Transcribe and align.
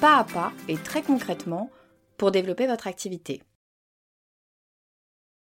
pas 0.00 0.16
à 0.16 0.24
pas 0.24 0.52
et 0.66 0.76
très 0.76 1.02
concrètement 1.02 1.70
pour 2.16 2.30
développer 2.30 2.66
votre 2.66 2.86
activité. 2.86 3.42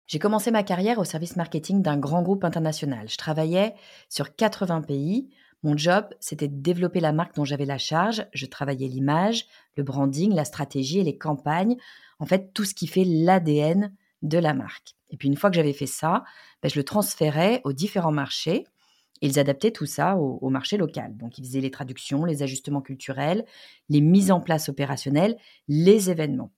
J'ai 0.05 0.19
commencé 0.19 0.51
ma 0.51 0.61
carrière 0.61 0.99
au 0.99 1.05
service 1.05 1.35
marketing 1.37 1.81
d'un 1.81 1.97
grand 1.97 2.21
groupe 2.21 2.43
international. 2.43 3.09
Je 3.09 3.17
travaillais 3.17 3.73
sur 4.09 4.35
80 4.35 4.81
pays. 4.81 5.29
Mon 5.63 5.75
job, 5.75 6.05
c'était 6.19 6.49
de 6.49 6.61
développer 6.61 6.99
la 6.99 7.13
marque 7.13 7.35
dont 7.35 7.45
j'avais 7.45 7.65
la 7.65 7.79
charge. 7.79 8.27
Je 8.33 8.45
travaillais 8.45 8.87
l'image, 8.87 9.47
le 9.75 9.83
branding, 9.83 10.35
la 10.35 10.45
stratégie 10.45 10.99
et 10.99 11.03
les 11.03 11.17
campagnes. 11.17 11.77
En 12.19 12.25
fait, 12.27 12.53
tout 12.53 12.65
ce 12.65 12.75
qui 12.75 12.85
fait 12.85 13.05
l'ADN 13.05 13.95
de 14.21 14.37
la 14.37 14.53
marque. 14.53 14.95
Et 15.09 15.17
puis 15.17 15.29
une 15.29 15.37
fois 15.37 15.49
que 15.49 15.55
j'avais 15.55 15.73
fait 15.73 15.87
ça, 15.87 16.23
ben, 16.61 16.69
je 16.69 16.79
le 16.79 16.83
transférais 16.83 17.61
aux 17.63 17.73
différents 17.73 18.11
marchés 18.11 18.65
ils 19.27 19.39
adaptaient 19.39 19.71
tout 19.71 19.85
ça 19.85 20.17
au, 20.17 20.49
marché 20.49 20.77
local. 20.77 21.15
Donc, 21.17 21.37
ils 21.37 21.45
faisaient 21.45 21.61
les 21.61 21.71
traductions, 21.71 22.25
les 22.25 22.43
ajustements 22.43 22.81
culturels, 22.81 23.45
les 23.89 24.01
mises 24.01 24.31
en 24.31 24.41
place 24.41 24.69
opérationnelles, 24.69 25.37
les 25.67 26.09
événements. 26.09 26.51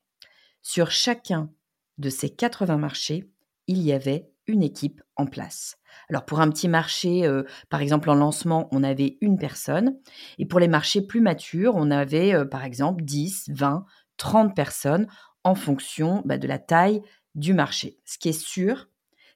Sur 0.62 0.92
chacun 0.92 1.52
de 1.98 2.10
ces 2.10 2.30
80 2.30 2.78
marchés, 2.78 3.30
il 3.68 3.82
y 3.82 3.94
avait 3.94 4.30
une 4.48 4.64
équipe 4.64 5.02
en 5.16 5.26
place. 5.26 5.78
Alors 6.10 6.26
pour 6.26 6.40
un 6.40 6.50
petit 6.50 6.68
marché, 6.68 7.26
euh, 7.26 7.44
par 7.70 7.82
exemple 7.82 8.10
en 8.10 8.16
lancement, 8.16 8.68
on 8.72 8.84
avait 8.84 9.18
une 9.22 9.38
personne. 9.38 9.98
Et 10.38 10.46
pour 10.46 10.60
les 10.60 10.68
marchés 10.68 11.02
plus 11.02 11.22
matures, 11.22 11.74
on 11.76 11.90
avait 11.90 12.34
euh, 12.34 12.46
par 12.46 12.64
exemple 12.64 13.04
10, 13.04 13.50
20, 13.50 13.86
30 14.18 14.56
personnes 14.56 15.08
en 15.44 15.56
fonction 15.56 16.22
bah, 16.26 16.38
de 16.38 16.48
la 16.48 16.60
taille 16.60 17.02
du 17.34 17.54
marché. 17.54 18.00
Ce 18.06 18.18
qui 18.18 18.30
est 18.30 18.40
sûr, 18.40 18.88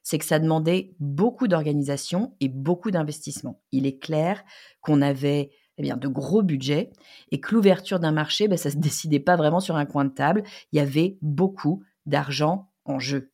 c'est 0.02 0.18
que 0.18 0.24
ça 0.24 0.38
demandait 0.38 0.94
beaucoup 0.98 1.48
d'organisation 1.48 2.34
et 2.40 2.48
beaucoup 2.48 2.90
d'investissement. 2.90 3.60
Il 3.72 3.86
est 3.86 3.98
clair 3.98 4.42
qu'on 4.80 5.02
avait 5.02 5.50
eh 5.78 5.82
bien, 5.82 5.96
de 5.96 6.08
gros 6.08 6.42
budgets 6.42 6.92
et 7.30 7.40
que 7.40 7.54
l'ouverture 7.54 8.00
d'un 8.00 8.12
marché, 8.12 8.48
ben, 8.48 8.58
ça 8.58 8.68
ne 8.68 8.74
se 8.74 8.78
décidait 8.80 9.20
pas 9.20 9.36
vraiment 9.36 9.60
sur 9.60 9.76
un 9.76 9.86
coin 9.86 10.04
de 10.04 10.10
table. 10.10 10.42
Il 10.72 10.76
y 10.76 10.80
avait 10.80 11.18
beaucoup 11.22 11.82
d'argent 12.06 12.70
en 12.84 12.98
jeu. 12.98 13.32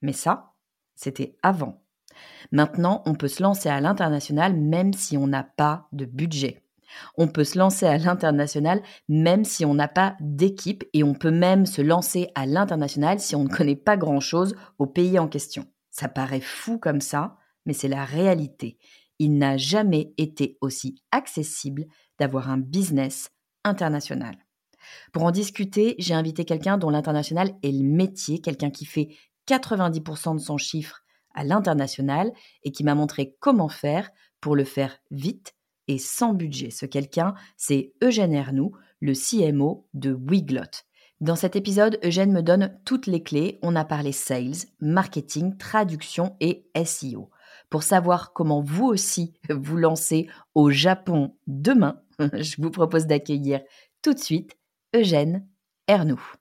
Mais 0.00 0.12
ça, 0.12 0.54
c'était 0.94 1.36
avant. 1.42 1.82
Maintenant, 2.50 3.02
on 3.06 3.14
peut 3.14 3.28
se 3.28 3.42
lancer 3.42 3.68
à 3.68 3.80
l'international 3.80 4.54
même 4.56 4.92
si 4.92 5.16
on 5.16 5.26
n'a 5.26 5.42
pas 5.42 5.88
de 5.92 6.04
budget. 6.04 6.62
On 7.16 7.28
peut 7.28 7.44
se 7.44 7.58
lancer 7.58 7.86
à 7.86 7.96
l'international 7.96 8.82
même 9.08 9.44
si 9.44 9.64
on 9.64 9.74
n'a 9.74 9.88
pas 9.88 10.16
d'équipe 10.20 10.84
et 10.92 11.02
on 11.02 11.14
peut 11.14 11.30
même 11.30 11.64
se 11.66 11.80
lancer 11.80 12.28
à 12.34 12.46
l'international 12.46 13.18
si 13.18 13.34
on 13.34 13.44
ne 13.44 13.48
connaît 13.48 13.76
pas 13.76 13.96
grand-chose 13.96 14.54
au 14.78 14.86
pays 14.86 15.18
en 15.18 15.28
question. 15.28 15.66
Ça 15.92 16.08
paraît 16.08 16.40
fou 16.40 16.78
comme 16.78 17.00
ça, 17.00 17.36
mais 17.64 17.74
c'est 17.74 17.86
la 17.86 18.04
réalité. 18.04 18.78
Il 19.20 19.38
n'a 19.38 19.56
jamais 19.56 20.12
été 20.18 20.58
aussi 20.60 21.00
accessible 21.12 21.84
d'avoir 22.18 22.50
un 22.50 22.58
business 22.58 23.30
international. 23.62 24.36
Pour 25.12 25.22
en 25.22 25.30
discuter, 25.30 25.94
j'ai 25.98 26.14
invité 26.14 26.44
quelqu'un 26.44 26.78
dont 26.78 26.90
l'international 26.90 27.54
est 27.62 27.70
le 27.70 27.84
métier, 27.84 28.40
quelqu'un 28.40 28.70
qui 28.70 28.84
fait 28.84 29.10
90% 29.46 30.34
de 30.34 30.40
son 30.40 30.58
chiffre 30.58 31.02
à 31.34 31.44
l'international 31.44 32.32
et 32.64 32.72
qui 32.72 32.84
m'a 32.84 32.94
montré 32.94 33.36
comment 33.38 33.68
faire 33.68 34.10
pour 34.40 34.56
le 34.56 34.64
faire 34.64 34.98
vite 35.10 35.54
et 35.88 35.98
sans 35.98 36.34
budget. 36.34 36.70
Ce 36.70 36.86
quelqu'un, 36.86 37.34
c'est 37.56 37.92
Eugène 38.02 38.32
Ernoux, 38.32 38.72
le 39.00 39.14
CMO 39.14 39.86
de 39.94 40.12
Wiglot. 40.12 40.84
Dans 41.22 41.36
cet 41.36 41.54
épisode, 41.54 42.00
Eugène 42.02 42.32
me 42.32 42.42
donne 42.42 42.76
toutes 42.84 43.06
les 43.06 43.22
clés. 43.22 43.60
On 43.62 43.76
a 43.76 43.84
parlé 43.84 44.10
sales, 44.10 44.66
marketing, 44.80 45.56
traduction 45.56 46.34
et 46.40 46.66
SEO. 46.84 47.30
Pour 47.70 47.84
savoir 47.84 48.32
comment 48.32 48.60
vous 48.60 48.86
aussi 48.86 49.32
vous 49.48 49.76
lancez 49.76 50.28
au 50.56 50.70
Japon 50.70 51.36
demain, 51.46 52.02
je 52.18 52.60
vous 52.60 52.72
propose 52.72 53.06
d'accueillir 53.06 53.60
tout 54.02 54.14
de 54.14 54.18
suite 54.18 54.58
Eugène 54.96 55.46
Ernoux. 55.86 56.32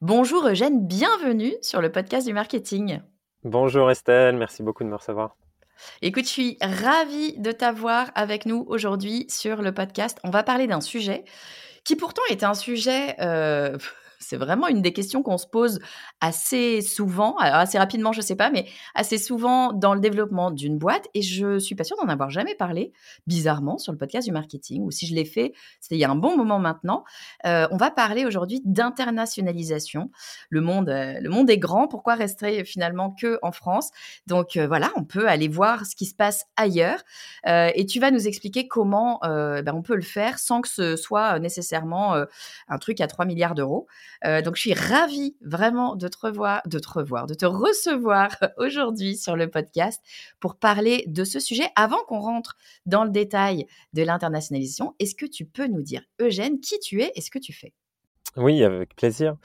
Bonjour 0.00 0.46
Eugène, 0.46 0.86
bienvenue 0.86 1.54
sur 1.60 1.80
le 1.80 1.90
podcast 1.90 2.24
du 2.24 2.32
marketing. 2.32 3.00
Bonjour 3.42 3.90
Estelle, 3.90 4.36
merci 4.36 4.62
beaucoup 4.62 4.84
de 4.84 4.88
me 4.88 4.94
recevoir. 4.94 5.36
Écoute, 6.02 6.26
je 6.26 6.30
suis 6.30 6.58
ravie 6.60 7.36
de 7.38 7.50
t'avoir 7.50 8.12
avec 8.14 8.46
nous 8.46 8.64
aujourd'hui 8.68 9.26
sur 9.28 9.60
le 9.60 9.74
podcast. 9.74 10.20
On 10.22 10.30
va 10.30 10.44
parler 10.44 10.68
d'un 10.68 10.80
sujet 10.80 11.24
qui 11.84 11.96
pourtant 11.96 12.22
est 12.30 12.44
un 12.44 12.54
sujet 12.54 13.16
euh, 13.20 13.76
c'est 14.22 14.36
vraiment 14.36 14.68
une 14.68 14.82
des 14.82 14.92
questions 14.92 15.22
qu'on 15.22 15.38
se 15.38 15.46
pose 15.46 15.78
assez 16.20 16.80
souvent, 16.80 17.36
assez 17.38 17.78
rapidement, 17.78 18.12
je 18.12 18.20
sais 18.20 18.36
pas, 18.36 18.50
mais 18.50 18.66
assez 18.94 19.18
souvent 19.18 19.72
dans 19.72 19.94
le 19.94 20.00
développement 20.00 20.50
d'une 20.50 20.78
boîte. 20.78 21.08
Et 21.14 21.22
je 21.22 21.58
suis 21.58 21.74
pas 21.74 21.84
sûre 21.84 21.96
d'en 21.96 22.08
avoir 22.08 22.30
jamais 22.30 22.54
parlé, 22.54 22.92
bizarrement, 23.26 23.78
sur 23.78 23.92
le 23.92 23.98
podcast 23.98 24.26
du 24.26 24.32
marketing. 24.32 24.82
Ou 24.82 24.90
si 24.90 25.06
je 25.06 25.14
l'ai 25.14 25.24
fait, 25.24 25.52
c'était 25.80 25.96
il 25.96 26.00
y 26.00 26.04
a 26.04 26.10
un 26.10 26.16
bon 26.16 26.36
moment 26.36 26.58
maintenant. 26.58 27.04
Euh, 27.46 27.66
on 27.70 27.76
va 27.76 27.90
parler 27.90 28.24
aujourd'hui 28.24 28.60
d'internationalisation. 28.64 30.10
Le 30.50 30.60
monde, 30.60 30.88
euh, 30.88 31.18
le 31.20 31.30
monde 31.30 31.50
est 31.50 31.58
grand. 31.58 31.88
Pourquoi 31.88 32.14
rester 32.14 32.64
finalement 32.64 33.10
que 33.10 33.38
en 33.42 33.52
France? 33.52 33.90
Donc 34.26 34.56
euh, 34.56 34.66
voilà, 34.66 34.90
on 34.96 35.04
peut 35.04 35.28
aller 35.28 35.48
voir 35.48 35.86
ce 35.86 35.96
qui 35.96 36.06
se 36.06 36.14
passe 36.14 36.44
ailleurs. 36.56 37.02
et 37.44 37.86
tu 37.86 38.00
vas 38.00 38.10
nous 38.10 38.26
expliquer 38.26 38.68
comment 38.68 39.20
ben, 39.22 39.72
on 39.74 39.82
peut 39.82 39.96
le 39.96 40.02
faire 40.02 40.38
sans 40.38 40.60
que 40.60 40.68
ce 40.68 40.96
soit 40.96 41.38
nécessairement 41.38 42.14
un 42.68 42.78
truc 42.78 43.00
à 43.00 43.06
3 43.06 43.24
milliards 43.24 43.54
d'euros. 43.54 43.86
Euh, 44.24 44.42
donc, 44.42 44.56
je 44.56 44.60
suis 44.60 44.74
ravie 44.74 45.36
vraiment 45.40 45.96
de 45.96 46.08
te 46.08 46.18
revoir, 46.18 46.62
de 46.66 46.78
te 46.78 46.88
revoir, 46.88 47.26
de 47.26 47.34
te 47.34 47.46
recevoir 47.46 48.30
aujourd'hui 48.56 49.16
sur 49.16 49.36
le 49.36 49.48
podcast 49.48 50.02
pour 50.40 50.56
parler 50.56 51.04
de 51.06 51.24
ce 51.24 51.40
sujet. 51.40 51.68
Avant 51.76 52.02
qu'on 52.06 52.20
rentre 52.20 52.56
dans 52.86 53.04
le 53.04 53.10
détail 53.10 53.66
de 53.92 54.02
l'internationalisation, 54.02 54.94
est-ce 54.98 55.14
que 55.14 55.26
tu 55.26 55.44
peux 55.44 55.66
nous 55.66 55.82
dire, 55.82 56.02
Eugène, 56.20 56.60
qui 56.60 56.78
tu 56.80 57.02
es 57.02 57.12
et 57.14 57.20
ce 57.20 57.30
que 57.30 57.38
tu 57.38 57.52
fais? 57.52 57.72
Oui, 58.36 58.64
avec 58.64 58.96
plaisir. 58.96 59.36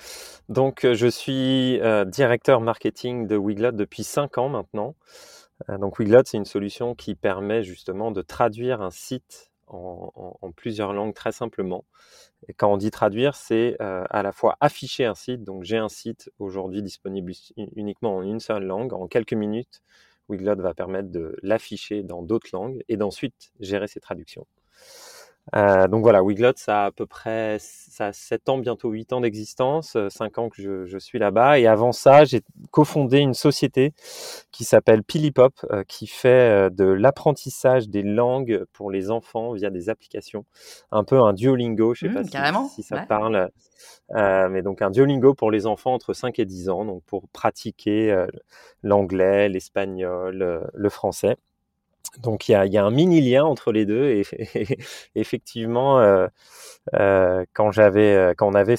Donc, 0.48 0.86
euh, 0.86 0.94
je 0.94 1.08
suis 1.08 1.80
euh, 1.82 2.06
directeur 2.06 2.62
marketing 2.62 3.28
de 3.28 3.36
Wiglot 3.36 3.72
depuis 3.72 4.04
cinq 4.04 4.38
ans 4.38 4.50
maintenant. 4.50 4.96
donc, 5.80 5.98
Wiglot, 5.98 6.22
c'est 6.26 6.38
une 6.38 6.46
solution 6.46 6.94
qui 6.94 7.16
permet 7.16 7.64
justement 7.64 8.12
de 8.12 8.22
traduire 8.22 8.82
un 8.82 8.92
site 8.92 9.52
en, 9.68 10.52
plusieurs 10.56 10.94
langues 10.94 11.14
très 11.14 11.32
simplement. 11.32 11.86
Et 12.48 12.54
quand 12.54 12.72
on 12.72 12.78
dit 12.78 12.92
traduire, 12.92 13.36
c'est 13.36 13.76
euh, 13.82 14.04
à 14.10 14.24
la 14.24 14.32
fois 14.32 14.58
afficher 14.62 15.06
un 15.06 15.16
site. 15.16 15.44
Donc 15.44 15.64
j'ai 15.64 15.78
un 15.78 15.90
site 15.90 16.32
aujourd'hui 16.40 16.82
disponible 16.82 17.34
uniquement 17.76 18.16
en 18.16 18.22
une 18.24 18.40
seule 18.40 18.64
langue. 18.64 18.94
En 18.94 19.08
quelques 19.08 19.34
minutes, 19.34 19.82
Wiglot 20.30 20.56
va 20.58 20.74
permettre 20.74 21.10
de 21.10 21.36
l'afficher 21.42 22.04
dans 22.04 22.22
d'autres 22.22 22.50
langues 22.54 22.84
et 22.90 22.98
d'ensuite 22.98 23.52
gérer 23.60 23.88
ses 23.88 24.00
traductions. 24.00 24.46
Euh, 25.56 25.88
donc 25.88 26.02
voilà, 26.04 26.24
Wiglot, 26.24 26.54
ça 26.56 26.84
a 26.84 26.86
à 26.88 26.92
peu 26.92 27.06
près 27.06 27.58
ça 27.60 28.08
a 28.08 28.14
7 28.14 28.50
ans, 28.50 28.58
bientôt 28.58 28.90
8 28.90 29.14
ans 29.14 29.22
d'existence, 29.22 29.98
5 30.10 30.38
ans 30.38 30.50
que 30.50 30.62
je, 30.62 30.86
je 30.86 30.98
suis 30.98 31.20
là-bas. 31.20 31.60
Et 31.60 31.68
avant 31.68 31.92
ça, 31.92 32.26
j'ai 32.26 32.42
cofondé 32.72 33.20
une 33.20 33.34
société 33.34 33.94
qui 34.52 34.66
s'appelle 34.66 35.04
Pilipop, 35.04 35.54
euh, 35.72 35.84
qui 35.88 36.08
fait 36.08 36.70
de 36.72 36.86
l'apprentissage 36.86 37.90
des 37.90 38.04
langues 38.04 38.66
pour 38.74 38.92
les 38.92 39.10
enfants 39.10 39.54
via 39.54 39.70
des 39.70 39.90
applications. 39.90 40.46
Un 40.92 41.04
peu 41.04 41.22
un 41.22 41.34
Duolingo, 41.34 41.94
je 41.94 42.08
sais 42.08 42.14
pas 42.14 42.24
mmh, 42.24 42.70
si, 42.70 42.84
ça 42.84 42.98
parle. 43.08 43.50
Euh, 44.16 44.50
mais 44.50 44.62
donc 44.62 44.82
un 44.82 44.90
Duolingo 44.90 45.34
pour 45.34 45.52
les 45.52 45.66
enfants 45.66 45.94
entre 45.94 46.14
5 46.14 46.40
et 46.40 46.46
10 46.46 46.70
ans, 46.70 46.86
donc 46.86 47.04
pour 47.06 47.28
pratiquer 47.30 48.26
l'anglais, 48.84 49.50
l'espagnol, 49.50 50.68
le 50.74 50.90
français. 50.90 51.38
Donc 52.20 52.50
il 52.50 52.54
y 52.54 52.78
a, 52.78 52.86
un 52.86 52.92
mini 52.92 53.22
lien 53.22 53.44
entre 53.44 53.72
les 53.72 53.86
deux 53.86 54.06
et, 54.06 54.24
effectivement 55.16 56.00
euh, 56.00 56.28
euh, 56.94 57.44
euh, 57.58 58.34
quand 58.36 58.48
on 58.48 58.54
avait 58.54 58.78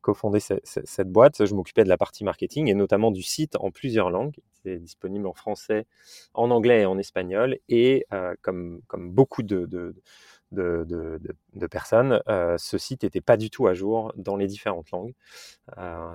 cofondé 0.00 0.40
cette 0.40 1.10
boîte, 1.10 1.44
je 1.44 1.54
m'occupais 1.54 1.84
de 1.84 1.88
la 1.88 1.96
partie 1.96 2.24
marketing 2.24 2.68
et 2.68 2.74
notamment 2.74 3.10
du 3.10 3.22
site 3.22 3.56
en 3.56 3.70
plusieurs 3.70 4.10
langues. 4.10 4.36
C'est 4.62 4.78
disponible 4.78 5.26
en 5.26 5.34
français, 5.34 5.86
en 6.32 6.50
anglais 6.50 6.82
et 6.82 6.86
en 6.86 6.98
espagnol 6.98 7.58
et 7.68 8.06
comme 8.42 8.80
beaucoup 8.96 9.42
de, 9.42 9.94
personnes, 11.70 12.22
ce 12.26 12.78
site 12.78 13.02
n'était 13.02 13.20
pas 13.20 13.36
du 13.36 13.50
tout 13.50 13.66
à 13.66 13.74
jour 13.74 14.12
dans 14.16 14.36
les 14.36 14.46
différentes 14.46 14.90
langues. 14.90 15.14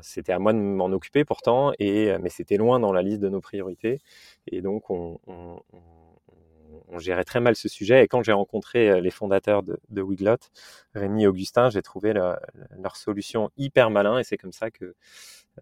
C'était 0.01 0.33
à 0.33 0.39
moi 0.39 0.53
de 0.53 0.59
m'en 0.59 0.87
occuper 0.87 1.25
pourtant, 1.25 1.73
et, 1.79 2.17
mais 2.19 2.29
c'était 2.29 2.57
loin 2.57 2.79
dans 2.79 2.91
la 2.91 3.03
liste 3.03 3.19
de 3.19 3.29
nos 3.29 3.41
priorités. 3.41 3.99
Et 4.47 4.61
donc, 4.61 4.89
on, 4.89 5.19
on, 5.27 5.61
on 5.73 5.79
on 6.89 6.99
gérait 6.99 7.23
très 7.23 7.39
mal 7.39 7.55
ce 7.55 7.67
sujet. 7.67 8.03
Et 8.03 8.07
quand 8.07 8.23
j'ai 8.23 8.31
rencontré 8.31 8.89
euh, 8.89 9.01
les 9.01 9.11
fondateurs 9.11 9.63
de, 9.63 10.01
Wiglot, 10.01 10.37
Rémi 10.93 11.23
et 11.23 11.27
Augustin, 11.27 11.69
j'ai 11.69 11.81
trouvé 11.81 12.13
leur 12.13 12.95
solution 12.95 13.51
hyper 13.57 13.89
malin 13.89 14.19
et 14.19 14.23
c'est 14.23 14.37
comme 14.37 14.51
ça 14.51 14.71
que 14.71 14.95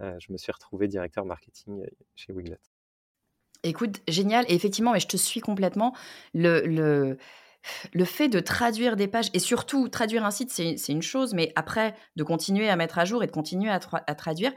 euh, 0.01 0.15
je 0.19 0.31
me 0.31 0.37
suis 0.37 0.51
retrouvé 0.51 0.87
directeur 0.87 1.25
marketing 1.25 1.81
euh, 1.81 1.87
chez 2.15 2.33
Wiglot. 2.33 2.57
Écoute, 3.63 4.01
génial. 4.07 4.45
Et 4.47 4.55
effectivement, 4.55 4.95
et 4.95 4.99
je 4.99 5.07
te 5.07 5.17
suis 5.17 5.41
complètement. 5.41 5.95
Le, 6.33 6.61
le, 6.65 7.17
le 7.93 8.05
fait 8.05 8.29
de 8.29 8.39
traduire 8.39 8.95
des 8.95 9.07
pages, 9.07 9.29
et 9.33 9.39
surtout 9.39 9.89
traduire 9.89 10.23
un 10.25 10.31
site, 10.31 10.51
c'est 10.51 10.91
une 10.91 11.01
chose, 11.01 11.33
mais 11.33 11.51
après, 11.55 11.95
de 12.15 12.23
continuer 12.23 12.69
à 12.69 12.75
mettre 12.75 12.99
à 12.99 13.05
jour 13.05 13.23
et 13.23 13.27
de 13.27 13.31
continuer 13.31 13.71
à 13.71 13.79
traduire, 13.79 14.53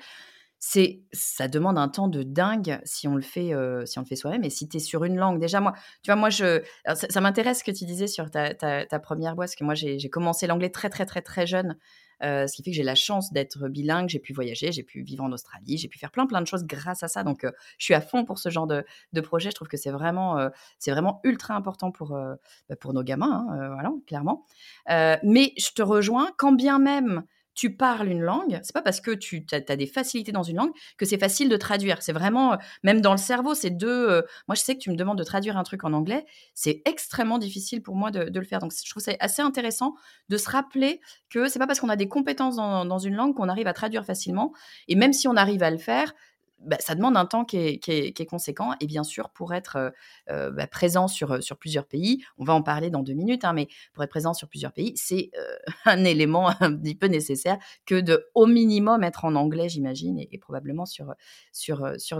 c'est 0.62 1.00
ça 1.10 1.48
demande 1.48 1.78
un 1.78 1.88
temps 1.88 2.06
de 2.06 2.22
dingue 2.22 2.80
si 2.84 3.08
on 3.08 3.14
le 3.14 3.22
fait 3.22 3.54
euh, 3.54 3.86
si 3.86 3.98
on 3.98 4.02
le 4.02 4.06
fait 4.06 4.14
soi-même. 4.14 4.44
Et 4.44 4.50
si 4.50 4.68
tu 4.68 4.76
es 4.76 4.80
sur 4.80 5.04
une 5.04 5.16
langue 5.16 5.40
déjà 5.40 5.58
moi 5.58 5.72
tu 6.02 6.10
vois 6.10 6.16
moi 6.16 6.28
je 6.28 6.62
ça, 6.84 7.20
m'intéresse 7.22 7.60
ce 7.60 7.64
que 7.64 7.70
tu 7.70 7.86
disais 7.86 8.06
sur 8.06 8.30
ta, 8.30 8.54
ta, 8.54 8.98
première 8.98 9.34
boîte 9.34 9.48
parce 9.48 9.56
que 9.56 9.64
moi 9.64 9.74
j'ai 9.74 10.10
commencé 10.10 10.46
l'anglais 10.46 10.68
très 10.68 10.90
très 10.90 11.06
très 11.06 11.22
très 11.22 11.46
jeune 11.46 11.78
euh, 12.22 12.46
ce 12.46 12.54
qui 12.54 12.62
fait 12.62 12.72
que 12.72 12.76
j'ai 12.76 12.82
la 12.82 12.94
chance 12.94 13.32
d'être 13.32 13.68
bilingue 13.68 14.10
j'ai 14.10 14.18
pu 14.18 14.34
voyager 14.34 14.70
j'ai 14.70 14.82
pu 14.82 15.00
vivre 15.00 15.24
en 15.24 15.32
Australie 15.32 15.78
j'ai 15.78 15.88
pu 15.88 15.98
faire 15.98 16.10
plein 16.10 16.26
plein 16.26 16.42
de 16.42 16.46
choses 16.46 16.64
grâce 16.64 17.02
à 17.02 17.08
ça. 17.08 17.24
Donc 17.24 17.44
euh, 17.44 17.52
je 17.78 17.86
suis 17.86 17.94
à 17.94 18.02
fond 18.02 18.26
pour 18.26 18.38
ce 18.38 18.50
genre 18.50 18.66
de, 18.66 18.84
de 19.14 19.20
projet. 19.22 19.48
Je 19.48 19.54
trouve 19.54 19.68
que 19.68 19.78
c'est 19.78 19.90
vraiment 19.90 20.50
c'est 20.78 20.90
vraiment 20.90 21.20
ultra 21.24 21.54
important 21.54 21.90
pour 21.90 22.10
bah, 22.10 22.76
pour 22.78 22.92
nos 22.92 23.02
gamins 23.02 23.46
hein, 23.48 23.68
voilà 23.72 23.92
clairement. 24.06 24.44
Mais 24.88 25.54
je 25.56 25.70
te 25.74 25.80
rejoins 25.80 26.32
quand 26.36 26.52
bien 26.52 26.78
même 26.78 27.24
tu 27.54 27.76
parles 27.76 28.08
une 28.08 28.20
langue, 28.20 28.60
c'est 28.62 28.72
pas 28.72 28.82
parce 28.82 29.00
que 29.00 29.10
tu 29.10 29.44
as, 29.52 29.60
des 29.60 29.86
facilités 29.86 30.32
dans 30.32 30.42
une 30.42 30.56
langue 30.56 30.72
que 30.96 31.04
c'est 31.04 31.18
facile 31.18 31.48
de 31.48 31.56
traduire. 31.56 32.02
C'est 32.02 32.12
vraiment, 32.12 32.54
euh, 32.54 32.56
même 32.82 33.00
dans 33.00 33.12
le 33.12 33.18
cerveau, 33.18 33.54
c'est 33.54 33.70
deux. 33.70 34.08
Euh, 34.10 34.22
moi, 34.48 34.54
je 34.54 34.62
sais 34.62 34.74
que 34.74 34.80
tu 34.80 34.90
me 34.90 34.96
demandes 34.96 35.18
de 35.18 35.24
traduire 35.24 35.56
un 35.56 35.62
truc 35.62 35.84
en 35.84 35.92
anglais, 35.92 36.24
c'est 36.54 36.82
extrêmement 36.84 37.38
difficile 37.38 37.82
pour 37.82 37.96
moi 37.96 38.10
de, 38.10 38.38
le 38.38 38.44
faire. 38.44 38.60
Donc, 38.60 38.72
je 38.72 38.90
trouve 38.90 39.02
ça 39.02 39.12
assez 39.20 39.42
intéressant 39.42 39.94
de 40.28 40.36
se 40.36 40.48
rappeler 40.48 41.00
que 41.28 41.48
c'est 41.48 41.58
pas 41.58 41.66
parce 41.66 41.80
qu'on 41.80 41.88
a 41.88 41.96
des 41.96 42.08
compétences 42.08 42.56
dans 42.56 42.98
une 42.98 43.14
langue 43.14 43.34
qu'on 43.34 43.48
arrive 43.48 43.66
à 43.66 43.72
traduire 43.72 44.04
facilement. 44.04 44.52
Et 44.88 44.94
même 44.94 45.12
si 45.12 45.28
on 45.28 45.36
arrive 45.36 45.62
à 45.62 45.70
le 45.70 45.78
faire, 45.78 46.14
bah, 46.60 46.76
ça 46.80 46.94
demande 46.94 47.16
un 47.16 47.26
temps 47.26 47.44
qui 47.44 47.56
est, 47.56 48.28
conséquent. 48.28 48.74
Et 48.80 48.86
bien 48.86 49.02
sûr, 49.04 49.30
pour 49.30 49.54
être 49.54 49.76
euh, 49.76 49.90
euh, 50.30 50.50
bah, 50.50 50.66
présent 50.66 51.08
sur, 51.08 51.42
sur 51.42 51.56
plusieurs 51.56 51.86
pays, 51.86 52.22
on 52.38 52.44
va 52.44 52.54
en 52.54 52.62
parler 52.62 52.90
dans 52.90 53.02
deux 53.02 53.14
minutes, 53.14 53.44
hein, 53.44 53.52
mais 53.52 53.68
pour 53.92 54.04
être 54.04 54.10
présent 54.10 54.34
sur 54.34 54.48
plusieurs 54.48 54.72
pays, 54.72 54.92
c'est 54.96 55.30
euh, 55.38 55.56
un 55.86 56.04
élément 56.04 56.48
un 56.60 56.76
petit 56.76 56.94
peu 56.94 57.06
nécessaire 57.06 57.58
que 57.86 58.00
de 58.00 58.26
au 58.34 58.46
minimum 58.46 59.02
être 59.04 59.24
en 59.24 59.34
anglais, 59.34 59.68
j'imagine, 59.68 60.18
et, 60.18 60.38
probablement 60.38 60.86
sur, 60.86 61.14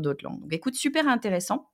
d'autres 0.01 0.25
langues. 0.25 0.47
Écoute, 0.51 0.75
super 0.75 1.09
intéressant. 1.09 1.71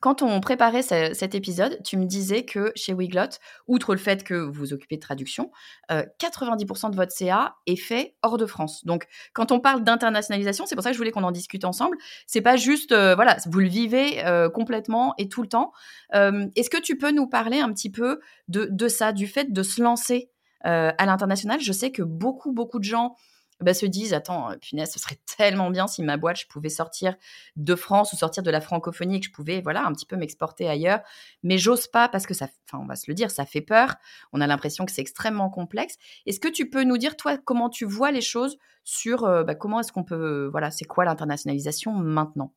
Quand 0.00 0.22
on 0.22 0.40
préparait 0.40 0.82
cet 0.82 1.34
épisode, 1.34 1.80
tu 1.84 1.96
me 1.96 2.04
disais 2.04 2.44
que 2.44 2.72
chez 2.74 2.92
Wiglot, 2.92 3.38
outre 3.66 3.92
le 3.92 3.98
fait 3.98 4.24
que 4.24 4.34
vous 4.34 4.52
vous 4.52 4.72
occupez 4.72 4.96
de 4.96 5.00
traduction, 5.00 5.50
90% 5.90 6.86
euh, 6.86 6.90
de 6.90 6.96
votre 6.96 7.12
CA 7.12 7.56
est 7.66 7.76
fait 7.76 8.14
hors 8.22 8.38
de 8.38 8.46
France. 8.46 8.84
Donc, 8.84 9.06
quand 9.32 9.52
on 9.52 9.60
parle 9.60 9.84
d'internationalisation, 9.84 10.66
c'est 10.66 10.74
pour 10.74 10.84
ça 10.84 10.90
que 10.90 10.94
je 10.94 10.98
voulais 10.98 11.10
qu'on 11.10 11.24
en 11.24 11.32
discute 11.32 11.64
ensemble. 11.64 11.96
C'est 12.26 12.40
pas 12.40 12.56
juste, 12.56 12.92
euh, 12.92 13.14
voilà, 13.14 13.36
vous 13.46 13.60
le 13.60 13.68
vivez 13.68 14.24
euh, 14.24 14.48
complètement 14.48 15.14
et 15.18 15.28
tout 15.28 15.42
le 15.42 15.48
temps. 15.48 15.72
Est-ce 16.12 16.70
que 16.70 16.80
tu 16.80 16.98
peux 16.98 17.10
nous 17.10 17.26
parler 17.26 17.60
un 17.60 17.72
petit 17.72 17.90
peu 17.90 18.20
de, 18.48 18.68
de 18.70 18.88
ça, 18.88 19.12
du 19.12 19.26
fait 19.26 19.52
de 19.52 19.62
se 19.62 19.82
lancer 19.82 20.30
à 20.64 21.06
l'international? 21.06 21.60
Je 21.60 21.72
sais 21.72 21.90
que 21.90 22.02
beaucoup, 22.02 22.52
beaucoup 22.52 22.78
de 22.78 22.84
gens 22.84 23.16
bah, 23.60 23.74
se 23.74 23.86
disent 23.86 24.14
attends, 24.14 24.50
euh, 24.50 24.56
punaise, 24.56 24.90
ce 24.92 24.98
serait 24.98 25.18
tellement 25.36 25.70
bien 25.70 25.86
si 25.86 26.02
ma 26.02 26.16
boîte, 26.16 26.40
je 26.40 26.46
pouvais 26.46 26.68
sortir 26.68 27.14
de 27.56 27.74
France 27.74 28.12
ou 28.12 28.16
sortir 28.16 28.42
de 28.42 28.50
la 28.50 28.60
francophonie 28.60 29.16
et 29.16 29.20
que 29.20 29.26
je 29.26 29.32
pouvais, 29.32 29.60
voilà, 29.60 29.84
un 29.84 29.92
petit 29.92 30.06
peu 30.06 30.16
m'exporter 30.16 30.68
ailleurs. 30.68 31.00
Mais 31.42 31.58
j'ose 31.58 31.86
pas 31.86 32.08
parce 32.08 32.26
que 32.26 32.34
ça, 32.34 32.48
enfin, 32.68 32.82
on 32.82 32.86
va 32.86 32.96
se 32.96 33.04
le 33.08 33.14
dire, 33.14 33.30
ça 33.30 33.44
fait 33.44 33.60
peur. 33.60 33.94
On 34.32 34.40
a 34.40 34.46
l'impression 34.46 34.84
que 34.84 34.92
c'est 34.92 35.02
extrêmement 35.02 35.50
complexe. 35.50 35.96
Est-ce 36.26 36.40
que 36.40 36.48
tu 36.48 36.68
peux 36.70 36.84
nous 36.84 36.98
dire, 36.98 37.16
toi, 37.16 37.38
comment 37.38 37.68
tu 37.68 37.84
vois 37.84 38.10
les 38.10 38.20
choses 38.20 38.58
sur 38.84 39.24
euh, 39.24 39.44
bah, 39.44 39.54
comment 39.54 39.80
est-ce 39.80 39.92
qu'on 39.92 40.04
peut, 40.04 40.48
voilà, 40.50 40.70
c'est 40.70 40.84
quoi 40.84 41.04
l'internationalisation 41.04 41.92
maintenant? 41.92 42.52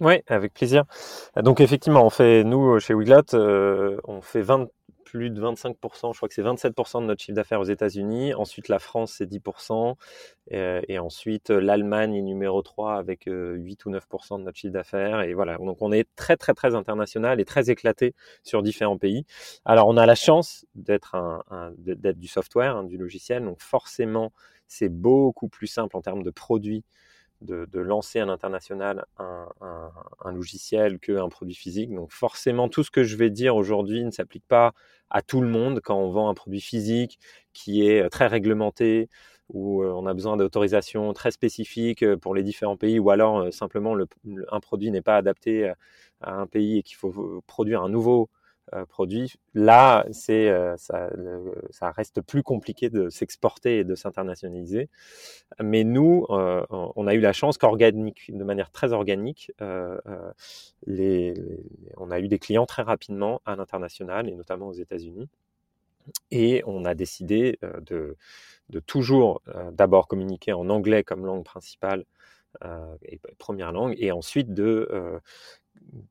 Oui, 0.00 0.22
avec 0.28 0.54
plaisir. 0.54 0.84
Donc 1.36 1.60
effectivement, 1.60 2.04
on 2.04 2.10
fait, 2.10 2.44
nous, 2.44 2.78
chez 2.78 2.94
Wiglot, 2.94 3.34
euh, 3.34 3.98
on 4.04 4.20
fait 4.20 4.42
20, 4.42 4.68
plus 5.08 5.30
de 5.30 5.40
25%, 5.40 6.12
je 6.12 6.18
crois 6.18 6.28
que 6.28 6.34
c'est 6.34 6.42
27% 6.42 7.00
de 7.00 7.06
notre 7.06 7.22
chiffre 7.22 7.34
d'affaires 7.34 7.60
aux 7.60 7.64
États-Unis. 7.64 8.34
Ensuite, 8.34 8.68
la 8.68 8.78
France, 8.78 9.14
c'est 9.16 9.26
10%. 9.26 9.96
Euh, 10.52 10.82
et, 10.86 10.98
ensuite, 10.98 11.48
l'Allemagne 11.48 12.14
est 12.14 12.20
numéro 12.20 12.60
3 12.60 12.96
avec 12.96 13.24
8 13.24 13.30
euh, 13.30 13.58
ou 13.86 13.90
9% 13.90 14.38
de 14.38 14.44
notre 14.44 14.58
chiffre 14.58 14.74
d'affaires. 14.74 15.22
Et 15.22 15.32
voilà, 15.32 15.56
donc 15.56 15.80
on 15.80 15.92
est 15.92 16.06
très, 16.14 16.36
très, 16.36 16.52
très 16.52 16.74
international 16.74 17.40
et 17.40 17.46
très 17.46 17.70
éclaté 17.70 18.14
sur 18.42 18.62
différents 18.62 18.98
pays. 18.98 19.24
Alors, 19.64 19.88
on 19.88 19.96
a 19.96 20.04
la 20.04 20.14
chance 20.14 20.66
d'être 20.74 21.14
un, 21.14 21.72
d'être 21.78 22.18
du 22.18 22.28
software, 22.28 22.76
hein, 22.76 22.84
du 22.84 22.98
logiciel. 22.98 23.46
Donc, 23.46 23.62
forcément, 23.62 24.32
c'est 24.66 24.90
beaucoup 24.90 25.48
plus 25.48 25.68
simple 25.68 25.96
en 25.96 26.02
termes 26.02 26.22
de 26.22 26.30
produits 26.30 26.84
de, 27.40 27.78
lancer 27.78 28.18
à 28.18 28.24
l'international 28.24 29.06
un, 29.18 29.48
un, 29.60 29.92
un, 30.24 30.32
logiciel 30.32 30.98
qu'un 30.98 31.28
produit 31.28 31.54
physique. 31.54 31.94
Donc 31.94 32.10
forcément, 32.12 32.68
tout 32.68 32.82
ce 32.82 32.90
que 32.90 33.04
je 33.04 33.16
vais 33.16 33.30
dire 33.30 33.56
aujourd'hui 33.56 34.04
ne 34.04 34.10
s'applique 34.10 34.46
pas 34.46 34.74
à 35.10 35.22
tout 35.22 35.40
le 35.40 35.48
monde 35.48 35.80
quand 35.80 35.96
on 35.96 36.10
vend 36.10 36.28
un 36.28 36.34
produit 36.34 36.60
physique 36.60 37.18
qui 37.52 37.86
est 37.86 38.02
euh, 38.02 38.08
très 38.08 38.26
réglementé, 38.26 39.08
où 39.48 39.82
euh, 39.82 39.90
on 39.92 40.06
a 40.06 40.14
besoin 40.14 40.36
d'autorisations 40.36 41.12
très 41.12 41.30
spécifiques 41.30 42.02
euh, 42.02 42.16
pour 42.16 42.34
les 42.34 42.42
différents 42.42 42.76
pays, 42.76 42.98
ou 42.98 43.10
alors 43.10 43.52
simplement 43.52 43.94
le, 43.94 44.06
un 44.50 44.60
produit 44.60 44.90
n'est 44.90 45.02
pas 45.02 45.16
adapté 45.16 45.72
à 46.20 46.34
un 46.34 46.46
pays 46.46 46.78
et 46.78 46.82
qu'il 46.82 46.96
faut 46.96 47.42
produire 47.46 47.82
un 47.82 47.88
nouveau 47.88 48.28
euh, 48.74 48.84
produit. 48.84 49.34
Là, 49.54 50.04
c'est 50.12 50.48
euh, 50.50 50.76
ça, 50.76 51.10
ça, 51.70 51.90
reste 51.90 52.20
plus 52.20 52.42
compliqué 52.42 52.90
de 52.90 53.08
s'exporter 53.08 53.78
et 53.78 53.84
de 53.84 53.94
s'internationaliser. 53.94 54.88
Mais 55.60 55.84
nous, 55.84 56.26
euh, 56.30 56.64
on 56.70 57.06
a 57.06 57.14
eu 57.14 57.20
la 57.20 57.32
chance 57.32 57.56
qu'organique, 57.58 58.30
de 58.34 58.44
manière 58.44 58.70
très 58.70 58.92
organique, 58.92 59.52
on 59.60 60.00
a 62.10 62.20
eu 62.20 62.28
des 62.28 62.38
clients 62.38 62.66
très 62.66 62.82
rapidement 62.82 63.40
à 63.46 63.56
l'international 63.56 64.28
et 64.28 64.34
notamment 64.34 64.68
aux 64.68 64.72
États-Unis. 64.72 65.28
Et 66.30 66.62
on 66.66 66.84
a 66.84 66.94
décidé 66.94 67.58
de, 67.80 68.16
de 68.70 68.80
toujours 68.80 69.42
d'abord 69.72 70.08
communiquer 70.08 70.52
en 70.52 70.68
anglais 70.70 71.04
comme 71.04 71.26
langue 71.26 71.44
principale 71.44 72.04
et 73.02 73.20
première 73.38 73.72
langue, 73.72 73.94
et 73.98 74.10
ensuite 74.10 74.52
de 74.52 75.20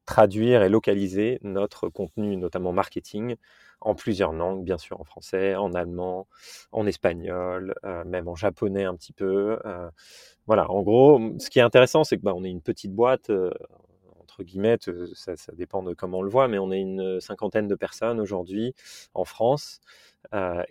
traduire 0.05 0.63
et 0.63 0.69
localiser 0.69 1.39
notre 1.43 1.89
contenu, 1.89 2.37
notamment 2.37 2.71
marketing, 2.71 3.35
en 3.81 3.95
plusieurs 3.95 4.33
langues, 4.33 4.63
bien 4.63 4.77
sûr 4.77 4.99
en 4.99 5.03
français, 5.03 5.55
en 5.55 5.73
allemand, 5.73 6.27
en 6.71 6.87
espagnol, 6.87 7.75
euh, 7.85 8.03
même 8.05 8.27
en 8.27 8.35
japonais 8.35 8.83
un 8.85 8.95
petit 8.95 9.13
peu. 9.13 9.59
Euh, 9.65 9.89
voilà, 10.47 10.69
en 10.71 10.81
gros, 10.81 11.19
ce 11.39 11.49
qui 11.49 11.59
est 11.59 11.63
intéressant, 11.63 12.03
c'est 12.03 12.17
que 12.17 12.23
bah, 12.23 12.33
on 12.35 12.43
est 12.43 12.49
une 12.49 12.61
petite 12.61 12.93
boîte, 12.93 13.29
euh, 13.29 13.51
entre 14.21 14.43
guillemets, 14.43 14.77
ça, 15.13 15.33
dépend 15.53 15.83
de 15.83 15.93
comment 15.93 16.19
on 16.19 16.21
le 16.21 16.29
voit, 16.29 16.47
mais 16.47 16.59
on 16.59 16.71
est 16.71 16.79
une 16.79 17.19
cinquantaine 17.21 17.67
de 17.67 17.75
personnes 17.75 18.19
aujourd'hui 18.19 18.73
en 19.13 19.25
France. 19.25 19.79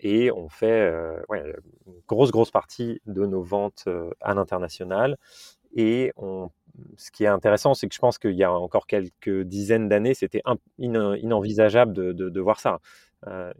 et 0.03 0.31
on 0.33 0.49
fait 0.49 0.89
une 1.31 2.01
grosse, 2.07 2.31
grosse 2.31 2.51
partie 2.51 3.01
de 3.07 3.27
nos 3.27 3.43
ventes 3.43 3.89
à 4.21 4.35
l'international. 4.35 5.17
Et 5.75 6.13
on 6.17 6.51
ce 6.97 7.11
qui 7.11 7.25
est 7.25 7.29
intéressant, 7.29 7.75
c'est 7.75 7.89
que 7.89 7.95
je 7.95 8.01
pense 8.01 8.19
qu'il 8.19 8.35
y 8.35 8.45
a 8.45 8.53
encore 8.53 8.87
quelques 8.87 9.43
dizaines 9.43 9.89
d'années, 9.89 10.15
c'était 10.15 10.43
inenvisageable 10.79 11.93
de, 11.93 12.41
voir 12.41 12.61
ça. 12.61 12.81
Euh, 13.27 13.53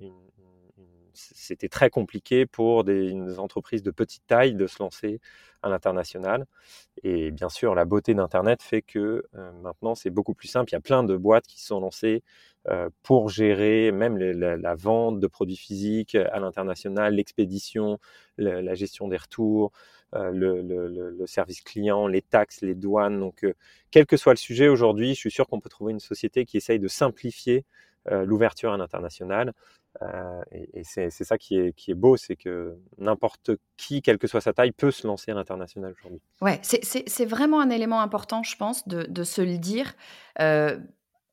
c'était 1.15 1.69
très 1.69 1.89
compliqué 1.91 2.47
pour 2.47 2.85
des 2.85 3.39
entreprises 3.39 3.83
de 3.83 3.91
petite 3.91 4.27
taille 4.27 4.55
de 4.55 4.67
se 4.67 4.83
lancer 4.83 5.21
à 5.63 5.71
l'international. 5.71 6.47
Et 7.03 7.31
bien 7.31 7.49
sûr, 7.49 7.75
la 7.75 7.87
beauté 7.87 8.15
d'Internet 8.15 8.63
fait 8.63 8.83
que 8.83 9.25
maintenant, 9.63 9.95
c'est 9.95 10.11
beaucoup 10.11 10.35
plus 10.35 10.49
simple. 10.49 10.71
Il 10.71 10.75
y 10.75 10.77
a 10.77 10.81
plein 10.81 11.05
de 11.05 11.17
boîtes 11.17 11.47
qui 11.47 11.61
se 11.61 11.69
sont 11.69 11.81
lancées 11.81 12.23
pour 13.03 13.29
gérer 13.29 13.93
même 13.93 14.19
la, 14.19 14.75
vente 14.75 15.21
de 15.21 15.27
produits 15.27 15.57
physiques 15.57 16.17
à 16.17 16.39
l'international, 16.39 17.15
l'expédition, 17.15 17.99
la, 18.37 18.75
gestion 18.75 19.09
des 19.09 19.17
retours, 19.17 19.73
le, 20.13 21.25
service 21.27 21.61
client, 21.61 22.07
les 22.07 22.23
taxes, 22.23 22.61
les 22.63 22.75
douanes. 22.75 23.21
Donc, 23.21 23.47
quel 23.91 24.07
que 24.07 24.17
soit 24.17 24.33
le 24.33 24.39
sujet 24.39 24.69
aujourd'hui, 24.69 25.15
je 25.15 25.21
suis 25.21 25.31
sûr 25.31 25.47
qu'on 25.47 25.61
peut 25.61 25.69
trouver 25.69 25.93
une 25.93 26.01
société 26.01 26.45
qui 26.45 26.57
essaye 26.57 26.79
de 26.79 26.89
simplifier 26.89 27.65
l'ouverture 28.09 28.73
à 28.73 28.77
l'international. 28.77 29.53
et, 30.53 30.85
c'est 30.85 31.11
ça 31.11 31.37
qui 31.39 31.59
est, 31.59 31.73
qui 31.73 31.91
est 31.91 31.95
beau, 31.95 32.17
c'est 32.17 32.37
que 32.37 32.77
n'importe 32.99 33.51
qui, 33.77 34.01
quelle 34.01 34.19
que 34.19 34.29
soit 34.29 34.41
sa 34.41 34.53
taille, 34.53 34.73
peut 34.73 34.93
se 34.93 35.07
lancer 35.07 35.33
à 35.33 35.35
l'international 35.35 35.93
aujourd'hui. 35.99 36.21
Ouais, 36.41 36.61
c'est 36.63 37.27
vraiment 37.27 37.61
un 37.61 37.71
élément 37.71 38.01
important, 38.01 38.43
je 38.43 38.57
pense, 38.57 38.87
de, 38.87 39.03
de 39.09 39.25
se 39.25 39.43
le 39.43 39.59
dire. 39.59 39.95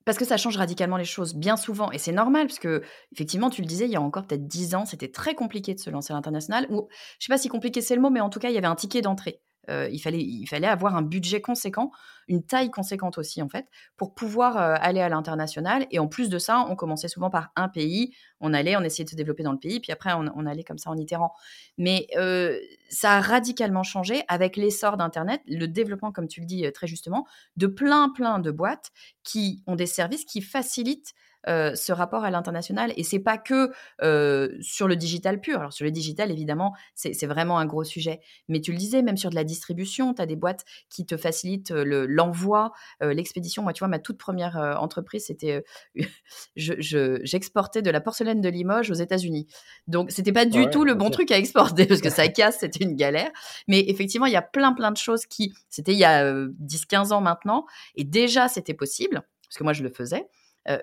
Parce 0.06 0.18
que 0.18 0.26
ça 0.26 0.38
change 0.38 0.58
radicalement 0.58 0.98
les 0.98 1.06
choses, 1.06 1.34
bien 1.36 1.56
souvent. 1.58 1.92
Et 1.92 1.98
c'est 1.98 2.12
normal, 2.12 2.48
parce 2.48 2.60
que, 2.60 2.82
effectivement, 3.14 3.50
tu 3.50 3.62
le 3.62 3.68
disais, 3.68 3.86
il 3.86 3.92
y 3.92 3.96
a 3.96 4.02
encore 4.02 4.26
peut-être 4.28 4.48
10 4.48 4.76
ans, 4.76 4.86
c'était 4.86 5.10
très 5.12 5.34
compliqué 5.36 5.74
de 5.74 5.80
se 5.80 5.90
lancer 5.90 6.12
à 6.14 6.16
l'international. 6.16 6.68
Ou, 6.70 6.88
je 7.20 7.26
sais 7.26 7.34
pas 7.34 7.38
si 7.38 7.48
compliqué 7.50 7.82
c'est 7.82 7.96
le 7.96 8.02
mot, 8.02 8.10
mais 8.10 8.22
en 8.22 8.30
tout 8.30 8.40
cas, 8.40 8.50
il 8.50 8.56
y 8.56 8.58
avait 8.58 8.68
un 8.68 8.76
ticket 8.76 9.02
d'entrée. 9.02 9.42
Euh, 9.70 9.88
il, 9.92 10.00
fallait, 10.00 10.22
il 10.22 10.46
fallait 10.46 10.68
avoir 10.68 10.96
un 10.96 11.02
budget 11.02 11.42
conséquent, 11.42 11.92
une 12.28 12.44
taille 12.44 12.70
conséquente 12.70 13.18
aussi, 13.18 13.42
en 13.42 13.50
fait, 13.50 13.66
pour 13.98 14.14
pouvoir 14.14 14.58
euh, 14.58 14.76
aller 14.80 15.00
à 15.00 15.10
l'international. 15.10 15.88
Et 15.92 16.00
en 16.00 16.08
plus 16.08 16.30
de 16.30 16.38
ça, 16.38 16.66
on 16.70 16.76
commençait 16.76 17.08
souvent 17.08 17.30
par 17.30 17.52
un 17.56 17.70
pays. 17.70 18.14
On 18.40 18.54
allait, 18.54 18.76
on 18.76 18.82
essayait 18.82 19.06
de 19.06 19.10
se 19.10 19.16
développer 19.16 19.44
dans 19.44 19.52
le 19.52 19.60
pays, 19.60 19.80
puis 19.80 19.92
après, 19.92 20.12
on, 20.14 20.46
allait 20.46 20.64
comme 20.64 20.78
ça 20.78 20.90
en 20.90 20.98
itérant. 20.98 21.34
Mais 21.78 22.08
euh, 22.18 22.60
ça 22.90 23.14
a 23.14 23.22
radicalement 23.22 23.84
changé 23.84 24.24
avec 24.28 24.58
l'essor 24.58 24.98
d'Internet, 24.98 25.42
le 25.48 25.68
développement, 25.68 26.12
comme 26.12 26.28
tu 26.28 26.42
le 26.42 26.46
dis 26.46 26.66
très 26.74 26.88
justement, 26.88 27.26
de 27.56 27.68
plein, 27.68 28.10
plein 28.10 28.40
de 28.40 28.52
boîtes 28.52 28.92
qui 29.24 29.64
ont 29.68 29.76
des 29.76 29.86
services 29.86 30.26
qui 30.26 30.42
facilitent 30.42 31.14
euh, 31.48 31.76
ce 31.76 31.92
rapport 31.92 32.24
à 32.24 32.32
l'international. 32.32 32.94
Et 32.96 33.04
c'est 33.04 33.20
pas 33.20 33.38
que 33.38 33.72
euh, 34.02 34.50
sur 34.62 34.88
le 34.88 34.96
digital 34.96 35.42
pur. 35.42 35.60
Alors 35.60 35.74
sur 35.74 35.86
le 35.86 35.92
digital, 35.92 36.32
évidemment, 36.32 36.74
c'est 36.96 37.26
vraiment 37.26 37.60
un 37.60 37.66
gros 37.66 37.84
sujet. 37.84 38.22
Mais 38.48 38.62
tu 38.62 38.72
le 38.72 38.78
disais, 38.78 39.02
même 39.02 39.18
sur 39.18 39.30
de 39.30 39.36
la 39.36 39.44
distribution, 39.44 40.14
tu 40.14 40.22
as 40.22 40.26
des 40.26 40.36
boîtes 40.36 40.64
qui 40.90 41.06
te 41.06 41.18
facilitent 41.18 41.72
euh, 41.72 42.06
l'envoi, 42.08 42.72
l'expédition. 43.02 43.64
Moi, 43.64 43.74
tu 43.74 43.80
vois, 43.80 43.88
ma 43.88 44.00
toute 44.00 44.18
première 44.18 44.58
entreprise, 44.80 45.26
c'était 45.28 45.64
j'exportais 46.56 47.82
de 47.82 47.90
la 47.90 48.02
porcelaine 48.02 48.42
de 48.42 48.50
Limoges 48.50 48.90
aux 48.92 48.96
États-Unis. 48.96 49.48
Donc 49.88 50.12
c'était 50.12 50.32
pas 50.32 50.46
du 50.46 50.70
tout 50.70 50.84
le 50.84 50.94
bon 50.94 51.10
truc 51.10 51.32
à 51.32 51.38
exporter 51.38 51.86
parce 51.86 52.02
que 52.02 52.10
ça 52.10 52.28
casse, 52.30 52.60
c'était 52.60 52.84
une 52.84 52.96
galère. 52.96 53.32
Mais 53.68 53.84
effectivement, 53.88 54.26
il 54.26 54.34
y 54.34 54.38
a 54.38 54.42
plein 54.42 54.74
plein 54.74 54.92
de 54.92 54.98
choses 54.98 55.26
qui, 55.26 55.54
c'était 55.70 55.94
il 55.94 56.00
y 56.00 56.06
a 56.06 56.34
10-15 56.34 57.12
ans 57.14 57.22
maintenant, 57.22 57.66
et 57.96 58.04
déjà 58.04 58.48
c'était 58.48 58.74
possible 58.74 59.24
parce 59.54 59.58
que 59.60 59.64
moi 59.64 59.74
je 59.74 59.84
le 59.84 59.90
faisais. 59.90 60.28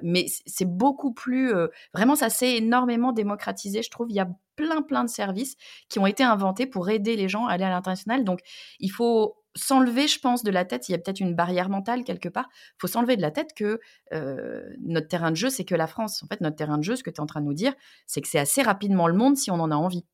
Mais 0.03 0.27
c'est 0.47 0.69
beaucoup 0.69 1.13
plus, 1.13 1.53
vraiment, 1.95 2.17
ça 2.17 2.31
s'est 2.31 2.57
énormément 2.57 3.13
démocratisé, 3.13 3.83
je 3.83 3.91
trouve. 3.91 4.11
Il 4.11 4.17
y 4.17 4.21
a 4.21 4.29
plein, 4.57 4.83
plein 4.83 5.05
de 5.05 5.09
services 5.09 5.57
qui 5.89 5.99
ont 5.99 6.07
été 6.07 6.23
inventés 6.23 6.67
pour 6.67 6.91
aider 6.91 7.17
les 7.17 7.29
gens 7.29 7.47
à 7.47 7.53
aller 7.53 7.65
à 7.65 7.71
l'international. 7.71 8.25
Donc, 8.25 8.41
il 8.79 8.91
faut 8.91 9.37
s'enlever, 9.57 10.07
je 10.07 10.21
pense, 10.21 10.45
de 10.45 10.51
la 10.51 10.65
tête. 10.65 10.89
Il 10.89 10.93
y 10.93 10.95
a 10.95 10.99
peut-être 10.99 11.21
une 11.21 11.35
barrière 11.35 11.71
mentale 11.71 12.05
quelque 12.05 12.29
part. 12.29 12.49
Il 12.53 12.81
faut 12.81 12.87
s'enlever 12.87 13.17
de 13.17 13.23
la 13.23 13.31
tête 13.31 13.55
que 13.57 13.81
notre 14.81 15.09
terrain 15.09 15.31
de 15.31 15.37
jeu, 15.37 15.51
c'est 15.51 15.65
que 15.65 15.75
la 15.75 15.87
France. 15.87 16.23
En 16.23 16.27
fait, 16.27 16.41
notre 16.41 16.57
terrain 16.57 16.79
de 16.79 16.85
jeu, 16.85 16.95
ce 16.95 17.03
que 17.03 17.11
tu 17.11 17.17
es 17.17 17.21
en 17.21 17.27
train 17.27 17.41
de 17.41 17.47
nous 17.47 17.55
dire, 17.55 17.73
c'est 18.07 18.21
que 18.21 18.29
c'est 18.29 18.39
assez 18.39 18.63
rapidement 18.63 19.09
le 19.09 19.15
monde 19.15 19.37
si 19.37 19.51
on 19.51 19.61
en 19.61 19.71
a 19.71 19.77
envie. 19.77 20.05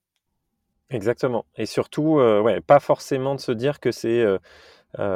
Exactement. 0.89 1.45
Et 1.57 1.67
surtout, 1.67 2.21
ouais, 2.21 2.61
pas 2.61 2.79
forcément 2.79 3.35
de 3.35 3.41
se 3.41 3.51
dire 3.51 3.81
que 3.81 3.91
c'est 3.91 4.25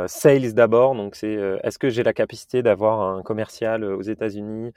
sales 0.09 0.55
d'abord, 0.55 0.95
donc 0.95 1.15
c'est 1.15 1.37
euh, 1.37 1.59
est-ce 1.63 1.79
que 1.79 1.89
j'ai 1.89 2.03
la 2.03 2.13
capacité 2.13 2.63
d'avoir 2.63 3.01
un 3.01 3.23
commercial 3.23 3.83
euh, 3.83 3.97
aux 3.97 4.03
États-Unis 4.03 4.73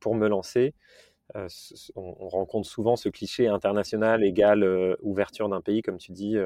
pour 0.00 0.14
me 0.14 0.28
lancer? 0.28 0.74
On, 1.96 2.28
rencontre 2.28 2.68
souvent 2.68 2.96
ce 2.96 3.08
cliché 3.08 3.48
international 3.48 4.24
égale 4.24 4.96
ouverture 5.02 5.48
d'un 5.48 5.60
pays, 5.60 5.82
comme 5.82 5.98
tu 5.98 6.12
dis. 6.12 6.36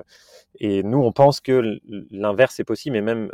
et 0.58 0.82
nous, 0.82 0.98
on 0.98 1.12
pense 1.12 1.40
que 1.40 1.78
l'inverse 2.10 2.58
est 2.60 2.64
possible, 2.64 2.94
mais 2.94 3.02
même, 3.02 3.30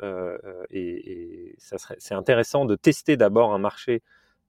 et, 0.70 1.12
et 1.12 1.56
c'est 1.58 2.14
intéressant 2.14 2.64
de 2.66 2.74
tester 2.74 3.16
d'abord 3.16 3.54
un 3.54 3.58
marché 3.58 4.02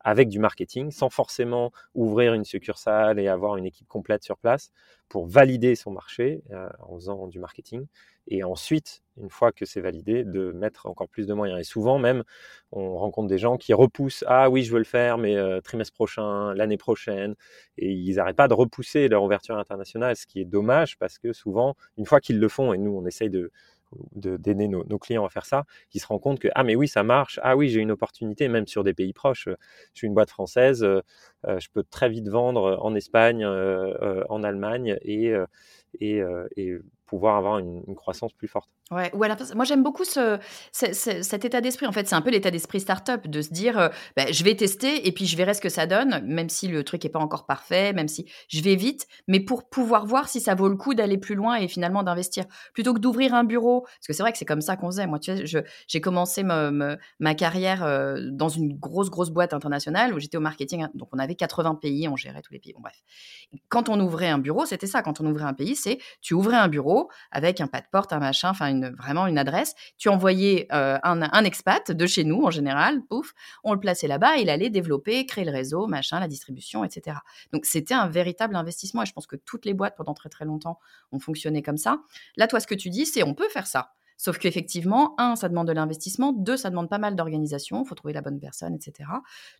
avec 0.08 0.30
du 0.30 0.40
marketing, 0.40 0.90
sans 0.90 1.10
forcément 1.10 1.74
ouvrir 1.94 2.34
une 2.34 2.46
succursale 2.46 3.20
et 3.20 3.28
avoir 3.28 3.58
une 3.58 3.66
équipe 3.66 3.90
complète 3.90 4.24
sur 4.24 4.38
place, 4.38 4.72
pour 5.10 5.28
valider 5.28 5.76
son 5.76 5.92
marché 5.92 6.42
en 6.80 6.96
faisant 6.96 7.28
du 7.28 7.40
marketing 7.40 7.86
et 8.30 8.44
ensuite, 8.44 9.04
une 9.18 9.30
fois 9.30 9.52
que 9.52 9.66
c'est 9.66 9.82
validé, 9.82 10.24
de 10.24 10.52
mettre 10.52 10.86
encore 10.86 11.08
plus 11.08 11.28
de 11.28 11.34
moyens. 11.34 11.60
Et 11.60 11.64
souvent 11.64 11.98
même, 11.98 12.24
on 12.72 12.98
rencontre 12.98 13.28
des 13.28 13.38
gens 13.38 13.58
qui 13.58 13.74
repoussent 13.74 14.24
Ah 14.28 14.50
oui, 14.50 14.64
je 14.64 14.72
veux 14.72 14.80
le 14.80 14.84
faire, 14.84 15.18
mais 15.18 15.36
euh, 15.38 15.62
trimestre 15.62 15.94
prochain, 15.94 16.54
l'année 16.54 16.78
prochaine. 16.78 17.36
Et 17.78 17.92
ils 17.92 18.16
n'arrêtent 18.16 18.36
pas 18.36 18.48
de 18.48 18.54
repousser 18.54 19.08
leur 19.08 19.24
ouverture 19.24 19.58
internationale, 19.58 20.16
ce 20.16 20.26
qui 20.26 20.42
est 20.42 20.46
dommage 20.46 20.98
parce 20.98 21.18
que 21.18 21.34
souvent, 21.34 21.76
une 21.98 22.06
fois 22.06 22.20
qu'ils 22.20 22.40
le 22.40 22.50
font, 22.50 22.74
et 22.74 22.78
nous, 22.78 22.92
on 22.92 23.06
essaye 23.06 23.30
de 23.30 23.52
d'aider 24.16 24.68
nos, 24.68 25.00
clients 25.00 25.26
à 25.26 25.30
faire 25.30 25.46
ça, 25.46 25.66
ils 25.94 26.00
se 26.02 26.08
rendent 26.08 26.22
compte 26.22 26.40
que 26.40 26.48
ah 26.56 26.64
mais 26.64 26.76
oui 26.76 26.88
ça 26.88 27.04
marche, 27.04 27.40
ah 27.44 27.56
oui 27.56 27.70
j'ai 27.70 27.80
une 27.80 27.92
opportunité 27.92 28.48
même 28.48 28.68
sur 28.68 28.84
des 28.84 28.94
pays 28.94 29.14
proches. 29.14 29.48
Je 29.94 30.00
suis 30.00 30.08
une 30.08 30.14
boîte 30.14 30.30
française, 30.30 30.84
euh, 30.84 31.02
euh, 31.48 31.60
je 31.60 31.70
peux 31.70 31.84
très 31.84 32.10
vite 32.10 32.28
vendre 32.30 32.78
en 32.82 32.96
Espagne, 32.96 33.46
en 33.46 34.44
Allemagne 34.44 34.98
et, 35.02 35.34
et, 36.00 36.22
et 36.56 36.78
pouvoir 37.08 37.38
avoir 37.38 37.58
une, 37.58 37.84
croissance 37.96 38.34
plus 38.34 38.48
forte. 38.48 38.70
Ouais, 38.92 39.12
ou 39.14 39.24
moi 39.56 39.66
j'aime 39.66 39.82
beaucoup 39.82 40.04
ce, 40.04 40.38
cet 40.72 41.46
état 41.46 41.62
d'esprit. 41.62 41.88
En 41.88 41.92
fait, 41.92 42.08
c'est 42.08 42.16
un 42.16 42.22
peu 42.22 42.30
l'état 42.30 42.52
d'esprit 42.52 42.80
startup 42.80 43.28
de 43.28 43.42
se 43.42 43.52
dire 43.52 43.80
euh, 43.80 43.90
bah, 44.16 44.32
je 44.32 44.44
vais 44.44 44.56
tester 44.56 45.08
et 45.08 45.12
puis 45.12 45.26
je 45.26 45.36
verrai 45.36 45.54
ce 45.54 45.62
que 45.62 45.70
ça 45.70 45.88
donne, 45.88 46.22
même 46.26 46.50
si 46.50 46.68
le 46.68 46.84
truc 46.84 47.04
n'est 47.04 47.10
pas 47.10 47.20
encore 47.20 47.46
parfait, 47.46 47.94
même 47.94 48.08
si 48.08 48.30
je 48.50 48.62
vais 48.62 48.76
vite, 48.76 49.08
mais 49.28 49.40
pour 49.40 49.70
pouvoir 49.70 50.06
voir 50.06 50.28
si 50.28 50.40
ça 50.40 50.54
vaut 50.54 50.70
le 50.70 50.76
coup 50.76 50.94
d'aller 50.94 51.18
plus 51.18 51.36
loin 51.36 51.56
et 51.56 51.68
finalement 51.68 52.04
d'investir. 52.04 52.46
Plutôt 52.74 52.94
que 52.94 53.00
d'ouvrir 53.00 53.34
un 53.34 53.46
bureau, 53.46 53.82
parce 53.82 54.08
que 54.08 54.14
c'est 54.14 54.24
vrai 54.24 54.32
que 54.32 54.38
c'est 54.38 54.46
comme 54.46 54.62
ça 54.62 54.76
qu'on 54.76 54.88
faisait. 54.88 55.08
Moi, 55.08 55.20
j'ai 55.88 56.02
commencé 56.02 56.44
ma, 56.44 56.72
ma, 56.72 57.36
carrière 57.36 57.84
euh, 57.84 58.18
dans 58.32 58.50
une 58.50 58.78
grosse, 58.78 59.10
grosse 59.10 59.30
boîte 59.30 59.54
internationale 59.54 60.14
où 60.14 60.20
j'étais 60.20 60.38
au 60.38 60.42
marketing. 60.42 60.84
Hein, 60.84 60.92
donc 60.94 61.10
on 61.14 61.20
avait 61.20 61.36
80 61.36 61.76
pays, 61.76 62.08
on 62.08 62.16
gérait 62.16 62.42
tous 62.42 62.54
les 62.54 62.60
pays. 62.60 62.74
Bon, 62.74 62.82
bref. 62.82 63.02
Quand 63.70 63.90
on 63.90 64.00
ouvrait 64.00 64.30
un 64.30 64.40
bureau, 64.40 64.66
c'était 64.66 64.88
ça. 64.88 65.02
Quand 65.02 65.22
on 65.22 65.26
ouvrait 65.26 65.46
un 65.46 65.54
pays, 65.54 65.76
c'est 65.76 66.00
tu 66.22 66.34
ouvrais 66.34 66.58
un 66.58 66.68
bureau 66.68 66.97
avec 67.32 67.62
un 67.62 67.68
pas 67.68 67.82
de 67.82 67.88
porte, 67.92 68.14
un 68.14 68.20
machin, 68.20 68.50
enfin 68.50 68.80
vraiment 68.92 69.28
une 69.28 69.38
adresse. 69.38 69.76
Tu 69.98 70.10
envoyais 70.10 70.68
euh, 70.72 70.98
un, 71.04 71.44
expat 71.44 71.92
de 71.92 72.08
chez 72.08 72.24
nous 72.24 72.44
en 72.44 72.52
général, 72.52 73.02
pouf, 73.10 73.34
on 73.64 73.74
le 73.74 73.80
plaçait 73.80 74.08
là-bas, 74.08 74.38
il 74.38 74.50
allait 74.50 74.70
développer, 74.70 75.26
créer 75.26 75.46
le 75.46 75.52
réseau, 75.52 75.88
machin, 75.88 76.20
la 76.20 76.28
distribution, 76.28 76.84
etc. 76.84 77.18
Donc 77.54 77.66
c'était 77.66 77.94
un 77.94 78.08
véritable 78.08 78.56
investissement 78.56 79.04
et 79.04 79.06
je 79.06 79.14
pense 79.14 79.28
que 79.28 79.36
toutes 79.36 79.66
les 79.66 79.74
boîtes 79.74 79.96
pendant 79.96 80.14
très 80.14 80.30
très 80.30 80.46
longtemps 80.46 80.80
ont 81.12 81.20
fonctionné 81.20 81.62
comme 81.62 81.78
ça. 81.78 82.00
Là, 82.36 82.48
toi, 82.48 82.60
ce 82.60 82.68
que 82.68 82.76
tu 82.76 82.90
dis, 82.90 83.06
c'est 83.06 83.24
on 83.24 83.34
peut 83.34 83.50
faire 83.50 83.68
ça. 83.68 83.94
Sauf 84.18 84.40
qu'effectivement, 84.40 85.14
un, 85.20 85.36
ça 85.36 85.48
demande 85.48 85.68
de 85.68 85.74
l'investissement, 85.74 86.34
deux, 86.34 86.58
ça 86.58 86.72
demande 86.72 86.90
pas 86.90 86.98
mal 86.98 87.16
d'organisation, 87.16 87.84
il 87.84 87.88
faut 87.88 87.94
trouver 87.94 88.14
la 88.14 88.22
bonne 88.22 88.40
personne, 88.40 88.74
etc. 88.74 89.10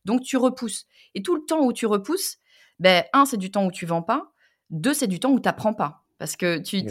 Donc 0.04 0.24
tu 0.24 0.36
repousses. 0.36 0.88
Et 1.14 1.22
tout 1.22 1.36
le 1.36 1.46
temps 1.46 1.64
où 1.64 1.72
tu 1.74 1.86
repousses, 1.86 2.40
ben, 2.80 3.04
un, 3.14 3.26
c'est 3.26 3.38
du 3.38 3.52
temps 3.52 3.66
où 3.66 3.72
tu 3.72 3.86
vends 3.86 4.02
pas, 4.02 4.34
deux, 4.72 4.96
c'est 4.96 5.08
du 5.08 5.20
temps 5.20 5.32
où 5.32 5.40
tu 5.40 5.48
n'apprends 5.48 5.76
pas. 5.76 6.04
Parce 6.20 6.36
que 6.36 6.58
tu, 6.58 6.84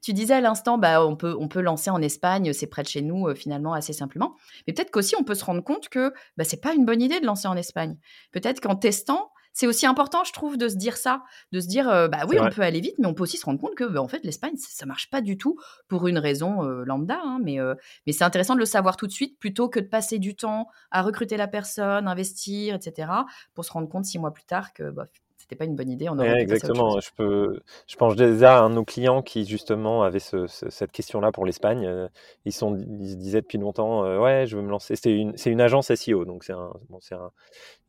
tu, 0.00 0.12
disais 0.12 0.34
à 0.34 0.40
l'instant, 0.40 0.78
bah, 0.78 1.04
on, 1.04 1.14
peut, 1.14 1.36
on 1.38 1.48
peut 1.48 1.60
lancer 1.60 1.90
en 1.90 2.00
Espagne, 2.00 2.52
c'est 2.52 2.66
près 2.66 2.82
de 2.82 2.88
chez 2.88 3.02
nous, 3.02 3.28
euh, 3.28 3.34
finalement, 3.34 3.74
assez 3.74 3.92
simplement. 3.92 4.34
Mais 4.66 4.72
peut-être 4.72 4.90
qu'aussi, 4.90 5.14
on 5.16 5.24
peut 5.24 5.34
se 5.34 5.44
rendre 5.44 5.62
compte 5.62 5.88
que 5.88 6.12
bah, 6.36 6.44
ce 6.44 6.54
n'est 6.54 6.60
pas 6.60 6.74
une 6.74 6.86
bonne 6.86 7.02
idée 7.02 7.20
de 7.20 7.26
lancer 7.26 7.48
en 7.48 7.56
Espagne. 7.56 7.98
Peut-être 8.32 8.60
qu'en 8.60 8.76
testant, 8.76 9.30
c'est 9.52 9.66
aussi 9.66 9.84
important, 9.84 10.24
je 10.24 10.32
trouve, 10.32 10.56
de 10.56 10.70
se 10.70 10.76
dire 10.76 10.96
ça, 10.96 11.22
de 11.52 11.60
se 11.60 11.66
dire, 11.66 11.86
euh, 11.90 12.08
bah 12.08 12.20
oui, 12.26 12.38
on 12.40 12.48
peut 12.48 12.62
aller 12.62 12.80
vite, 12.80 12.94
mais 12.98 13.06
on 13.06 13.12
peut 13.12 13.24
aussi 13.24 13.36
se 13.36 13.44
rendre 13.44 13.60
compte 13.60 13.74
que, 13.74 13.84
bah, 13.84 14.00
en 14.00 14.08
fait, 14.08 14.24
l'Espagne, 14.24 14.54
ça, 14.56 14.86
ne 14.86 14.88
marche 14.88 15.10
pas 15.10 15.20
du 15.20 15.36
tout 15.36 15.58
pour 15.88 16.08
une 16.08 16.16
raison 16.16 16.64
euh, 16.64 16.84
lambda. 16.86 17.20
Hein, 17.22 17.40
mais 17.42 17.58
mais 18.06 18.12
c'est 18.14 18.24
intéressant 18.24 18.54
de 18.54 18.60
le 18.60 18.64
savoir 18.64 18.96
tout 18.96 19.06
de 19.06 19.12
suite, 19.12 19.38
plutôt 19.38 19.68
que 19.68 19.80
de 19.80 19.86
passer 19.86 20.18
du 20.18 20.34
temps 20.34 20.68
à 20.90 21.02
recruter 21.02 21.36
la 21.36 21.48
personne, 21.48 22.08
investir, 22.08 22.74
etc., 22.74 23.12
pour 23.52 23.66
se 23.66 23.72
rendre 23.72 23.90
compte 23.90 24.06
six 24.06 24.18
mois 24.18 24.32
plus 24.32 24.44
tard 24.44 24.72
que 24.72 24.90
bah, 24.90 25.06
c'était 25.42 25.56
pas 25.56 25.64
une 25.64 25.74
bonne 25.74 25.90
idée. 25.90 26.08
On 26.08 26.18
aurait 26.18 26.40
exactement. 26.40 27.00
Je 27.00 27.10
peux, 27.16 27.60
je 27.88 27.96
pense 27.96 28.14
déjà 28.14 28.58
à 28.58 28.60
un 28.62 28.70
de 28.70 28.76
nos 28.76 28.84
clients 28.84 29.22
qui 29.22 29.44
justement 29.44 30.04
avait 30.04 30.20
cette 30.20 30.92
question-là 30.92 31.32
pour 31.32 31.44
l'Espagne. 31.44 31.84
Euh, 31.84 32.08
ils 32.44 32.52
sont, 32.52 32.78
ils 33.00 33.10
se 33.10 33.16
disaient 33.16 33.40
depuis 33.40 33.58
longtemps, 33.58 34.04
euh, 34.04 34.20
ouais, 34.20 34.46
je 34.46 34.56
veux 34.56 34.62
me 34.62 34.70
lancer. 34.70 34.94
C'est 34.94 35.12
une, 35.12 35.36
c'est 35.36 35.50
une 35.50 35.60
agence 35.60 35.92
SEO, 35.92 36.24
donc 36.24 36.44
c'est 36.44 36.52
un, 36.52 36.72
bon, 36.90 36.98
c'est 37.00 37.16
un, 37.16 37.32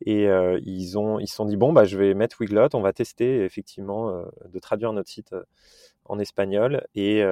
et 0.04 0.26
euh, 0.26 0.58
ils 0.64 0.98
ont, 0.98 1.20
ils 1.20 1.28
se 1.28 1.36
sont 1.36 1.44
dit 1.44 1.56
bon 1.56 1.72
bah 1.72 1.84
je 1.84 1.96
vais 1.96 2.12
mettre 2.14 2.40
Wiglot, 2.40 2.68
on 2.74 2.80
va 2.80 2.92
tester 2.92 3.44
effectivement 3.44 4.24
de 4.52 4.58
traduire 4.58 4.92
notre 4.92 5.08
site 5.08 5.34
en 6.06 6.18
espagnol 6.18 6.84
et 6.96 7.22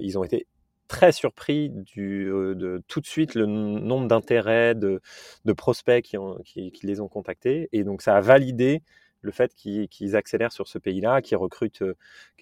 ils 0.00 0.18
ont 0.18 0.22
été 0.22 0.46
très 0.86 1.10
surpris 1.10 1.70
du, 1.70 2.26
de 2.26 2.82
tout 2.86 3.00
de 3.00 3.06
suite 3.06 3.34
le 3.34 3.46
nombre 3.46 4.06
d'intérêts 4.06 4.74
de, 4.74 5.00
de 5.44 5.52
prospects 5.52 6.04
qui, 6.04 6.18
ont, 6.18 6.38
qui, 6.44 6.70
qui, 6.70 6.86
les 6.86 7.00
ont 7.00 7.08
contactés. 7.08 7.68
Et 7.72 7.82
donc, 7.82 8.02
ça 8.02 8.14
a 8.14 8.20
validé 8.20 8.82
le 9.22 9.30
fait 9.32 9.54
qu'ils 9.54 10.16
accélèrent 10.16 10.52
sur 10.52 10.68
ce 10.68 10.78
pays-là, 10.78 11.22
qu'ils 11.22 11.36
recrutent 11.36 11.82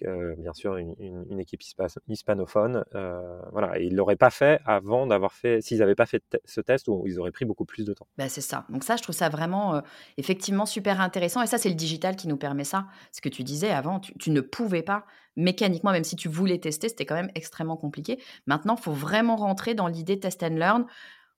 bien 0.01 0.53
sûr 0.53 0.77
une, 0.77 1.39
équipe 1.39 1.61
hispanophone. 2.07 2.83
voilà, 3.51 3.79
et 3.79 3.85
ils 3.85 3.95
l'auraient 3.95 4.15
pas 4.15 4.29
fait 4.29 4.59
avant 4.65 5.07
d'avoir 5.07 5.33
fait, 5.33 5.61
s'ils 5.61 5.79
n'avaient 5.79 5.95
pas 5.95 6.05
fait 6.05 6.23
ce 6.45 6.61
test, 6.61 6.87
où 6.87 7.03
ils 7.07 7.19
auraient 7.19 7.31
pris 7.31 7.45
beaucoup 7.45 7.65
plus 7.65 7.85
de 7.85 7.93
temps. 7.93 8.07
Ben, 8.17 8.29
c'est 8.29 8.41
ça. 8.41 8.65
Donc 8.69 8.83
ça, 8.83 8.95
je 8.95 9.03
trouve 9.03 9.15
ça 9.15 9.29
vraiment 9.29 9.81
effectivement 10.17 10.65
super 10.65 11.01
intéressant. 11.01 11.41
Et 11.41 11.47
ça, 11.47 11.57
c'est 11.57 11.69
le 11.69 11.75
digital 11.75 12.15
qui 12.15 12.27
nous 12.27 12.37
permet 12.37 12.63
ça. 12.63 12.87
Ce 13.11 13.21
que 13.21 13.29
tu 13.29 13.43
disais 13.43 13.69
avant, 13.69 13.99
tu 13.99 14.31
ne 14.31 14.41
pouvais 14.41 14.83
pas 14.83 15.05
mécaniquement, 15.35 15.91
même 15.91 16.03
si 16.03 16.15
tu 16.15 16.27
voulais 16.27 16.59
tester, 16.59 16.89
c'était 16.89 17.05
quand 17.05 17.15
même 17.15 17.31
extrêmement 17.35 17.77
compliqué. 17.77 18.21
Maintenant, 18.47 18.75
il 18.77 18.81
faut 18.81 18.91
vraiment 18.91 19.35
rentrer 19.35 19.73
dans 19.73 19.87
l'idée 19.87 20.19
test 20.19 20.43
and 20.43 20.55
learn 20.55 20.85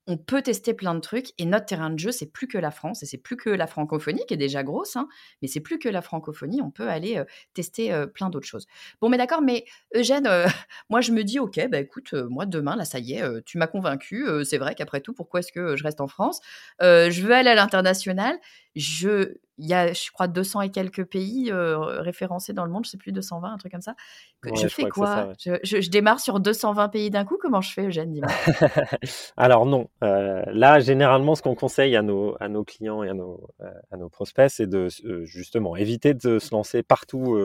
on 0.06 0.18
peut 0.18 0.42
tester 0.42 0.74
plein 0.74 0.96
de 0.96 1.00
trucs 1.00 1.32
et 1.38 1.46
notre 1.46 1.66
terrain 1.66 1.90
de 1.90 1.98
jeu, 1.98 2.12
c'est 2.12 2.26
plus 2.26 2.48
que 2.48 2.58
la 2.58 2.72
France 2.72 3.04
et 3.04 3.06
c'est 3.06 3.18
plus 3.18 3.38
que 3.38 3.50
la 3.50 3.68
francophonie 3.68 4.22
qui 4.28 4.34
est 4.34 4.38
déjà 4.38 4.62
grosse, 4.64 4.98
hein, 4.98 5.08
mais 5.42 5.48
c'est 5.48 5.62
plus 5.62 5.80
que 5.80 5.88
la 5.88 6.02
francophonie. 6.02 6.62
On 6.62 6.72
peut 6.72 6.90
aller 6.90 7.18
euh, 7.18 7.26
tester 7.54 7.94
euh, 7.94 8.06
plein 8.06 8.30
d'autres 8.30 8.48
choses. 8.48 8.68
Bon, 9.02 9.08
mais 9.08 9.18
d'accord, 9.18 9.42
mais 9.42 9.66
Eugène, 9.96 10.28
euh, 10.28 10.46
moi 10.90 11.00
je 11.02 11.14
me 11.14 11.24
dis, 11.24 11.40
ok, 11.40 11.68
bah 11.70 11.80
écoute, 11.80 12.14
moi 12.14 12.46
demain, 12.46 12.76
là, 12.76 12.84
ça 12.86 13.00
y 13.00 13.14
est, 13.14 13.24
tu 13.46 13.58
m'as 13.58 13.68
convaincu. 13.68 14.28
c'est 14.44 14.58
vrai 14.58 14.76
qu'après 14.76 15.00
tout, 15.00 15.14
pourquoi 15.14 15.40
est-ce 15.40 15.52
que 15.52 15.78
je 15.78 15.84
reste 15.84 16.02
en 16.02 16.08
France? 16.08 16.42
Je 16.82 17.22
veux 17.22 17.34
aller 17.34 17.50
à 17.50 17.56
l'international. 17.56 18.38
Je, 18.76 19.36
il 19.60 19.68
y 19.68 19.76
a, 19.76 19.94
je 19.94 20.10
crois, 20.12 20.28
200 20.28 20.62
et 20.62 20.72
quelques 20.72 21.06
pays 21.06 21.52
référencés 21.52 22.54
dans 22.54 22.66
le 22.66 22.72
monde, 22.72 22.86
je 22.86 22.92
sais 22.92 22.98
plus, 22.98 23.12
220, 23.12 23.54
un 23.54 23.58
truc 23.58 23.72
comme 23.72 23.82
ça. 23.82 23.96
je 24.44 24.68
fais 24.68 24.90
quoi? 24.90 25.34
je, 25.38 25.90
démarre 25.90 26.20
sur 26.20 26.40
220 26.40 26.90
pays 26.90 27.10
d'un 27.10 27.24
coup? 27.24 27.38
Comment 27.40 27.62
je 27.62 27.72
fais, 27.72 27.88
Eugène 27.88 28.22
Alors 29.38 29.66
non. 29.66 29.90
Là, 30.04 30.80
généralement, 30.80 31.36
ce 31.36 31.42
qu'on 31.42 31.56
conseille 31.56 31.96
à 31.96 32.02
nos, 32.02 32.36
à 32.40 32.50
nos 32.50 32.64
clients 32.64 33.04
et 33.04 33.10
à 33.10 33.14
nos, 33.14 33.48
à 33.92 33.98
nos 33.98 34.10
prospects, 34.10 34.50
c'est 34.50 34.68
de 34.68 34.88
justement 35.24 35.76
éviter 35.76 36.14
de 36.14 36.40
se 36.40 36.54
lancer 36.54 36.84
partout 36.84 37.38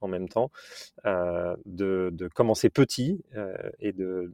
en 0.00 0.08
même 0.08 0.28
temps, 0.28 0.50
de, 1.04 2.10
de, 2.12 2.28
commencer 2.28 2.70
petit 2.70 3.22
et 3.80 3.92
de 3.92 4.32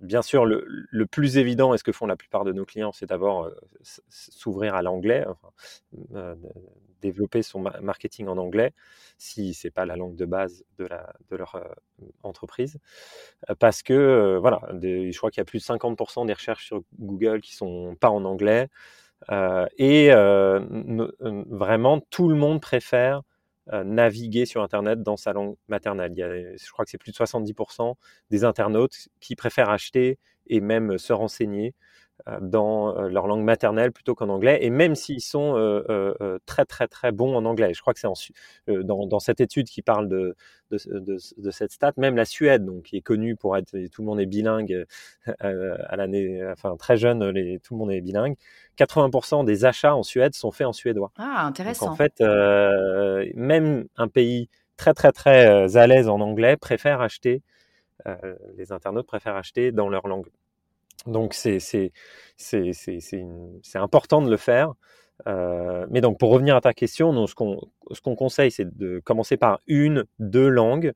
bien 0.00 0.22
sûr, 0.22 0.44
le, 0.44 1.06
plus 1.06 1.38
évident, 1.38 1.74
et 1.74 1.78
ce 1.78 1.84
que 1.84 1.92
font 1.92 2.06
la 2.06 2.16
plupart 2.16 2.44
de 2.44 2.52
nos 2.52 2.64
clients, 2.64 2.92
c'est 2.92 3.06
d'abord 3.06 3.44
euh, 3.44 3.54
s'ouvrir 4.08 4.74
à 4.74 4.82
l'anglais, 4.82 5.26
euh, 6.14 6.34
développer 7.00 7.42
son 7.42 7.60
marketing 7.60 8.28
en 8.28 8.38
anglais, 8.38 8.72
si 9.18 9.54
ce 9.54 9.66
n'est 9.66 9.70
pas 9.70 9.86
la 9.86 9.96
langue 9.96 10.16
de 10.16 10.24
base 10.24 10.64
de, 10.78 10.88
leur 11.30 11.54
euh, 11.54 11.64
entreprise. 12.22 12.78
Parce 13.58 13.82
que, 13.82 14.38
voilà, 14.40 14.60
je 14.80 15.16
crois 15.16 15.30
qu'il 15.30 15.40
y 15.40 15.42
a 15.42 15.44
plus 15.44 15.58
de 15.58 15.64
50% 15.64 16.26
des 16.26 16.32
recherches 16.32 16.66
sur 16.66 16.82
Google 16.98 17.40
qui 17.40 17.52
ne 17.54 17.56
sont 17.56 17.96
pas 18.00 18.10
en 18.10 18.24
anglais. 18.24 18.68
et 19.78 20.10
vraiment, 20.10 22.00
tout 22.10 22.28
le 22.28 22.36
monde 22.36 22.60
préfère 22.60 23.22
euh, 23.74 23.84
naviguer 23.84 24.46
sur 24.46 24.62
Internet 24.62 25.02
dans 25.02 25.18
sa 25.18 25.34
langue 25.34 25.56
maternelle. 25.68 26.12
Il 26.14 26.18
y 26.18 26.22
a, 26.22 26.56
je 26.56 26.70
crois 26.70 26.86
que 26.86 26.90
c'est 26.90 26.96
plus 26.96 27.12
de 27.12 27.16
70% 27.18 27.96
des 28.30 28.44
internautes 28.44 29.08
qui 29.20 29.36
préfèrent 29.36 29.68
acheter 29.68 30.18
et 30.46 30.62
même 30.62 30.96
se 30.96 31.12
renseigner 31.12 31.68
euh, 31.68 31.74
dans 32.40 32.96
euh, 32.96 33.08
leur 33.08 33.26
langue 33.26 33.42
maternelle 33.42 33.92
plutôt 33.92 34.14
qu'en 34.14 34.28
anglais, 34.28 34.58
et 34.62 34.70
même 34.70 34.94
s'ils 34.94 35.20
sont 35.20 35.54
très 36.46 36.64
très 36.64 36.88
très 36.88 37.12
bons 37.12 37.34
en 37.34 37.44
anglais. 37.44 37.72
Je 37.74 37.80
crois 37.80 37.94
que 37.94 38.00
c'est 38.00 38.08
dans, 38.66 39.06
dans, 39.06 39.18
cette 39.18 39.40
étude 39.40 39.68
qui 39.68 39.82
parle 39.82 40.08
de, 40.08 40.36
de, 40.70 41.50
cette 41.50 41.72
stat, 41.72 41.92
même 41.96 42.16
la 42.16 42.24
Suède, 42.24 42.64
donc, 42.64 42.84
qui 42.84 42.96
est 42.96 43.02
connue 43.02 43.36
pour 43.36 43.56
être, 43.56 43.70
tout 43.88 44.02
le 44.02 44.06
monde 44.06 44.20
est 44.20 44.26
bilingue 44.26 44.84
à 45.38 45.96
l'année, 45.96 46.44
enfin 46.52 46.76
très 46.76 46.96
jeune, 46.96 47.28
les, 47.30 47.58
tout 47.60 47.74
le 47.74 47.78
monde 47.78 47.92
est 47.92 48.00
bilingue. 48.00 48.36
80% 48.78 49.44
des 49.44 49.64
achats 49.64 49.94
en 49.94 50.02
Suède 50.02 50.34
sont 50.34 50.50
faits 50.50 50.66
en 50.66 50.72
suédois. 50.72 51.12
Ah, 51.18 51.44
intéressant. 51.46 51.86
Donc, 51.86 51.94
en 51.94 51.96
fait, 51.96 52.20
même 53.34 53.86
un 53.96 54.08
pays 54.08 54.48
très 54.76 54.94
très 54.94 55.12
très 55.12 55.76
à 55.76 55.86
l'aise 55.86 56.08
en 56.08 56.20
anglais 56.20 56.56
préfère 56.56 57.00
acheter, 57.00 57.42
les 58.56 58.72
internautes 58.72 59.06
préfèrent 59.06 59.36
acheter 59.36 59.72
dans 59.72 59.88
leur 59.88 60.06
langue. 60.06 60.28
Donc 61.06 61.34
c'est 61.34 61.60
important 63.74 64.22
de 64.22 64.30
le 64.30 64.36
faire. 64.36 64.72
Euh, 65.26 65.86
mais 65.90 66.00
donc 66.00 66.18
pour 66.18 66.30
revenir 66.30 66.54
à 66.56 66.60
ta 66.60 66.72
question, 66.72 67.26
ce 67.26 67.34
qu'on 67.34 68.16
conseille, 68.16 68.50
c'est 68.50 68.76
de 68.76 69.00
commencer 69.00 69.36
par 69.36 69.60
une, 69.66 70.04
deux 70.18 70.48
langues, 70.48 70.92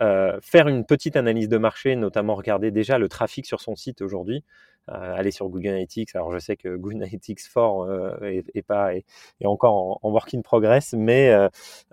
euh, 0.00 0.38
faire 0.42 0.68
une 0.68 0.86
petite 0.86 1.16
analyse 1.16 1.48
de 1.48 1.58
marché, 1.58 1.96
notamment 1.96 2.34
regarder 2.34 2.70
déjà 2.70 2.98
le 2.98 3.08
trafic 3.08 3.46
sur 3.46 3.60
son 3.60 3.76
site 3.76 4.00
aujourd'hui. 4.00 4.44
Euh, 4.90 5.14
aller 5.16 5.30
sur 5.30 5.48
Google 5.48 5.68
Analytics. 5.68 6.14
Alors 6.14 6.32
je 6.32 6.38
sais 6.38 6.56
que 6.56 6.76
Google 6.76 6.96
Analytics 6.96 7.40
fort 7.42 7.86
est, 8.22 8.62
pas 8.62 8.94
est, 8.94 9.04
encore 9.44 9.98
en, 10.02 10.10
work 10.10 10.32
in 10.34 10.40
progress, 10.40 10.94
mais 10.96 11.34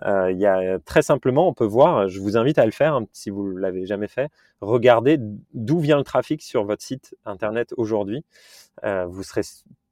il 0.04 0.38
y 0.38 0.46
a 0.46 0.78
très 0.80 1.02
simplement, 1.02 1.48
on 1.48 1.52
peut 1.52 1.64
voir. 1.66 2.08
Je 2.08 2.20
vous 2.20 2.36
invite 2.36 2.58
à 2.58 2.64
le 2.64 2.72
faire 2.72 2.94
hein, 2.94 3.06
si 3.12 3.30
vous 3.30 3.56
l'avez 3.56 3.86
jamais 3.86 4.08
fait. 4.08 4.30
Regardez 4.60 5.18
d'où 5.52 5.78
vient 5.78 5.98
le 5.98 6.04
trafic 6.04 6.42
sur 6.42 6.64
votre 6.64 6.82
site 6.82 7.14
internet 7.24 7.74
aujourd'hui. 7.76 8.24
vous 8.82 9.22
serez 9.22 9.42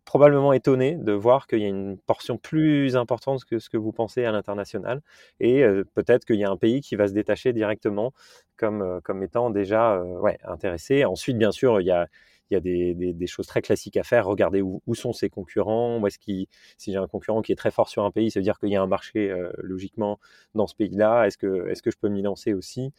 probablement 0.04 0.52
étonné 0.52 0.96
de 0.96 1.12
voir 1.12 1.46
qu'il 1.46 1.60
y 1.60 1.64
a 1.64 1.68
une 1.68 1.98
portion 1.98 2.36
plus 2.38 2.96
importante 2.96 3.44
que 3.44 3.58
ce 3.58 3.68
que 3.68 3.76
vous 3.76 3.92
pensez 3.92 4.24
à 4.24 4.32
l'international 4.32 5.00
et 5.40 5.64
peut-être 5.94 6.24
qu'il 6.24 6.36
y 6.36 6.44
a 6.44 6.50
un 6.50 6.56
pays 6.56 6.80
qui 6.80 6.96
va 6.96 7.08
se 7.08 7.12
détacher 7.12 7.52
directement 7.52 8.12
comme, 8.56 9.00
comme 9.02 9.22
étant 9.22 9.50
déjà 9.50 10.00
ouais, 10.02 10.38
intéressé. 10.44 11.04
Ensuite, 11.04 11.36
bien 11.38 11.52
sûr, 11.52 11.80
il 11.80 11.86
y 11.86 11.90
a, 11.90 12.08
il 12.50 12.54
y 12.54 12.56
a 12.56 12.60
des, 12.60 13.26
choses 13.26 13.46
très 13.46 13.62
classiques 13.62 13.96
à 13.96 14.02
faire. 14.02 14.26
Regardez 14.26 14.62
où, 14.62 14.80
sont 14.94 15.12
ses 15.12 15.30
concurrents. 15.30 15.98
Où 15.98 16.06
est-ce 16.06 16.18
qu'il, 16.18 16.46
si 16.78 16.92
j'ai 16.92 16.98
un 16.98 17.06
concurrent 17.06 17.42
qui 17.42 17.52
est 17.52 17.56
très 17.56 17.70
fort 17.70 17.88
sur 17.88 18.04
un 18.04 18.10
pays, 18.10 18.30
ça 18.30 18.40
veut 18.40 18.44
dire 18.44 18.58
qu'il 18.58 18.70
y 18.70 18.76
a 18.76 18.82
un 18.82 18.86
marché 18.86 19.30
euh, 19.30 19.50
logiquement 19.58 20.18
dans 20.54 20.66
ce 20.66 20.74
pays-là. 20.74 21.26
Est-ce 21.26 21.38
que, 21.38 21.68
est-ce 21.68 21.82
que 21.82 21.90
je 21.90 21.96
peux 21.98 22.08
m'y 22.08 22.22
lancer 22.22 22.54
aussi? 22.54 22.92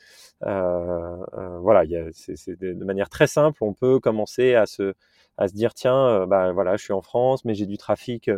Euh, 0.46 1.18
euh, 1.38 1.60
Voilà, 1.60 1.84
c'est, 2.12 2.60
de 2.60 2.86
manière 2.86 3.10
très 3.10 3.28
simple, 3.28 3.64
on 3.64 3.74
peut 3.74 4.00
commencer 4.00 4.56
à 4.56 4.66
se, 4.66 4.94
à 5.38 5.48
se 5.48 5.54
dire 5.54 5.74
tiens, 5.74 6.26
bah 6.28 6.52
voilà, 6.52 6.78
je 6.78 6.84
suis 6.84 6.94
en 6.94 7.02
France, 7.02 7.46
mais 7.46 7.56
j'ai 7.56 7.66
du 7.66 7.78
trafic 7.78 8.30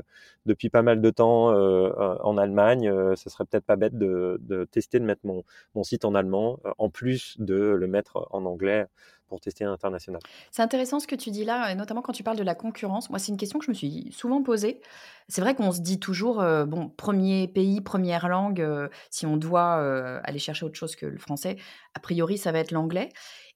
depuis 0.46 0.70
pas 0.70 0.82
mal 0.82 1.02
de 1.02 1.10
temps 1.10 1.50
en 1.50 2.38
Allemagne. 2.38 2.92
ce 3.16 3.30
serait 3.30 3.46
peut-être 3.46 3.66
pas 3.66 3.76
bête 3.76 3.98
de, 3.98 4.68
tester 4.72 5.00
de 5.00 5.06
mettre 5.06 5.22
mon, 5.26 5.84
site 5.84 6.06
en 6.06 6.16
allemand, 6.16 6.60
en 6.78 6.90
plus 6.90 7.40
de 7.40 7.56
le 7.56 7.88
mettre 7.88 8.28
en 8.32 8.46
anglais 8.46 8.88
pour 9.28 9.40
tester 9.40 9.66
à 9.66 9.68
l'international. 9.68 10.22
C'est 10.52 10.62
intéressant 10.62 11.00
ce 11.00 11.08
que 11.08 11.16
tu 11.16 11.32
dis 11.32 11.44
là, 11.44 11.74
notamment 11.76 12.02
quand 12.02 12.14
tu 12.14 12.24
parles 12.24 12.38
de 12.38 12.44
la 12.44 12.56
concurrence. 12.56 13.10
Moi, 13.10 13.20
c'est 13.20 13.32
une 13.32 13.38
question 13.38 13.60
que 13.60 13.66
je 13.66 13.72
me 13.72 13.76
suis 13.76 14.10
souvent 14.12 14.42
posée. 14.42 14.82
C'est 15.28 15.42
vrai 15.42 15.56
qu'on 15.56 15.72
se 15.72 15.82
dit 15.82 16.00
toujours, 16.00 16.42
euh, 16.42 16.66
bon, 16.66 16.90
premier 16.90 17.48
pays, 17.48 17.82
première 17.82 18.30
langue, 18.30 18.62
euh, 18.62 18.88
si 19.10 19.26
on 19.26 19.38
doit 19.38 19.78
euh, 19.80 20.20
aller 20.24 20.40
chercher 20.40 20.66
autre 20.66 20.78
chose 20.78 20.96
que 20.96 21.06
le 21.06 21.18
français, 21.18 21.58
a 21.94 22.00
priori, 22.00 22.38
ça 22.38 22.52
va 22.52 22.60
être 22.60 22.72
l'anglais. 22.72 23.10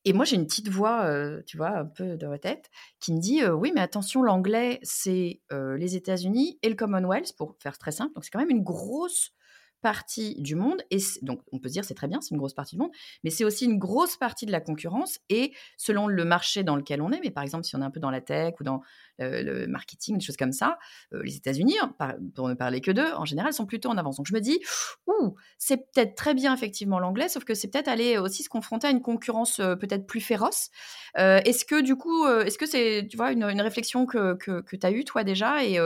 Et 0.05 0.13
moi, 0.13 0.25
j'ai 0.25 0.35
une 0.35 0.47
petite 0.47 0.69
voix, 0.69 1.07
tu 1.45 1.57
vois, 1.57 1.77
un 1.77 1.85
peu 1.85 2.17
de 2.17 2.37
tête, 2.37 2.69
qui 2.99 3.13
me 3.13 3.19
dit 3.19 3.45
oui, 3.45 3.71
mais 3.73 3.81
attention, 3.81 4.23
l'anglais, 4.23 4.79
c'est 4.83 5.41
les 5.51 5.95
États-Unis 5.95 6.57
et 6.63 6.69
le 6.69 6.75
Commonwealth, 6.75 7.33
pour 7.37 7.55
faire 7.59 7.77
très 7.77 7.91
simple. 7.91 8.13
Donc, 8.13 8.23
c'est 8.23 8.31
quand 8.31 8.39
même 8.39 8.49
une 8.49 8.63
grosse 8.63 9.33
partie 9.82 10.36
du 10.39 10.56
monde, 10.56 10.82
et 10.91 10.98
donc 11.22 11.41
on 11.52 11.60
peut 11.60 11.70
se 11.70 11.74
dire 11.74 11.86
c'est 11.86 11.94
très 11.94 12.08
bien, 12.08 12.22
c'est 12.22 12.32
une 12.32 12.38
grosse 12.38 12.54
partie 12.54 12.76
du 12.76 12.82
monde, 12.82 12.91
mais 13.24 13.30
c'est 13.30 13.44
aussi 13.44 13.65
une 13.65 13.78
grosse 13.78 14.17
partie 14.17 14.46
de 14.46 14.52
la 14.52 14.62
concurrence, 14.62 15.20
et 15.30 15.54
selon 15.78 16.08
le 16.08 16.26
marché 16.26 16.63
dans 16.63 16.76
lequel 16.76 17.02
on 17.02 17.12
est, 17.12 17.20
mais 17.24 17.32
par 17.32 17.44
exemple 17.44 17.65
si 17.65 17.76
on 17.76 17.82
est 17.82 17.86
un 17.86 17.91
peu 17.91 18.00
dans 18.00 18.12
la 18.12 18.22
tech 18.22 18.54
ou 18.60 18.63
dans 18.63 18.82
euh, 19.22 19.44
le 19.44 19.67
marketing, 19.67 20.17
des 20.17 20.26
choses 20.26 20.38
comme 20.38 20.52
ça, 20.52 20.78
euh, 21.13 21.22
les 21.24 21.36
États-Unis, 21.36 21.76
hein, 21.82 21.94
pour 22.36 22.50
ne 22.50 22.54
parler 22.54 22.82
que 22.82 22.91
d'eux, 22.91 23.13
en 23.15 23.26
général, 23.26 23.54
sont 23.54 23.65
plutôt 23.65 23.89
en 23.89 23.98
avance. 23.98 24.17
Donc 24.17 24.28
je 24.28 24.34
me 24.34 24.39
dis, 24.39 24.60
ouh, 25.08 25.36
c'est 25.58 25.78
peut-être 25.78 26.15
très 26.15 26.34
bien 26.34 26.54
effectivement 26.54 27.00
l'anglais, 27.00 27.30
sauf 27.30 27.44
que 27.44 27.54
c'est 27.54 27.67
peut-être 27.67 27.88
aller 27.88 28.17
aussi 28.17 28.44
se 28.44 28.50
confronter 28.50 28.88
à 28.88 28.91
une 28.91 29.02
concurrence 29.02 29.60
euh, 29.60 29.76
peut-être 29.76 30.08
plus 30.08 30.22
féroce. 30.22 30.70
est-ce 31.15 31.65
que 31.65 31.82
du 31.82 31.96
coup, 31.96 32.26
est-ce 32.28 32.58
que 32.58 32.65
c'est, 32.65 33.08
tu 33.10 33.17
vois, 33.17 33.32
une, 33.32 33.62
réflexion 33.62 34.06
que, 34.06 34.36
que, 34.36 34.62
que 34.62 34.76
tu 34.76 34.86
as 34.86 34.91
eue 34.91 35.04
toi 35.04 35.24
déjà, 35.24 35.63
et 35.63 35.78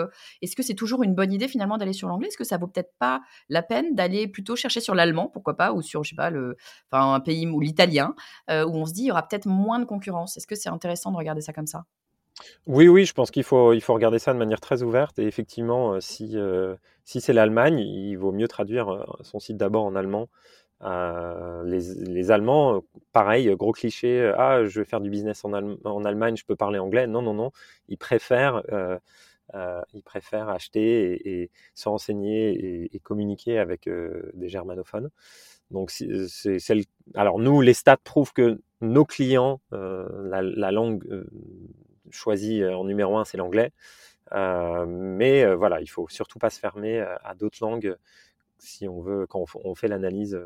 est-ce 0.42 0.56
que 0.56 0.64
c'est 0.64 0.76
toujours 0.76 1.04
une 1.04 1.16
bonne 1.16 1.34
idée 1.34 1.48
finalement 1.48 1.78
d'aller 1.78 1.94
sur 1.94 2.08
l'anglais? 2.08 2.28
Est-ce 2.28 2.38
que 2.38 2.44
ça 2.44 2.58
vaut 2.58 2.68
peut-être 2.68 2.94
pas 3.00 3.22
la 3.50 3.64
peine 3.64 3.85
d'aller 3.94 4.28
plutôt 4.28 4.56
chercher 4.56 4.80
sur 4.80 4.96
l'allemand, 4.96 5.30
pourquoi 5.32 5.56
pas, 5.56 5.74
ou 5.74 5.82
sur, 5.82 6.04
je 6.04 6.10
sais 6.10 6.16
pas, 6.16 6.30
le, 6.30 6.58
enfin, 6.92 7.14
un 7.14 7.20
pays 7.20 7.48
ou 7.48 7.60
l'italien, 7.60 8.16
où 8.50 8.52
on 8.52 8.86
se 8.86 8.94
dit, 8.94 9.04
il 9.04 9.08
y 9.08 9.12
aura 9.12 9.28
peut-être 9.28 9.46
moins 9.46 9.80
de 9.80 9.86
concurrence. 9.86 10.38
Est-ce 10.38 10.48
que 10.48 10.56
c'est 10.56 10.70
intéressant 10.70 11.12
de 11.12 11.18
regarder 11.18 11.42
ça 11.42 11.54
comme 11.54 11.68
ça? 11.68 11.86
Oui, 12.68 12.88
oui, 12.88 13.06
je 13.06 13.14
pense 13.14 13.32
qu'il 13.32 13.44
faut, 13.44 13.74
il 13.74 13.82
faut 13.82 13.94
regarder 13.94 14.20
ça 14.20 14.34
de 14.34 14.38
manière 14.40 14.60
très 14.60 14.84
ouverte. 14.84 15.20
Et 15.20 15.26
effectivement, 15.26 15.94
euh, 15.94 16.00
si, 16.00 16.32
euh, 16.36 16.76
si 17.04 17.22
c'est 17.22 17.34
l'Allemagne, 17.34 17.80
il 17.80 18.16
vaut 18.16 18.32
mieux 18.32 18.48
traduire 18.48 18.90
euh, 18.90 19.06
son 19.22 19.40
site 19.40 19.58
d'abord 19.58 19.86
en 19.86 19.96
allemand. 19.96 20.28
les, 20.82 21.94
les 22.04 22.32
Allemands, 22.32 22.84
pareil, 23.14 23.50
gros 23.56 23.72
cliché, 23.72 24.34
ah, 24.38 24.66
je 24.66 24.82
vais 24.82 24.86
faire 24.86 25.02
du 25.02 25.10
business 25.10 25.46
en, 25.46 25.54
en 25.54 26.04
Allemagne, 26.04 26.36
je 26.36 26.46
peux 26.46 26.56
parler 26.56 26.80
anglais. 26.80 27.08
Non, 27.08 27.22
non, 27.22 27.34
non, 27.34 27.52
ils 27.88 27.98
préfèrent, 27.98 28.62
ils 29.54 30.04
préfèrent 30.04 30.50
acheter 30.50 31.42
et, 31.42 31.52
se 31.74 31.90
renseigner 31.90 32.90
et, 32.94 33.00
communiquer 33.00 33.60
avec 33.60 33.90
des 34.34 34.50
germanophones. 34.50 35.10
Donc, 35.72 35.92
c'est, 35.92 36.60
alors 37.16 37.40
nous, 37.40 37.62
les 37.62 37.74
stats 37.74 37.98
prouvent 37.98 38.34
que 38.34 38.62
nos 38.82 39.06
clients, 39.06 39.62
la, 39.72 40.42
la, 40.42 40.72
langue 40.72 41.26
choisi 42.12 42.64
en 42.66 42.84
numéro 42.84 43.18
un, 43.18 43.26
c'est 43.26 43.38
l'anglais. 43.38 43.72
mais 44.32 45.54
voilà, 45.56 45.82
il 45.82 45.88
faut 45.88 46.08
surtout 46.10 46.40
pas 46.40 46.50
se 46.50 46.60
fermer 46.60 47.00
à 47.00 47.36
d'autres 47.36 47.60
langues 47.62 47.96
si 48.66 48.88
on 48.88 49.02
veut, 49.02 49.28
quand 49.28 49.46
on, 49.64 49.76
fait 49.76 49.88
l'analyse 49.88 50.40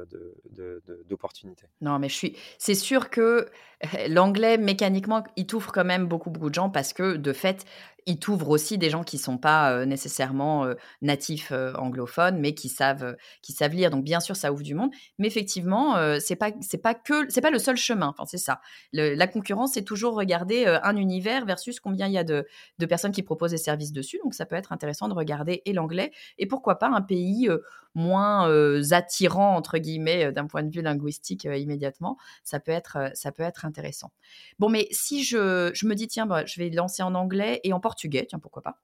d'opportunités. 1.07 1.67
non, 1.81 1.99
mais 1.99 2.09
je 2.09 2.15
suis. 2.15 2.37
C'est 2.57 2.75
sûr 2.75 3.09
que 3.09 3.49
l'anglais, 4.09 4.57
mécaniquement, 4.57 5.23
il 5.35 5.45
t'ouvre 5.45 5.71
quand 5.71 5.85
même 5.85 6.07
beaucoup, 6.07 6.29
beaucoup 6.29 6.49
de 6.49 6.55
gens 6.55 6.69
parce 6.69 6.93
que, 6.93 7.15
de 7.15 7.33
fait, 7.33 7.65
il 8.05 8.17
t'ouvre 8.17 8.49
aussi 8.49 8.77
des 8.77 8.89
gens 8.89 9.03
qui 9.03 9.17
sont 9.17 9.37
pas 9.37 9.85
nécessairement 9.85 10.67
natifs 11.01 11.51
anglophones, 11.51 12.39
mais 12.39 12.53
qui 12.53 12.67
savent, 12.67 13.15
qui 13.43 13.51
savent 13.51 13.73
lire. 13.73 13.91
Donc, 13.91 14.03
bien 14.03 14.19
sûr, 14.19 14.35
ça 14.35 14.51
ouvre 14.51 14.63
du 14.63 14.73
monde. 14.73 14.89
Mais 15.19 15.27
effectivement, 15.27 15.95
c'est 16.19 16.35
pas, 16.35 16.49
c'est 16.61 16.79
pas 16.79 16.95
que, 16.95 17.29
c'est 17.29 17.41
pas 17.41 17.51
le 17.51 17.59
seul 17.59 17.77
chemin. 17.77 18.07
Enfin, 18.07 18.25
c'est 18.25 18.39
ça. 18.39 18.61
la 18.93 19.27
concurrence, 19.27 19.73
c'est 19.73 19.83
toujours 19.83 20.15
regarder 20.15 20.65
un 20.65 20.95
univers 20.95 21.45
versus 21.45 21.79
combien 21.79 22.07
il 22.07 22.13
y 22.13 22.17
a 22.17 22.23
de, 22.23 22.47
de, 22.79 22.85
personnes 22.87 23.11
qui 23.11 23.21
proposent 23.21 23.51
des 23.51 23.57
services 23.57 23.91
dessus. 23.91 24.19
Donc, 24.23 24.33
ça 24.33 24.45
peut 24.45 24.55
être 24.55 24.71
intéressant 24.71 25.07
de 25.07 25.13
regarder 25.13 25.61
et 25.65 25.73
l'anglais 25.73 26.11
et 26.39 26.47
pourquoi 26.47 26.79
pas 26.79 26.87
un 26.87 27.01
pays 27.01 27.49
moins 27.95 28.49
attirant 28.91 29.55
entre 29.55 29.77
guillemets 29.77 30.31
d'un 30.31 30.47
point 30.47 30.63
de 30.63 30.71
vue 30.71 30.81
linguistique 30.81 31.45
immédiatement. 31.45 32.17
Ça 32.43 32.59
peut 32.59 32.71
être, 32.71 33.11
ça 33.13 33.31
peut 33.31 33.43
être 33.43 33.65
intéressant. 33.69 34.11
Bon, 34.59 34.67
mais 34.69 34.87
si 34.91 35.23
je, 35.23 35.71
je 35.73 35.87
me 35.87 35.95
dis 35.95 36.07
tiens, 36.07 36.25
bah, 36.25 36.45
je 36.45 36.59
vais 36.59 36.69
lancer 36.69 37.03
en 37.03 37.15
anglais 37.15 37.61
et 37.63 37.71
en 37.71 37.79
portugais, 37.79 38.25
tiens 38.27 38.39
pourquoi 38.39 38.63
pas. 38.63 38.79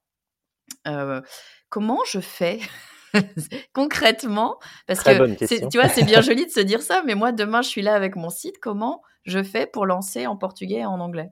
comment 1.70 2.00
je 2.08 2.20
fais 2.20 2.60
concrètement? 3.74 4.60
Parce 4.88 5.04
que 5.04 5.68
tu 5.70 5.78
vois, 5.78 5.90
c'est 5.90 6.04
bien 6.04 6.22
joli 6.22 6.46
de 6.46 6.52
se 6.52 6.60
dire 6.60 6.82
ça, 6.82 7.04
mais 7.06 7.16
moi 7.16 7.32
demain 7.32 7.62
je 7.62 7.70
suis 7.70 7.82
là 7.82 7.94
avec 7.94 8.16
mon 8.16 8.30
site. 8.30 8.60
Comment 8.60 9.02
je 9.26 9.44
fais 9.44 9.68
pour 9.68 9.86
lancer 9.86 10.28
en 10.28 10.38
portugais 10.38 10.80
et 10.80 10.86
en 10.86 11.00
anglais? 11.00 11.30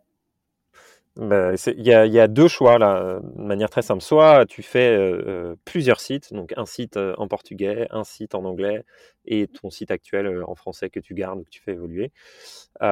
Bah, 1.16 1.52
il 1.68 1.86
y, 1.86 1.94
a, 1.94 2.28
deux 2.28 2.48
choix 2.48 2.80
là, 2.80 3.20
de 3.22 3.42
manière 3.42 3.70
très 3.70 3.84
simple. 3.84 4.02
Soit 4.02 4.48
tu 4.48 4.64
fais 4.64 4.98
euh, 4.98 5.22
euh, 5.28 5.56
plusieurs 5.64 6.00
sites, 6.00 6.34
donc 6.34 6.54
un 6.58 6.66
site 6.66 6.98
euh, 6.98 7.14
en 7.18 7.28
portugais, 7.28 7.88
un 7.92 8.04
site 8.04 8.34
en 8.34 8.44
anglais 8.46 8.84
et 9.26 9.48
ton 9.48 9.70
site 9.70 9.92
actuel 9.92 10.44
en 10.44 10.56
français 10.56 10.90
que 10.90 11.00
tu 11.00 11.14
gardes 11.14 11.40
ou 11.40 11.44
que 11.44 11.50
tu 11.52 11.62
fais 11.62 11.74
évoluer. 11.74 12.12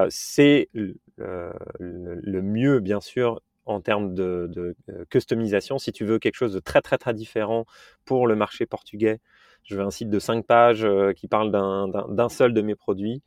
c'est 0.10 0.70
le, 0.74 2.42
mieux, 2.42 2.80
bien 2.80 3.02
sûr, 3.02 3.42
en 3.66 3.82
termes 3.82 4.14
de, 4.14 4.76
customisation. 5.10 5.80
Si 5.80 5.92
tu 5.92 6.06
veux 6.06 6.20
quelque 6.20 6.36
chose 6.36 6.54
de 6.54 6.60
très 6.60 6.82
très 6.82 7.00
très 7.00 7.16
différent 7.16 7.66
pour 8.06 8.28
le 8.28 8.36
marché 8.36 8.68
portugais, 8.68 9.20
je 9.64 9.76
veux 9.76 9.84
un 9.84 9.92
site 9.92 10.10
de 10.10 10.20
5 10.20 10.46
pages 10.46 10.88
qui 11.16 11.28
parle 11.28 11.52
d'un 11.52 12.30
seul 12.30 12.54
de 12.54 12.62
mes 12.62 12.76
produits. 12.76 13.24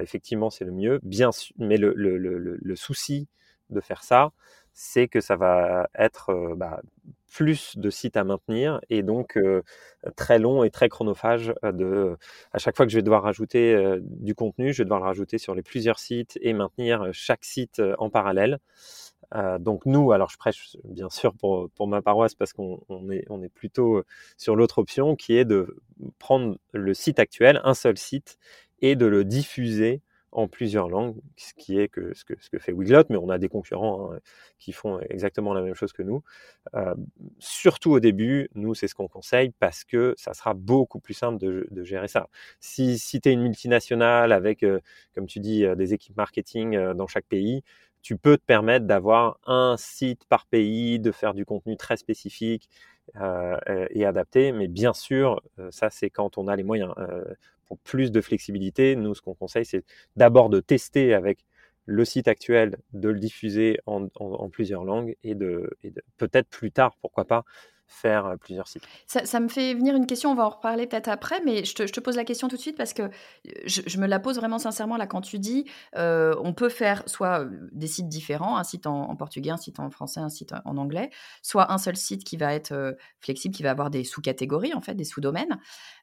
effectivement, 0.00 0.48
c'est 0.48 0.64
le 0.64 0.72
mieux. 0.72 1.00
Mais 1.58 1.76
le 1.76 2.74
souci 2.76 3.28
de 3.70 3.80
faire 3.80 4.02
ça, 4.02 4.32
c'est 4.72 5.08
que 5.08 5.20
ça 5.20 5.36
va 5.36 5.88
être 5.94 6.30
euh, 6.30 6.54
bah, 6.56 6.80
plus 7.32 7.76
de 7.76 7.90
sites 7.90 8.16
à 8.16 8.24
maintenir 8.24 8.80
et 8.90 9.02
donc 9.02 9.36
euh, 9.36 9.62
très 10.16 10.38
long 10.38 10.64
et 10.64 10.70
très 10.70 10.88
chronophage. 10.88 11.54
Euh, 11.64 12.16
à 12.52 12.58
chaque 12.58 12.76
fois 12.76 12.86
que 12.86 12.92
je 12.92 12.98
vais 12.98 13.02
devoir 13.02 13.22
rajouter 13.22 13.98
du 14.02 14.34
contenu, 14.34 14.72
je 14.72 14.78
vais 14.78 14.84
devoir 14.84 15.00
le 15.00 15.06
rajouter 15.06 15.38
sur 15.38 15.54
les 15.54 15.62
plusieurs 15.62 15.98
sites 15.98 16.38
et 16.42 16.52
maintenir 16.52 17.08
chaque 17.12 17.44
site 17.44 17.80
en 17.98 18.10
parallèle. 18.10 18.58
donc 19.60 19.86
nous, 19.86 20.12
alors 20.12 20.28
je 20.28 20.36
prêche 20.36 20.76
bien 20.84 21.08
sûr 21.10 21.34
pour, 21.34 21.70
ma 21.86 22.02
paroisse 22.02 22.34
parce 22.34 22.52
qu'on 22.52 22.82
est, 23.10 23.24
on 23.30 23.42
est 23.42 23.48
plutôt 23.48 24.02
sur 24.36 24.56
l'autre 24.56 24.78
option 24.78 25.16
qui 25.16 25.36
est 25.36 25.46
de 25.46 25.78
prendre 26.18 26.58
le 26.72 26.94
site 26.94 27.18
actuel, 27.18 27.60
un 27.64 27.74
seul 27.74 27.96
site, 27.96 28.38
et 28.82 28.96
de 28.96 29.06
le 29.06 29.24
diffuser 29.24 30.02
en 30.32 30.48
plusieurs 30.48 30.88
langues, 30.88 31.16
ce 31.36 31.52
qui 31.54 31.78
est 31.78 31.88
que, 31.88 32.14
ce, 32.14 32.24
que, 32.24 32.58
fait 32.58 32.72
Wiglot, 32.72 33.04
mais 33.10 33.18
on 33.18 33.28
a 33.28 33.38
des 33.38 33.48
concurrents 33.48 34.12
hein, 34.12 34.18
qui 34.58 34.72
font 34.72 34.98
exactement 35.10 35.52
la 35.52 35.60
même 35.60 35.74
chose 35.74 35.92
que 35.92 36.02
nous. 36.02 36.22
Euh, 36.74 36.94
surtout 37.38 37.92
au 37.92 38.00
début, 38.00 38.48
nous, 38.54 38.74
c'est 38.74 38.88
ce 38.88 38.94
qu'on 38.94 39.08
conseille 39.08 39.50
parce 39.58 39.84
que 39.84 40.14
ça 40.16 40.32
sera 40.32 40.54
beaucoup 40.54 41.00
plus 41.00 41.14
simple 41.14 41.38
de, 41.38 41.84
gérer 41.84 42.08
ça. 42.08 42.28
Si, 42.60 42.98
si 42.98 43.20
tu 43.20 43.28
es 43.28 43.32
une 43.32 43.42
multinationale 43.42 44.32
avec, 44.32 44.62
euh, 44.62 44.80
comme 45.14 45.26
tu 45.26 45.38
dis, 45.38 45.64
euh, 45.64 45.74
des 45.74 45.92
équipes 45.92 46.16
marketing 46.16 46.92
dans 46.94 47.06
chaque 47.06 47.26
pays, 47.26 47.62
tu 48.00 48.16
peux 48.16 48.36
te 48.36 48.44
permettre 48.44 48.86
d'avoir 48.86 49.38
un 49.46 49.76
site 49.78 50.24
par 50.28 50.46
pays, 50.46 50.98
de 50.98 51.12
faire 51.12 51.34
du 51.34 51.44
contenu 51.44 51.76
très 51.76 51.96
spécifique 51.96 52.68
et 53.16 54.04
adapté. 54.04 54.52
Mais 54.52 54.66
bien 54.66 54.92
sûr, 54.92 55.40
ça, 55.70 55.90
c'est 55.90 56.10
quand 56.10 56.38
on 56.38 56.48
a 56.48 56.56
les 56.56 56.64
moyens 56.64 56.94
plus 57.78 58.10
de 58.10 58.20
flexibilité, 58.20 58.96
nous, 58.96 59.14
ce 59.14 59.22
qu'on 59.22 59.34
conseille, 59.34 59.64
c'est 59.64 59.84
d'abord 60.16 60.50
de 60.50 60.60
tester 60.60 61.14
avec 61.14 61.44
le 61.86 62.04
site 62.04 62.28
actuel, 62.28 62.78
de 62.92 63.08
le 63.08 63.18
diffuser 63.18 63.78
en, 63.86 64.08
plusieurs 64.50 64.84
langues 64.84 65.16
et 65.24 65.34
de 65.34 65.68
peut-être 66.16 66.48
plus 66.48 66.70
tard, 66.70 66.96
pourquoi 67.00 67.24
pas, 67.24 67.44
faire 67.92 68.26
euh, 68.26 68.36
plusieurs 68.36 68.68
sites. 68.68 68.82
Ça, 69.06 69.40
me 69.40 69.48
fait 69.48 69.74
venir 69.74 69.94
une 69.94 70.06
question, 70.06 70.30
on 70.30 70.34
va 70.34 70.46
en 70.46 70.50
reparler 70.50 70.86
peut-être 70.86 71.08
après, 71.08 71.40
mais 71.44 71.64
je 71.64 71.74
te, 71.74 72.00
pose 72.00 72.16
la 72.16 72.24
question 72.24 72.48
tout 72.48 72.56
de 72.56 72.60
suite 72.60 72.76
parce 72.76 72.92
que 72.92 73.10
je, 73.66 73.98
me 73.98 74.06
la 74.06 74.18
pose 74.18 74.36
vraiment 74.36 74.58
sincèrement 74.58 74.96
là 74.96 75.06
quand 75.06 75.20
tu 75.20 75.38
dis 75.38 75.66
euh, 75.96 76.34
on 76.42 76.52
peut 76.52 76.68
faire 76.68 77.02
soit 77.06 77.40
euh, 77.40 77.50
des 77.72 77.86
sites 77.86 78.08
différents, 78.08 78.56
un 78.56 78.64
site 78.64 78.86
en, 78.86 79.14
portugais, 79.16 79.50
un 79.50 79.56
site 79.56 79.78
en 79.78 79.90
français, 79.90 80.20
un 80.20 80.28
site 80.28 80.54
en 80.64 80.76
anglais, 80.76 81.10
soit 81.42 81.72
un 81.72 81.78
seul 81.78 81.96
site 81.96 82.24
qui 82.24 82.36
va 82.36 82.54
être 82.54 82.96
flexible, 83.20 83.54
qui 83.54 83.62
va 83.62 83.70
avoir 83.70 83.90
des 83.90 84.04
sous-catégories 84.04 84.74
en 84.74 84.80
fait, 84.80 84.94
des 84.94 85.04
sous-domaines. 85.04 85.58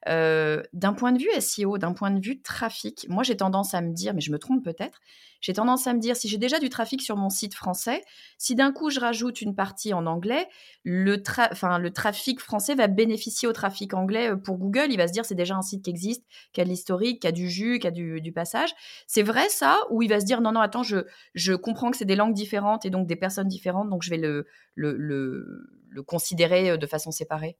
d'un 0.06 0.92
point 0.94 1.12
de 1.12 1.18
vue 1.18 1.40
SEO, 1.40 1.78
d'un 1.78 1.92
point 1.92 2.10
de 2.10 2.20
vue 2.20 2.40
trafic, 2.40 3.06
moi 3.08 3.22
j'ai 3.22 3.36
tendance 3.36 3.74
à 3.74 3.80
me 3.80 3.92
dire, 3.92 4.14
mais 4.14 4.20
je 4.20 4.32
me 4.32 4.38
trompe 4.38 4.64
peut-être, 4.64 5.00
j'ai 5.40 5.52
tendance 5.54 5.86
à 5.86 5.94
me 5.94 6.00
dire, 6.00 6.16
si 6.16 6.28
j'ai 6.28 6.38
déjà 6.38 6.58
du 6.58 6.68
trafic 6.68 7.00
sur 7.00 7.16
mon 7.16 7.30
site 7.30 7.54
français, 7.54 8.04
si 8.38 8.54
d'un 8.54 8.72
coup 8.72 8.90
je 8.90 9.00
rajoute 9.00 9.40
une 9.40 9.54
partie 9.54 9.94
en 9.94 10.06
anglais, 10.06 10.48
le, 10.84 11.22
trafic 11.92 12.40
français 12.40 12.74
va 12.74 12.86
bénéficier 12.86 13.48
au 13.48 13.52
trafic 13.52 13.94
anglais 13.94 14.30
euh, 14.30 14.36
pour 14.36 14.58
Google. 14.58 14.88
Il 14.90 14.96
va 14.96 15.08
se 15.08 15.12
dire, 15.12 15.24
c'est 15.24 15.34
déjà 15.34 15.56
un 15.56 15.62
site 15.62 15.84
qui 15.84 15.90
existe, 15.90 16.24
qui 16.52 16.60
a 16.60 16.64
de 16.64 16.68
l'historique, 16.68 17.22
qui 17.22 17.26
a 17.26 17.32
du 17.32 17.48
jus, 17.48 17.78
qui 17.78 17.86
a 17.86 17.90
du, 17.90 18.32
passage. 18.32 18.70
C'est 19.06 19.22
vrai 19.22 19.48
ça 19.48 19.78
Ou 19.90 20.02
il 20.02 20.08
va 20.08 20.20
se 20.20 20.24
dire, 20.24 20.40
non, 20.40 20.52
non, 20.52 20.60
attends, 20.60 20.82
je, 20.82 21.54
comprends 21.54 21.90
que 21.90 21.96
c'est 21.96 22.04
des 22.04 22.16
langues 22.16 22.34
différentes 22.34 22.84
et 22.84 22.90
donc 22.90 23.06
des 23.06 23.16
personnes 23.16 23.48
différentes, 23.48 23.88
donc 23.90 24.02
je 24.02 24.10
vais 24.10 24.18
le 24.18 24.46
considérer 26.06 26.70
euh, 26.70 26.76
de 26.76 26.86
façon 26.86 27.10
séparée? 27.10 27.56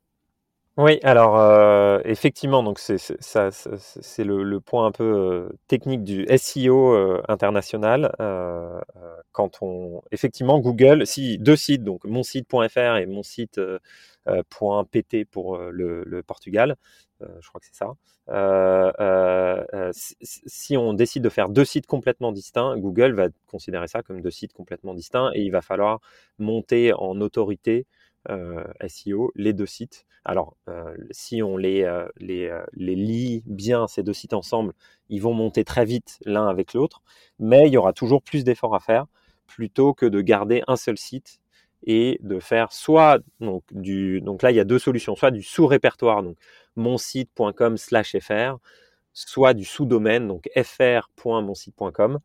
Oui, 0.76 0.98
alors 1.02 1.36
euh, 1.38 2.00
effectivement, 2.04 2.62
donc 2.62 2.78
c'est 2.78 2.96
ça, 2.98 3.50
c'est 3.50 4.24
le, 4.24 4.42
le, 4.44 4.60
point 4.60 4.86
un 4.86 4.92
peu 4.92 5.04
euh, 5.04 5.48
technique 5.66 6.04
du 6.04 6.26
SEO 6.38 6.94
euh, 6.94 7.22
international. 7.28 8.12
quand 9.32 9.58
on 9.62 10.00
effectivement 10.12 10.58
Google, 10.60 11.06
si 11.06 11.38
deux 11.38 11.56
sites, 11.56 11.82
donc 11.84 12.04
mon 12.04 12.22
site.fr 12.22 12.96
et 12.96 13.06
mon 13.06 13.22
site 13.22 13.60
.pt 14.90 15.24
pour 15.30 15.58
le, 15.58 16.04
le 16.04 16.22
Portugal, 16.22 16.76
je 17.20 17.48
crois 17.48 17.60
que 17.60 17.66
c'est 17.66 17.74
ça. 17.76 17.94
si 20.46 20.76
on 20.76 20.94
décide 20.94 21.22
de 21.24 21.28
faire 21.28 21.48
deux 21.48 21.64
sites 21.64 21.86
complètement 21.86 22.32
distincts, 22.32 22.76
Google 22.78 23.12
va 23.12 23.28
considérer 23.48 23.88
ça 23.88 24.02
comme 24.02 24.20
deux 24.20 24.30
sites 24.30 24.52
complètement 24.52 24.94
distincts 24.94 25.30
et 25.34 25.42
il 25.42 25.50
va 25.50 25.62
falloir 25.62 26.00
monter 26.38 26.92
en 26.94 27.20
autorité 27.20 27.86
euh, 27.88 27.99
SEO, 28.28 29.32
les 29.34 29.52
deux 29.52 29.66
sites. 29.66 30.06
Alors, 30.24 30.56
euh, 30.68 30.94
si 31.10 31.42
on 31.42 31.56
les, 31.56 31.82
euh, 31.82 32.06
les, 32.18 32.94
lit 32.94 33.42
bien, 33.46 33.86
ces 33.86 34.02
deux 34.02 34.12
sites 34.12 34.34
ensemble, 34.34 34.74
ils 35.08 35.22
vont 35.22 35.32
monter 35.32 35.64
très 35.64 35.84
vite 35.84 36.18
l'un 36.24 36.46
avec 36.46 36.74
l'autre, 36.74 37.02
mais 37.38 37.66
il 37.66 37.72
y 37.72 37.76
aura 37.76 37.92
toujours 37.92 38.22
plus 38.22 38.44
d'efforts 38.44 38.74
à 38.74 38.80
faire 38.80 39.06
plutôt 39.46 39.94
que 39.94 40.06
de 40.06 40.20
garder 40.20 40.62
un 40.68 40.76
seul 40.76 40.98
site 40.98 41.40
et 41.86 42.18
de 42.22 42.38
faire 42.38 42.72
soit 42.72 43.20
donc 43.40 43.64
du 43.72 44.20
donc 44.20 44.42
là 44.42 44.50
il 44.50 44.56
y 44.56 44.60
a 44.60 44.64
deux 44.64 44.78
solutions 44.78 45.16
soit 45.16 45.30
du 45.30 45.42
sous-répertoire 45.42 46.22
donc 46.22 46.36
monsite.com 46.76 47.78
slash 47.78 48.18
fr 48.18 48.58
soit 49.14 49.54
du 49.54 49.64
sous-domaine 49.64 50.28
donc 50.28 50.48
fr.monsite.com 50.54 52.20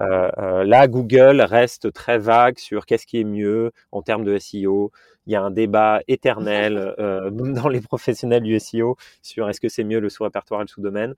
euh, 0.00 0.30
euh, 0.38 0.64
là, 0.64 0.88
Google 0.88 1.40
reste 1.42 1.92
très 1.92 2.18
vague 2.18 2.58
sur 2.58 2.86
qu'est-ce 2.86 3.06
qui 3.06 3.20
est 3.20 3.24
mieux 3.24 3.72
en 3.90 4.02
termes 4.02 4.24
de 4.24 4.38
SEO. 4.38 4.90
Il 5.26 5.32
y 5.32 5.36
a 5.36 5.42
un 5.42 5.50
débat 5.50 6.00
éternel 6.08 6.94
euh, 6.98 7.30
dans 7.30 7.68
les 7.68 7.80
professionnels 7.80 8.42
du 8.42 8.58
SEO 8.58 8.96
sur 9.22 9.48
est-ce 9.48 9.60
que 9.60 9.68
c'est 9.68 9.84
mieux 9.84 10.00
le 10.00 10.08
sous-répertoire 10.08 10.60
et 10.60 10.64
le 10.64 10.68
sous-domaine. 10.68 11.14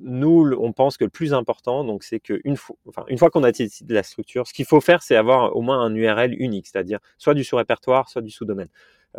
nous, 0.00 0.54
on 0.58 0.72
pense 0.72 0.96
que 0.96 1.04
le 1.04 1.10
plus 1.10 1.34
important, 1.34 1.84
donc, 1.84 2.04
c'est 2.04 2.20
qu'une 2.20 2.56
fois, 2.56 2.76
enfin, 2.88 3.04
une 3.08 3.18
fois 3.18 3.30
qu'on 3.30 3.44
a 3.44 3.52
décidé 3.52 3.88
de 3.88 3.94
la 3.94 4.02
structure, 4.02 4.46
ce 4.46 4.52
qu'il 4.52 4.66
faut 4.66 4.80
faire, 4.80 5.02
c'est 5.02 5.16
avoir 5.16 5.56
au 5.56 5.62
moins 5.62 5.80
un 5.80 5.94
URL 5.94 6.34
unique, 6.40 6.66
c'est-à-dire 6.66 7.00
soit 7.18 7.34
du 7.34 7.44
sous-répertoire, 7.44 8.08
soit 8.08 8.22
du 8.22 8.30
sous-domaine. 8.30 8.68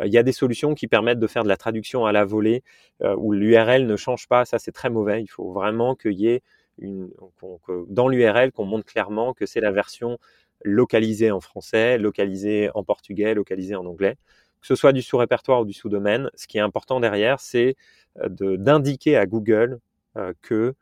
Il 0.04 0.12
y 0.12 0.18
a 0.18 0.22
des 0.22 0.32
solutions 0.32 0.74
qui 0.74 0.88
permettent 0.88 1.20
de 1.20 1.26
faire 1.26 1.42
de 1.42 1.48
la 1.48 1.56
traduction 1.56 2.04
à 2.04 2.12
la 2.12 2.26
volée 2.26 2.62
où 3.02 3.32
l'URL 3.32 3.86
ne 3.86 3.96
change 3.96 4.28
pas. 4.28 4.44
Ça, 4.44 4.58
c'est 4.58 4.72
très 4.72 4.90
mauvais. 4.90 5.22
Il 5.22 5.26
faut 5.26 5.52
vraiment 5.52 5.94
qu'il 5.94 6.12
y 6.20 6.28
ait 6.28 6.42
dans 6.78 8.08
l'URL 8.08 8.52
qu'on 8.52 8.64
montre 8.64 8.84
clairement 8.84 9.34
que 9.34 9.46
c'est 9.46 9.60
la 9.60 9.72
version 9.72 10.18
localisée 10.62 11.30
en 11.30 11.40
français, 11.40 11.98
localisée 11.98 12.70
en 12.74 12.84
portugais, 12.84 13.34
localisée 13.34 13.76
en 13.76 13.86
anglais. 13.86 14.16
Que 14.60 14.66
ce 14.66 14.74
soit 14.74 14.92
du 14.92 15.02
sous-répertoire 15.02 15.60
ou 15.60 15.64
du 15.64 15.72
sous-domaine, 15.72 16.30
ce 16.34 16.46
qui 16.46 16.58
est 16.58 16.62
important 16.62 17.00
derrière, 17.00 17.40
c'est 17.40 17.76
euh, 18.20 18.56
d'indiquer 18.56 19.16
à 19.16 19.26
Google 19.26 19.78
euh, 20.16 20.32
que 20.42 20.74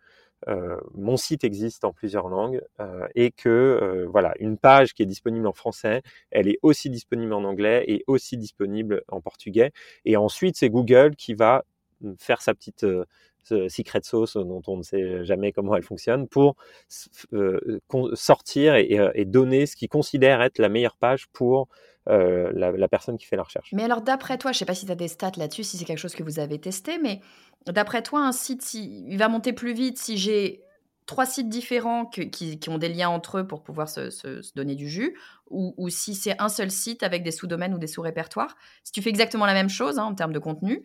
euh, 0.47 0.77
mon 0.95 1.17
site 1.17 1.43
existe 1.43 1.85
en 1.85 1.93
plusieurs 1.93 2.29
langues 2.29 2.61
et 3.15 3.31
que 3.31 4.07
voilà 4.11 4.35
une 4.41 4.59
page 4.59 4.93
qui 4.93 5.03
est 5.03 5.07
disponible 5.07 5.47
en 5.47 5.55
français, 5.55 6.03
elle 6.31 6.49
est 6.49 6.59
aussi 6.63 6.91
disponible 6.91 7.33
en 7.33 7.45
anglais 7.45 7.85
et 7.89 8.05
aussi 8.07 8.37
disponible 8.37 9.03
en 9.09 9.23
portugais. 9.23 9.73
Et 10.05 10.19
ensuite, 10.19 10.57
c'est 10.57 10.69
Google 10.69 11.17
qui 11.17 11.33
va 11.33 11.65
faire 12.19 12.43
sa 12.43 12.55
petite 12.55 12.87
secret 13.69 14.01
sauce 14.03 14.37
dont 14.37 14.63
on 14.67 14.79
ne 14.79 14.83
sait 14.83 15.25
jamais 15.25 15.53
comment 15.53 15.77
elle 15.77 15.83
fonctionne 15.83 16.29
pour 16.29 16.57
sortir 18.15 18.75
et, 18.77 19.25
donner 19.25 19.67
ce 19.67 19.77
qu'il 19.77 19.89
considère 19.89 20.43
être 20.43 20.59
la 20.59 20.69
meilleure 20.69 20.97
page 20.97 21.29
pour 21.33 21.69
la, 22.07 22.89
personne 22.89 23.19
qui 23.19 23.27
fait 23.27 23.37
la 23.37 23.43
recherche. 23.43 23.71
Mais 23.73 23.85
alors, 23.85 24.03
d'après 24.03 24.39
toi, 24.39 24.53
je 24.53 24.57
ne 24.57 24.59
sais 24.61 24.65
pas 24.65 24.75
si 24.75 24.87
tu 24.87 24.93
as 24.93 24.97
des 24.97 25.09
stats 25.09 25.33
là-dessus, 25.37 25.65
si 25.65 25.77
c'est 25.77 25.85
quelque 25.85 25.99
chose 25.99 26.15
que 26.15 26.23
vous 26.23 26.39
avez 26.39 26.59
testé, 26.59 26.99
mais 26.99 27.21
d'après 27.67 28.03
toi, 28.03 28.27
un 28.27 28.33
site, 28.33 28.75
il 28.75 29.17
va 29.17 29.29
monter 29.29 29.53
plus 29.53 29.73
vite 29.73 29.99
si 29.99 30.17
j'ai 30.17 30.65
trois 31.07 31.27
sites 31.27 31.49
différents 31.49 32.07
qui, 32.07 32.59
ont 32.69 32.79
des 32.79 32.89
liens 32.89 33.09
entre 33.09 33.39
eux 33.39 33.47
pour 33.47 33.63
pouvoir 33.63 33.89
se, 33.89 34.55
donner 34.55 34.75
du 34.75 34.89
jus, 34.89 35.17
ou, 35.51 35.89
si 35.89 36.15
c'est 36.15 36.41
un 36.41 36.49
seul 36.49 36.71
site 36.71 37.03
avec 37.03 37.23
des 37.23 37.31
sous-domaines 37.31 37.75
ou 37.75 37.79
des 37.79 37.87
sous-répertoires? 37.87 38.57
Si 38.83 38.93
tu 38.93 39.03
fais 39.03 39.11
exactement 39.11 39.47
la 39.47 39.55
même 39.55 39.69
chose 39.69 39.99
hein, 39.99 40.05
en 40.05 40.15
termes 40.15 40.33
de 40.33 40.39
contenu, 40.39 40.83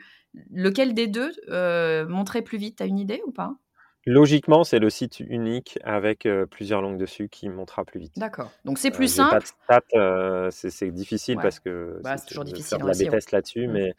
lequel 0.51 0.93
des 0.93 1.07
deux 1.07 1.31
euh, 1.49 2.07
monterait 2.07 2.41
plus 2.43 2.57
vite? 2.57 2.77
Tu 2.77 2.83
as 2.83 2.87
une 2.87 2.99
idée 2.99 3.21
ou 3.25 3.31
pas? 3.31 3.55
Logiquement, 4.05 4.63
c'est 4.63 4.79
le 4.79 4.89
site 4.89 5.19
unique 5.19 5.77
avec 5.83 6.27
plusieurs 6.49 6.81
langues 6.81 6.97
dessus 6.97 7.27
qui 7.27 7.49
montera 7.49 7.83
plus 7.83 7.99
vite. 7.99 8.13
D'accord. 8.17 8.49
Donc 8.65 8.77
c'est 8.77 8.91
plus 8.91 9.13
simple. 9.13 9.45
Pas 9.67 9.81
de 9.93 10.49
c'est 10.51 10.91
difficile 10.91 11.37
parce 11.41 11.59
que 11.59 11.99
bah, 12.03 12.17
c'est 12.17 12.27
toujours 12.27 12.45
difficile. 12.45 12.79
de 12.79 12.87
la 12.87 12.93
déteste 12.93 13.31
là-dessus, 13.31 13.67
mmh. 13.67 13.71
mais 13.71 13.95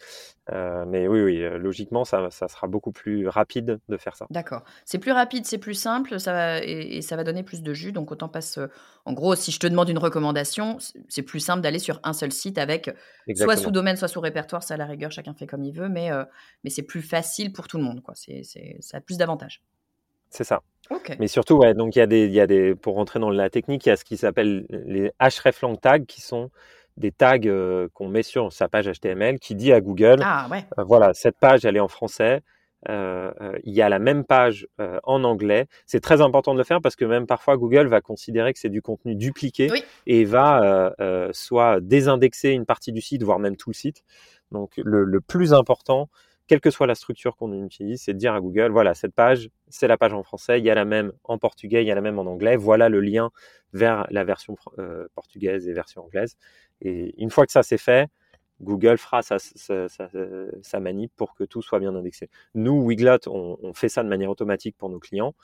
mais 0.86 1.06
oui, 1.06 1.20
oui, 1.22 1.38
logiquement, 1.58 2.04
ça, 2.04 2.28
ça, 2.30 2.48
sera 2.48 2.66
beaucoup 2.66 2.92
plus 2.92 3.28
rapide 3.28 3.78
de 3.88 3.96
faire 3.96 4.16
ça. 4.16 4.26
D'accord. 4.30 4.64
C'est 4.84 4.98
plus 4.98 5.12
rapide, 5.12 5.46
c'est 5.46 5.58
plus 5.58 5.74
simple, 5.74 6.18
ça 6.18 6.32
va, 6.32 6.58
et, 6.64 7.02
ça 7.02 7.16
va 7.16 7.22
donner 7.22 7.42
plus 7.42 7.62
de 7.62 7.72
jus. 7.72 7.92
Donc 7.92 8.10
autant 8.10 8.28
passe. 8.28 8.58
En 9.04 9.12
gros, 9.12 9.34
si 9.34 9.52
je 9.52 9.60
te 9.60 9.66
demande 9.66 9.88
une 9.88 9.98
recommandation, 9.98 10.78
c'est 11.08 11.22
plus 11.22 11.40
simple 11.40 11.60
d'aller 11.62 11.78
sur 11.78 12.00
un 12.02 12.12
seul 12.12 12.32
site 12.32 12.58
avec 12.58 12.90
soit 13.36 13.56
sous 13.56 13.70
domaine, 13.70 13.96
soit 13.96 14.08
sous 14.08 14.20
répertoire. 14.20 14.62
Ça 14.62 14.74
à 14.74 14.76
la 14.76 14.86
rigueur, 14.86 15.12
chacun 15.12 15.34
fait 15.34 15.46
comme 15.46 15.62
il 15.62 15.72
veut, 15.72 15.88
mais 15.88 16.10
mais 16.64 16.70
c'est 16.70 16.82
plus 16.82 17.02
facile 17.02 17.52
pour 17.52 17.68
tout 17.68 17.76
le 17.76 17.84
monde. 17.84 18.02
Quoi. 18.02 18.14
C'est, 18.16 18.42
ça 18.80 18.96
a 18.96 19.00
plus 19.00 19.18
d'avantages. 19.18 19.62
C'est 20.31 20.45
ça. 20.45 20.62
Mais 21.19 21.29
surtout, 21.29 21.57
ouais, 21.57 21.75
donc 21.75 21.95
il 21.95 22.01
y, 22.01 22.03
a 22.03 22.07
des, 22.07 22.27
y 22.29 22.40
a 22.40 22.47
des, 22.47 22.75
pour 22.75 22.95
rentrer 22.95 23.21
dans 23.21 23.31
la 23.31 23.49
technique, 23.49 23.87
il 23.87 23.90
y 23.90 23.93
a 23.93 23.97
ce 23.97 24.05
qui 24.05 24.16
s'appelle 24.16 24.66
les 24.71 25.12
hreflang 25.21 25.77
tags, 25.77 26.01
qui 26.01 26.21
sont 26.21 26.51
des 26.97 27.12
tags 27.12 27.38
euh, 27.47 27.88
qu'on 27.95 28.09
met 28.09 28.25
sur 28.25 28.53
sa 28.53 28.69
page 28.69 28.90
HTML, 28.90 29.38
qui 29.38 29.55
dit 29.55 29.73
à 29.73 29.81
Google, 29.81 30.21
ah, 30.23 30.49
ouais. 30.51 30.64
Euh, 30.79 30.83
voilà, 30.83 31.14
cette 31.14 31.38
page, 31.38 31.64
elle 31.64 31.77
est 31.77 31.81
en 31.81 31.88
français, 31.88 32.40
euh, 32.88 33.31
il 33.62 33.73
y 33.73 33.83
a 33.83 33.88
la 33.88 33.99
même 33.99 34.25
page 34.25 34.66
en 35.05 35.23
anglais. 35.23 35.66
C'est 35.87 36.01
très 36.01 36.23
important 36.23 36.55
de 36.55 36.59
le 36.59 36.64
faire 36.64 36.81
parce 36.81 36.97
que 36.97 37.05
même 37.05 37.27
parfois 37.27 37.59
Google 37.59 37.88
va 37.88 38.01
considérer 38.01 38.55
que 38.55 38.59
c'est 38.59 38.71
du 38.71 38.81
contenu 38.81 39.14
dupliqué 39.14 39.69
et 40.07 40.25
va 40.25 40.95
soit 41.33 41.81
désindexer 41.81 42.51
une 42.51 42.64
partie 42.64 42.93
du 42.93 43.03
site, 43.03 43.23
voire 43.23 43.38
même 43.38 43.57
tout 43.57 43.69
le 43.69 43.75
site. 43.75 44.03
Donc 44.51 44.73
le, 44.79 45.05
le 45.05 45.21
plus 45.21 45.53
important, 45.53 46.09
quelle 46.50 46.60
que 46.60 46.72
soit 46.72 46.88
la 46.88 46.96
structure 46.96 47.36
qu'on 47.36 47.64
utilise, 47.64 48.02
c'est 48.02 48.12
de 48.12 48.18
dire 48.18 48.34
à 48.34 48.40
Google, 48.40 48.72
voilà, 48.72 48.92
cette 48.94 49.14
page, 49.14 49.50
c'est 49.68 49.86
la 49.86 49.96
page 49.96 50.12
en 50.12 50.24
français, 50.24 50.58
il 50.58 50.64
y 50.64 50.70
a 50.70 50.74
la 50.74 50.84
même 50.84 51.12
en 51.22 51.38
portugais, 51.38 51.84
il 51.84 51.86
y 51.86 51.92
a 51.92 51.94
la 51.94 52.00
même 52.00 52.18
en 52.18 52.26
anglais, 52.26 52.56
voilà 52.56 52.88
le 52.88 53.00
lien 53.00 53.30
vers 53.72 54.04
la 54.10 54.24
version 54.24 54.56
euh, 54.80 55.06
portugaise 55.14 55.68
et 55.68 55.72
version 55.72 56.02
anglaise. 56.02 56.36
Et 56.80 57.14
une 57.22 57.30
fois 57.30 57.46
que 57.46 57.52
ça 57.52 57.62
c'est 57.62 57.78
fait, 57.78 58.08
Google 58.60 58.98
fera 58.98 59.22
sa, 59.22 60.80
manip 60.80 61.12
pour 61.14 61.36
que 61.36 61.44
tout 61.44 61.62
soit 61.62 61.78
bien 61.78 61.94
indexé. 61.94 62.28
Nous, 62.56 62.82
Wiglot, 62.82 63.28
on, 63.28 63.72
fait 63.72 63.88
ça 63.88 64.02
de 64.02 64.08
manière 64.08 64.30
automatique 64.30 64.76
pour 64.76 64.88
nos 64.88 64.98
clients, 64.98 65.36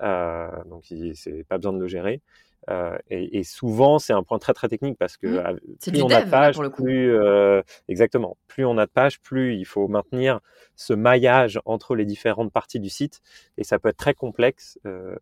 euh, 0.00 0.48
donc 0.64 0.86
c'est 0.86 1.44
pas 1.44 1.58
besoin 1.58 1.74
de 1.74 1.80
le 1.80 1.86
gérer. 1.86 2.22
Euh, 2.68 2.96
et, 3.10 3.44
souvent, 3.44 3.98
c'est 3.98 4.12
un 4.12 4.22
point 4.22 4.38
très 4.38 4.52
très 4.52 4.68
technique 4.68 4.98
parce 4.98 5.16
que 5.16 5.26
mmh. 5.26 5.58
plus 5.90 6.02
on 6.02 6.10
a 6.10 6.22
de 6.22 6.30
pages, 6.30 6.58
plus 6.74 7.14
euh, 7.14 7.62
exactement, 7.88 8.36
plus 8.48 8.64
on 8.64 8.76
a 8.78 8.86
de 8.86 8.90
pages, 8.90 9.20
plus 9.20 9.54
il 9.54 9.64
faut 9.64 9.86
maintenir 9.86 10.40
ce 10.74 10.92
maillage 10.92 11.60
entre 11.64 11.94
les 11.94 12.04
différentes 12.04 12.52
parties 12.52 12.80
du 12.80 12.90
site, 12.90 13.20
et 13.56 13.64
ça 13.64 13.78
peut 13.78 13.88
être 13.88 13.96
très 13.96 14.14
complexe 14.14 14.78
euh, 14.84 15.16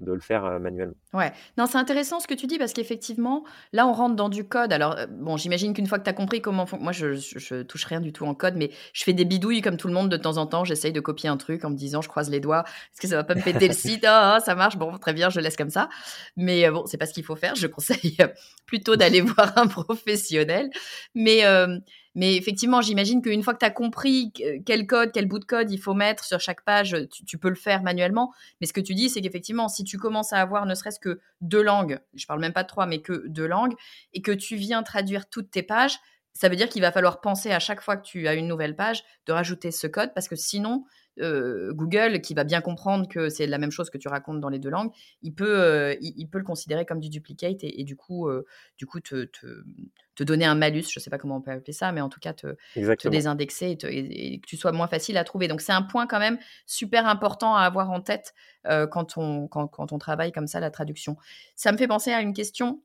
de 0.00 0.12
le 0.12 0.20
faire 0.20 0.58
manuellement. 0.58 0.94
Ouais, 1.12 1.32
non, 1.58 1.66
c'est 1.66 1.78
intéressant 1.78 2.18
ce 2.18 2.26
que 2.26 2.34
tu 2.34 2.46
dis 2.46 2.58
parce 2.58 2.72
qu'effectivement, 2.72 3.44
là, 3.72 3.86
on 3.86 3.92
rentre 3.92 4.16
dans 4.16 4.28
du 4.28 4.44
code. 4.44 4.72
Alors, 4.72 4.96
bon, 5.10 5.36
j'imagine 5.36 5.74
qu'une 5.74 5.86
fois 5.86 5.98
que 5.98 6.04
tu 6.04 6.10
as 6.10 6.14
compris 6.14 6.40
comment, 6.40 6.66
moi, 6.80 6.92
je, 6.92 7.14
je, 7.14 7.62
touche 7.62 7.84
rien 7.84 8.00
du 8.00 8.12
tout 8.12 8.24
en 8.24 8.34
code, 8.34 8.54
mais 8.56 8.70
je 8.92 9.04
fais 9.04 9.12
des 9.12 9.24
bidouilles 9.24 9.60
comme 9.60 9.76
tout 9.76 9.88
le 9.88 9.94
monde 9.94 10.08
de 10.08 10.16
temps 10.16 10.38
en 10.38 10.46
temps. 10.46 10.64
J'essaye 10.64 10.92
de 10.92 11.00
copier 11.00 11.28
un 11.28 11.36
truc 11.36 11.64
en 11.64 11.70
me 11.70 11.76
disant, 11.76 12.00
je 12.00 12.08
croise 12.08 12.30
les 12.30 12.40
doigts, 12.40 12.64
est-ce 12.92 13.00
que 13.00 13.08
ça 13.08 13.16
va 13.16 13.24
pas 13.24 13.34
me 13.34 13.42
péter 13.42 13.68
le 13.68 13.74
site? 13.74 14.04
Ah, 14.06 14.38
ça 14.44 14.54
marche, 14.54 14.76
bon, 14.76 14.96
très 14.98 15.12
bien, 15.12 15.28
je 15.30 15.40
laisse 15.40 15.56
comme 15.56 15.70
ça. 15.70 15.88
Mais 16.36 16.70
bon, 16.70 16.85
c'est 16.86 16.98
pas 16.98 17.06
ce 17.06 17.12
qu'il 17.12 17.24
faut 17.24 17.36
faire. 17.36 17.54
Je 17.54 17.66
conseille 17.66 18.16
plutôt 18.66 18.96
d'aller 18.96 19.20
voir 19.22 19.56
un 19.56 19.66
professionnel. 19.66 20.70
Mais, 21.14 21.44
euh, 21.44 21.78
mais 22.14 22.36
effectivement, 22.36 22.80
j'imagine 22.80 23.22
qu'une 23.22 23.42
fois 23.42 23.54
que 23.54 23.58
tu 23.58 23.66
as 23.66 23.70
compris 23.70 24.32
quel 24.64 24.86
code, 24.86 25.12
quel 25.12 25.26
bout 25.26 25.38
de 25.38 25.44
code 25.44 25.70
il 25.70 25.78
faut 25.78 25.94
mettre 25.94 26.24
sur 26.24 26.40
chaque 26.40 26.64
page, 26.64 26.96
tu, 27.26 27.38
peux 27.38 27.48
le 27.48 27.54
faire 27.54 27.82
manuellement. 27.82 28.32
Mais 28.60 28.66
ce 28.66 28.72
que 28.72 28.80
tu 28.80 28.94
dis, 28.94 29.10
c'est 29.10 29.20
qu'effectivement, 29.20 29.68
si 29.68 29.84
tu 29.84 29.98
commences 29.98 30.32
à 30.32 30.40
avoir 30.40 30.66
ne 30.66 30.74
serait-ce 30.74 30.98
que 31.00 31.20
deux 31.40 31.62
langues, 31.62 32.00
je 32.14 32.26
parle 32.26 32.40
même 32.40 32.52
pas 32.52 32.62
de 32.62 32.68
trois, 32.68 32.86
mais 32.86 33.02
que 33.02 33.26
deux 33.28 33.46
langues, 33.46 33.74
et 34.14 34.22
que 34.22 34.32
tu 34.32 34.56
viens 34.56 34.82
traduire 34.82 35.28
toutes 35.28 35.50
tes 35.50 35.62
pages, 35.62 35.98
ça 36.36 36.50
veut 36.50 36.56
dire 36.56 36.68
qu'il 36.68 36.82
va 36.82 36.92
falloir 36.92 37.20
penser 37.20 37.50
à 37.50 37.58
chaque 37.58 37.80
fois 37.80 37.96
que 37.96 38.02
tu 38.02 38.28
as 38.28 38.34
une 38.34 38.46
nouvelle 38.46 38.76
page 38.76 39.02
de 39.26 39.32
rajouter 39.32 39.70
ce 39.70 39.86
code 39.86 40.12
parce 40.14 40.28
que 40.28 40.36
sinon, 40.36 40.84
euh, 41.18 41.72
Google, 41.72 42.20
qui 42.20 42.34
va 42.34 42.44
bien 42.44 42.60
comprendre 42.60 43.08
que 43.08 43.30
c'est 43.30 43.46
la 43.46 43.56
même 43.56 43.70
chose 43.70 43.88
que 43.88 43.96
tu 43.96 44.08
racontes 44.08 44.38
dans 44.40 44.50
les 44.50 44.58
deux 44.58 44.68
langues, 44.68 44.90
il 45.22 45.34
peut, 45.34 45.58
euh, 45.58 45.94
il, 46.00 46.28
peut 46.28 46.36
le 46.36 46.44
considérer 46.44 46.84
comme 46.84 47.00
du 47.00 47.08
duplicate 47.08 47.60
et, 47.62 47.84
du 47.84 47.96
coup, 47.96 48.28
euh, 48.28 48.44
du 48.76 48.84
coup 48.84 49.00
te, 49.00 49.24
te, 49.24 50.24
donner 50.24 50.44
un 50.44 50.54
malus, 50.54 50.84
je 50.90 50.98
ne 50.98 51.02
sais 51.02 51.08
pas 51.08 51.16
comment 51.16 51.36
on 51.36 51.40
peut 51.40 51.52
appeler 51.52 51.72
ça, 51.72 51.90
mais 51.90 52.02
en 52.02 52.10
tout 52.10 52.20
cas 52.20 52.34
te, 52.34 52.54
te 52.74 53.08
désindexer 53.08 53.78
et, 53.82 54.38
que 54.38 54.46
tu 54.46 54.58
sois 54.58 54.72
moins 54.72 54.88
facile 54.88 55.16
à 55.16 55.24
trouver. 55.24 55.48
Donc 55.48 55.62
c'est 55.62 55.72
un 55.72 55.82
point 55.82 56.06
quand 56.06 56.20
même 56.20 56.38
super 56.66 57.06
important 57.06 57.56
à 57.56 57.62
avoir 57.62 57.90
en 57.90 58.02
tête 58.02 58.34
quand, 58.64 59.16
on, 59.16 59.48
quand, 59.48 59.68
quand 59.68 59.92
on 59.92 59.98
travaille 59.98 60.32
comme 60.32 60.48
ça 60.48 60.60
la 60.60 60.70
traduction. 60.70 61.16
Ça 61.54 61.72
me 61.72 61.78
fait 61.78 61.88
penser 61.88 62.12
à 62.12 62.20
une 62.20 62.34
question 62.34 62.82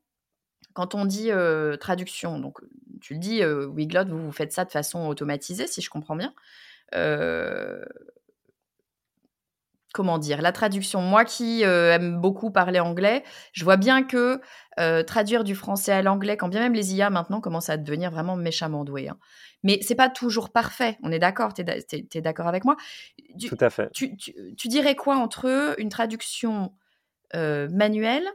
quand 0.74 0.96
on 0.96 1.06
dit 1.06 1.30
traduction, 1.80 2.40
donc 2.40 2.60
tu 3.02 3.14
le 3.14 3.20
dis, 3.20 3.44
Wiglot, 3.44 4.06
vous, 4.06 4.26
vous 4.26 4.32
faites 4.32 4.52
ça 4.52 4.66
de 4.66 4.72
façon 4.72 5.08
automatisée, 5.08 5.68
si 5.68 5.82
je 5.82 5.90
comprends 5.90 6.16
bien 6.16 6.34
comment 9.94 10.18
dire, 10.18 10.42
la 10.42 10.52
traduction. 10.52 11.02
Moi 11.02 11.26
qui 11.26 11.66
euh, 11.66 11.94
aime 11.94 12.20
beaucoup 12.20 12.52
parler 12.52 12.80
anglais, 12.80 13.24
je 13.54 13.64
vois 13.64 13.78
bien 13.78 14.04
que 14.04 14.40
euh, 14.80 15.04
traduire 15.04 15.44
du 15.44 15.56
français 15.56 15.92
à 15.92 16.02
l'anglais, 16.02 16.38
quand 16.38 16.48
bien 16.48 16.62
même 16.62 16.74
les 16.74 16.96
IA 16.96 17.10
maintenant 17.10 17.42
commencent 17.42 17.70
à 17.70 17.78
devenir 17.78 18.12
vraiment 18.12 18.36
méchamment 18.36 18.84
doués. 18.84 19.10
Hein. 19.10 19.18
Mais 19.64 19.80
c'est 19.82 19.96
pas 19.96 20.10
toujours 20.10 20.50
parfait. 20.52 20.98
On 21.04 21.12
est 21.12 21.20
d'accord, 21.20 21.54
tu 21.54 21.62
es, 21.62 22.22
d'accord 22.22 22.48
avec 22.48 22.66
moi? 22.66 22.78
Tout 23.48 23.58
à 23.60 23.70
fait. 23.70 23.92
Tu, 23.92 24.16
dirais 24.68 24.96
quoi 24.96 25.18
entre 25.18 25.76
une 25.78 25.90
traduction 25.90 26.74
euh, 27.36 27.68
manuelle 27.70 28.26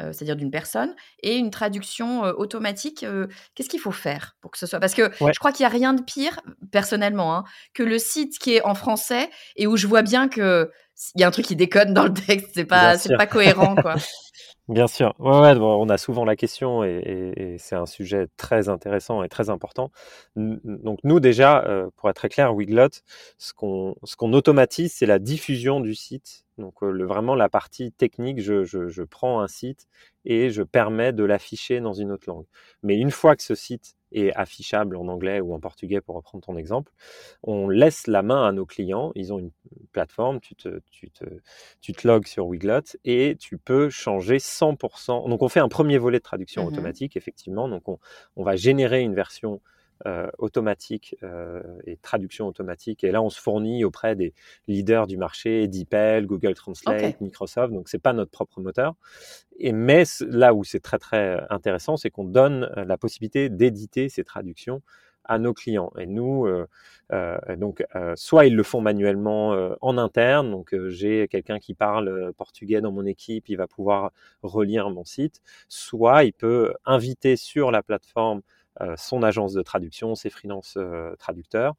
euh, 0.00 0.12
c'est-à-dire 0.12 0.36
d'une 0.36 0.50
personne, 0.50 0.94
et 1.22 1.36
une 1.36 1.50
traduction 1.50 2.24
euh, 2.24 2.32
automatique. 2.32 3.02
Euh, 3.02 3.28
qu'est-ce 3.54 3.68
qu'il 3.68 3.80
faut 3.80 3.92
faire 3.92 4.36
pour 4.40 4.50
que 4.50 4.58
ce 4.58 4.66
soit? 4.66 4.78
Parce 4.78 4.94
que 4.94 5.10
je 5.20 5.38
crois 5.38 5.52
qu'il 5.52 5.64
n'y 5.64 5.68
a 5.68 5.72
rien 5.72 5.94
de 5.94 6.02
pire, 6.02 6.40
personnellement, 6.70 7.34
hein, 7.34 7.44
que 7.72 7.82
le 7.82 7.98
site 7.98 8.38
qui 8.38 8.54
est 8.54 8.62
en 8.62 8.74
français 8.74 9.30
et 9.56 9.66
où 9.66 9.76
je 9.76 9.86
vois 9.86 10.02
bien 10.02 10.28
que 10.28 10.70
il 11.14 11.20
y 11.20 11.24
a 11.24 11.28
un 11.28 11.30
truc 11.30 11.46
qui 11.46 11.56
déconne 11.56 11.92
dans 11.92 12.04
le 12.04 12.14
texte, 12.14 12.50
c'est 12.54 12.64
pas, 12.64 12.96
c'est 12.98 13.16
pas 13.16 13.26
cohérent, 13.26 13.74
quoi. 13.74 13.96
Bien 14.68 14.88
sûr. 14.88 15.14
Ouais, 15.20 15.54
on 15.60 15.88
a 15.88 15.96
souvent 15.96 16.24
la 16.24 16.34
question 16.34 16.82
et, 16.82 17.54
c'est 17.60 17.76
un 17.76 17.86
sujet 17.86 18.26
très 18.36 18.68
intéressant 18.68 19.22
et 19.22 19.28
très 19.28 19.48
important. 19.48 19.92
Donc 20.34 20.98
nous 21.04 21.20
déjà, 21.20 21.62
euh, 21.66 21.88
pour 21.94 22.10
être 22.10 22.16
très 22.16 22.28
clair, 22.28 22.52
Wiglot, 22.52 22.88
ce 23.38 23.52
qu'on 23.52 23.94
ce 24.02 24.16
qu'on 24.16 24.32
automatise, 24.32 24.92
c'est 24.92 25.06
la 25.06 25.20
diffusion 25.20 25.78
du 25.78 25.94
site. 25.94 26.44
Donc 26.58 26.82
euh, 26.82 26.90
le, 26.90 27.06
vraiment 27.06 27.36
la 27.36 27.48
partie 27.48 27.92
technique, 27.92 28.40
je, 28.40 28.64
je, 28.64 28.88
je 28.88 29.02
prends 29.04 29.40
un 29.40 29.46
site 29.46 29.86
et 30.24 30.50
je 30.50 30.64
permets 30.64 31.12
de 31.12 31.22
l'afficher 31.22 31.80
dans 31.80 31.92
une 31.92 32.10
autre 32.10 32.28
langue. 32.28 32.46
Mais 32.82 32.96
une 32.96 33.12
fois 33.12 33.36
que 33.36 33.44
ce 33.44 33.54
site 33.54 33.94
est 34.12 34.32
affichable 34.34 34.96
en 34.96 35.06
anglais 35.08 35.40
ou 35.40 35.54
en 35.54 35.60
portugais, 35.60 36.00
pour 36.00 36.16
reprendre 36.16 36.44
ton 36.44 36.56
exemple, 36.56 36.92
on 37.42 37.68
laisse 37.68 38.06
la 38.08 38.22
main 38.22 38.44
à 38.46 38.52
nos 38.52 38.66
clients. 38.66 39.12
Ils 39.14 39.32
ont 39.32 39.38
une 39.38 39.52
plateforme, 39.96 40.40
tu 40.40 40.54
te, 40.54 40.80
tu 40.90 41.10
te, 41.10 41.24
tu 41.80 41.94
te 41.94 42.06
logs 42.06 42.26
sur 42.26 42.46
Wiglot 42.46 42.82
et 43.06 43.36
tu 43.40 43.56
peux 43.56 43.88
changer 43.88 44.36
100%. 44.36 45.28
Donc 45.28 45.40
on 45.40 45.48
fait 45.48 45.60
un 45.60 45.70
premier 45.70 45.96
volet 45.96 46.18
de 46.18 46.22
traduction 46.22 46.64
mmh 46.64 46.66
automatique, 46.66 47.16
effectivement. 47.16 47.66
Donc 47.66 47.88
on, 47.88 47.98
on 48.36 48.44
va 48.44 48.56
générer 48.56 49.00
une 49.00 49.14
version 49.14 49.62
euh, 50.04 50.28
automatique 50.36 51.16
euh, 51.22 51.62
et 51.86 51.96
traduction 51.96 52.46
automatique. 52.46 53.02
Et 53.02 53.10
là, 53.10 53.22
on 53.22 53.30
se 53.30 53.40
fournit 53.40 53.82
auprès 53.82 54.14
des 54.14 54.34
leaders 54.68 55.06
du 55.06 55.16
marché, 55.16 55.68
DeepL, 55.68 56.26
Google 56.26 56.52
Translate, 56.52 57.18
Microsoft. 57.22 57.72
Donc, 57.72 57.88
c'est 57.88 57.98
pas 57.98 58.12
notre 58.12 58.30
propre 58.30 58.60
moteur. 58.60 58.94
Et 59.58 59.72
mais 59.72 60.02
là 60.20 60.52
où 60.52 60.64
c'est 60.64 60.80
très 60.80 60.98
très 60.98 61.40
intéressant, 61.48 61.96
c'est 61.96 62.10
qu'on 62.10 62.24
donne 62.24 62.70
euh, 62.76 62.84
la 62.84 62.98
possibilité 62.98 63.48
d'éditer 63.48 64.10
ces 64.10 64.22
traductions 64.22 64.82
à 65.28 65.38
nos 65.38 65.54
clients. 65.54 65.92
Et 65.98 66.06
nous, 66.06 66.46
donc, 67.56 67.84
soit 68.14 68.46
ils 68.46 68.54
le 68.56 68.62
font 68.62 68.80
manuellement 68.80 69.76
en 69.80 69.98
interne, 69.98 70.50
donc 70.50 70.74
j'ai 70.88 71.28
quelqu'un 71.28 71.58
qui 71.58 71.74
parle 71.74 72.32
portugais 72.34 72.80
dans 72.80 72.92
mon 72.92 73.06
équipe, 73.06 73.48
il 73.48 73.56
va 73.56 73.66
pouvoir 73.66 74.12
relire 74.42 74.90
mon 74.90 75.04
site, 75.04 75.40
soit 75.68 76.24
il 76.24 76.32
peut 76.32 76.74
inviter 76.84 77.36
sur 77.36 77.70
la 77.70 77.82
plateforme 77.82 78.42
euh, 78.82 78.94
son 78.98 79.22
agence 79.22 79.54
de 79.54 79.62
traduction, 79.62 80.14
ses 80.14 80.28
freelance 80.28 80.74
euh, 80.76 81.14
traducteurs, 81.16 81.74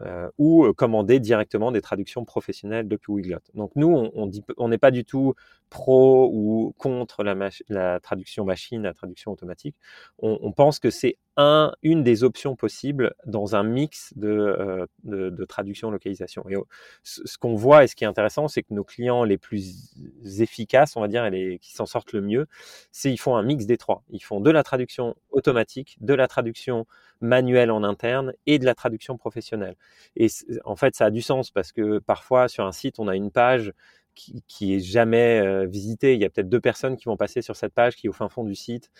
euh, 0.00 0.28
ou 0.36 0.70
commander 0.74 1.18
directement 1.20 1.72
des 1.72 1.80
traductions 1.80 2.24
professionnelles 2.26 2.88
depuis 2.88 3.12
Wiglot. 3.12 3.38
Donc 3.54 3.72
nous, 3.74 3.88
on 3.88 4.26
n'est 4.26 4.42
on 4.58 4.68
n'est 4.68 4.78
pas 4.78 4.90
du 4.90 5.04
tout 5.04 5.34
pro 5.70 6.30
ou 6.32 6.74
contre 6.78 7.22
la, 7.24 7.34
la, 7.68 8.00
traduction 8.00 8.44
machine, 8.44 8.82
la 8.82 8.94
traduction 8.94 9.32
automatique. 9.32 9.76
On, 10.18 10.52
pense 10.52 10.78
que 10.78 10.90
c'est 10.90 11.18
un, 11.36 11.72
une 11.82 12.02
des 12.02 12.24
options 12.24 12.56
possibles 12.56 13.14
dans 13.26 13.56
un 13.56 13.62
mix 13.62 14.12
de, 14.16 14.28
euh, 14.28 14.86
de, 15.04 15.30
de 15.30 15.44
traduction 15.44 15.90
localisation. 15.90 16.48
Et 16.48 16.54
ce, 17.02 17.36
qu'on 17.38 17.54
voit 17.54 17.84
et 17.84 17.86
ce 17.88 17.96
qui 17.96 18.04
est 18.04 18.06
intéressant, 18.06 18.48
c'est 18.48 18.62
que 18.62 18.72
nos 18.72 18.84
clients 18.84 19.24
les 19.24 19.38
plus 19.38 19.92
efficaces, 20.40 20.96
on 20.96 21.00
va 21.00 21.08
dire, 21.08 21.24
et 21.26 21.30
les, 21.30 21.58
qui 21.58 21.72
s'en 21.72 21.86
sortent 21.86 22.12
le 22.12 22.22
mieux, 22.22 22.46
c'est 22.92 23.12
ils 23.12 23.18
font 23.18 23.36
un 23.36 23.42
mix 23.42 23.66
des 23.66 23.76
trois. 23.76 24.02
Ils 24.10 24.22
font 24.22 24.40
de 24.40 24.50
la 24.50 24.62
traduction 24.62 25.14
automatique, 25.30 25.98
de 26.00 26.14
la 26.14 26.28
traduction 26.28 26.86
manuelle 27.20 27.70
en 27.70 27.82
interne 27.82 28.32
et 28.46 28.58
de 28.58 28.64
la 28.64 28.74
traduction 28.74 29.16
professionnelle. 29.16 29.76
Et 30.16 30.28
en 30.64 30.76
fait, 30.76 30.94
ça 30.94 31.06
a 31.06 31.10
du 31.10 31.22
sens 31.22 31.50
parce 31.50 31.72
que 31.72 31.98
parfois 31.98 32.48
sur 32.48 32.64
un 32.66 32.72
site, 32.72 32.98
on 32.98 33.08
a 33.08 33.16
une 33.16 33.30
page 33.30 33.72
qui, 34.16 34.74
est 34.74 34.80
jamais 34.80 35.40
euh, 35.40 35.66
visitée. 35.66 36.14
Il 36.14 36.20
y 36.20 36.24
a 36.24 36.30
peut-être 36.30 36.48
deux 36.48 36.60
personnes 36.60 36.96
qui 36.96 37.04
vont 37.04 37.16
passer 37.16 37.42
sur 37.42 37.54
cette 37.54 37.72
page 37.72 37.96
qui 37.96 38.06
est 38.06 38.10
au 38.10 38.12
fin 38.12 38.28
fond 38.28 38.44
du 38.44 38.54
site. 38.54 38.90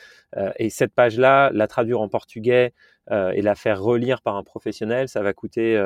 Et 0.58 0.70
cette 0.70 0.92
page-là, 0.92 1.50
la 1.52 1.66
traduire 1.66 2.00
en 2.00 2.08
portugais 2.08 2.74
et 3.10 3.42
la 3.42 3.54
faire 3.54 3.80
relire 3.80 4.20
par 4.20 4.36
un 4.36 4.42
professionnel, 4.42 5.08
ça 5.08 5.22
va 5.22 5.32
coûter 5.32 5.76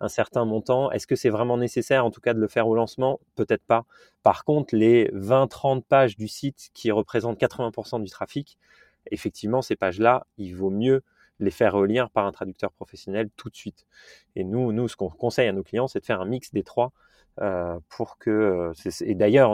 un 0.00 0.08
certain 0.08 0.44
montant. 0.44 0.90
Est-ce 0.92 1.06
que 1.06 1.16
c'est 1.16 1.30
vraiment 1.30 1.58
nécessaire, 1.58 2.04
en 2.04 2.10
tout 2.10 2.20
cas, 2.20 2.34
de 2.34 2.38
le 2.38 2.48
faire 2.48 2.68
au 2.68 2.74
lancement? 2.74 3.20
Peut-être 3.34 3.64
pas. 3.64 3.84
Par 4.22 4.44
contre, 4.44 4.76
les 4.76 5.10
20-30 5.12 5.82
pages 5.82 6.16
du 6.16 6.28
site 6.28 6.70
qui 6.74 6.90
représentent 6.90 7.40
80% 7.40 8.02
du 8.02 8.10
trafic, 8.10 8.58
effectivement, 9.10 9.62
ces 9.62 9.76
pages-là, 9.76 10.26
il 10.36 10.54
vaut 10.54 10.70
mieux 10.70 11.02
les 11.40 11.50
faire 11.50 11.72
relire 11.72 12.10
par 12.10 12.26
un 12.26 12.32
traducteur 12.32 12.72
professionnel 12.72 13.30
tout 13.36 13.48
de 13.48 13.56
suite. 13.56 13.86
Et 14.34 14.44
nous, 14.44 14.72
nous 14.72 14.88
ce 14.88 14.96
qu'on 14.96 15.08
conseille 15.08 15.48
à 15.48 15.52
nos 15.52 15.62
clients, 15.62 15.88
c'est 15.88 16.00
de 16.00 16.04
faire 16.04 16.20
un 16.20 16.26
mix 16.26 16.52
des 16.52 16.62
trois 16.62 16.92
euh, 17.40 17.78
pour 17.88 18.18
que 18.18 18.30
euh, 18.30 18.72
et 19.02 19.14
d'ailleurs 19.14 19.52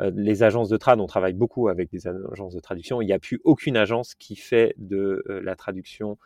euh, 0.00 0.10
les 0.14 0.42
agences 0.42 0.68
de 0.68 0.76
trad 0.76 0.98
on 1.00 1.06
travaille 1.06 1.34
beaucoup 1.34 1.68
avec 1.68 1.90
des 1.90 2.06
agences 2.06 2.54
de 2.54 2.60
traduction 2.60 3.02
il 3.02 3.06
n'y 3.06 3.12
a 3.12 3.18
plus 3.18 3.40
aucune 3.44 3.76
agence 3.76 4.14
qui 4.14 4.36
fait 4.36 4.74
de 4.78 5.22
la 5.26 5.56
traduction 5.56 6.16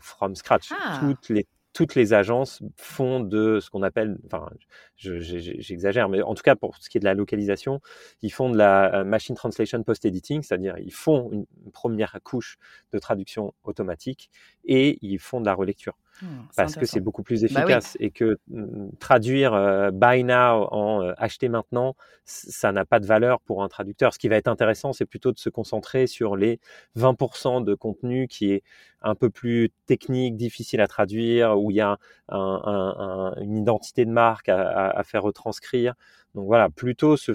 from 0.00 0.36
scratch 0.36 0.72
ah. 0.72 0.98
toutes 1.00 1.30
les 1.30 1.46
toutes 1.72 1.94
les 1.94 2.12
agences 2.12 2.62
font 2.76 3.20
de 3.20 3.60
ce 3.60 3.70
qu'on 3.70 3.82
appelle, 3.82 4.18
enfin, 4.26 4.50
j'exagère, 4.96 6.08
mais 6.08 6.20
en 6.20 6.34
tout 6.34 6.42
cas 6.42 6.56
pour 6.56 6.76
ce 6.76 6.90
qui 6.90 6.98
est 6.98 7.00
de 7.00 7.04
la 7.04 7.14
localisation, 7.14 7.80
ils 8.22 8.32
font 8.32 8.50
de 8.50 8.58
la 8.58 9.04
machine 9.04 9.36
translation 9.36 9.82
post-editing, 9.84 10.42
c'est-à-dire 10.42 10.76
ils 10.78 10.92
font 10.92 11.30
une 11.30 11.46
première 11.72 12.18
couche 12.24 12.58
de 12.92 12.98
traduction 12.98 13.54
automatique 13.62 14.30
et 14.64 14.98
ils 15.00 15.20
font 15.20 15.40
de 15.40 15.46
la 15.46 15.54
relecture. 15.54 15.96
Mmh, 16.22 16.26
parce 16.56 16.76
que 16.76 16.84
c'est 16.84 17.00
beaucoup 17.00 17.22
plus 17.22 17.42
bah 17.42 17.46
efficace 17.46 17.96
et 17.98 18.10
que 18.10 18.38
mmh, 18.48 18.90
traduire 18.98 19.54
euh, 19.54 19.90
buy 19.90 20.22
now 20.22 20.68
en 20.70 21.02
euh, 21.02 21.12
acheter 21.16 21.48
maintenant, 21.48 21.96
ça 22.24 22.72
n'a 22.72 22.84
pas 22.84 23.00
de 23.00 23.06
valeur 23.06 23.40
pour 23.40 23.62
un 23.62 23.68
traducteur. 23.68 24.12
Ce 24.12 24.18
qui 24.18 24.28
va 24.28 24.36
être 24.36 24.48
intéressant, 24.48 24.92
c'est 24.92 25.06
plutôt 25.06 25.32
de 25.32 25.38
se 25.38 25.48
concentrer 25.48 26.06
sur 26.06 26.36
les 26.36 26.60
20% 26.96 27.64
de 27.64 27.74
contenu 27.74 28.28
qui 28.28 28.52
est 28.52 28.62
un 29.02 29.14
peu 29.14 29.30
plus 29.30 29.70
technique, 29.86 30.36
difficile 30.36 30.80
à 30.80 30.86
traduire, 30.86 31.58
où 31.58 31.70
il 31.70 31.78
y 31.78 31.80
a 31.80 31.98
une 32.28 33.56
identité 33.56 34.04
de 34.04 34.10
marque 34.10 34.48
à, 34.50 35.02
faire 35.04 35.22
retranscrire. 35.22 35.94
Donc 36.34 36.46
voilà, 36.46 36.68
plutôt 36.68 37.16
se, 37.16 37.32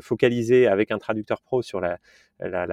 focaliser 0.00 0.66
avec 0.66 0.90
un 0.90 0.98
traducteur 0.98 1.40
pro 1.40 1.62
sur 1.62 1.80
la, 1.80 1.98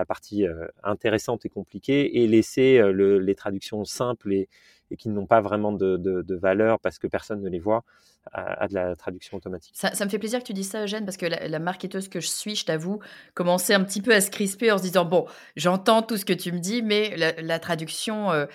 partie 0.05 0.45
euh, 0.45 0.67
intéressante 0.83 1.45
et 1.45 1.49
compliquée 1.49 2.21
et 2.21 2.27
laisser 2.27 2.81
les 2.93 3.35
traductions 3.35 3.83
simples 3.85 4.33
et, 4.33 4.49
et 4.91 4.97
qui 4.97 5.09
n'ont 5.09 5.25
pas 5.25 5.41
vraiment 5.41 5.71
de, 5.71 5.97
de, 5.97 6.35
valeur 6.35 6.79
parce 6.79 6.99
que 6.99 7.07
personne 7.07 7.41
ne 7.41 7.49
les 7.49 7.59
voit 7.59 7.83
à, 8.31 8.67
de 8.67 8.73
la 8.73 8.95
traduction 8.95 9.37
automatique. 9.37 9.73
Ça, 9.75 9.91
me 10.03 10.09
fait 10.09 10.19
plaisir 10.19 10.39
que 10.39 10.45
tu 10.45 10.53
dises 10.53 10.69
ça, 10.69 10.83
Eugène, 10.83 11.05
parce 11.05 11.17
que 11.17 11.25
la, 11.25 11.59
marketeuse 11.59 12.07
que 12.09 12.19
je 12.19 12.27
suis, 12.27 12.55
je 12.55 12.65
t'avoue, 12.65 12.99
commençait 13.33 13.73
un 13.73 13.83
petit 13.83 14.01
peu 14.01 14.13
à 14.13 14.21
se 14.21 14.29
crisper 14.29 14.71
en 14.71 14.77
se 14.77 14.83
disant 14.83 15.05
bon, 15.05 15.25
j'entends 15.55 16.01
tout 16.01 16.17
ce 16.17 16.25
que 16.25 16.33
tu 16.33 16.51
me 16.51 16.59
dis, 16.59 16.81
mais 16.81 17.15
la, 17.17 17.59
traduction, 17.59 18.31
euh, 18.31 18.45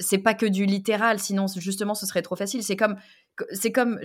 c'est 0.00 0.18
pas 0.18 0.34
que 0.34 0.46
du 0.46 0.66
littéral, 0.66 1.18
sinon 1.18 1.46
justement 1.46 1.94
ce 1.94 2.06
serait 2.06 2.22
trop 2.22 2.36
facile. 2.36 2.62
C'est 2.62 2.76
comme 2.76 2.96
c'est 3.52 3.72
comme, 3.72 4.00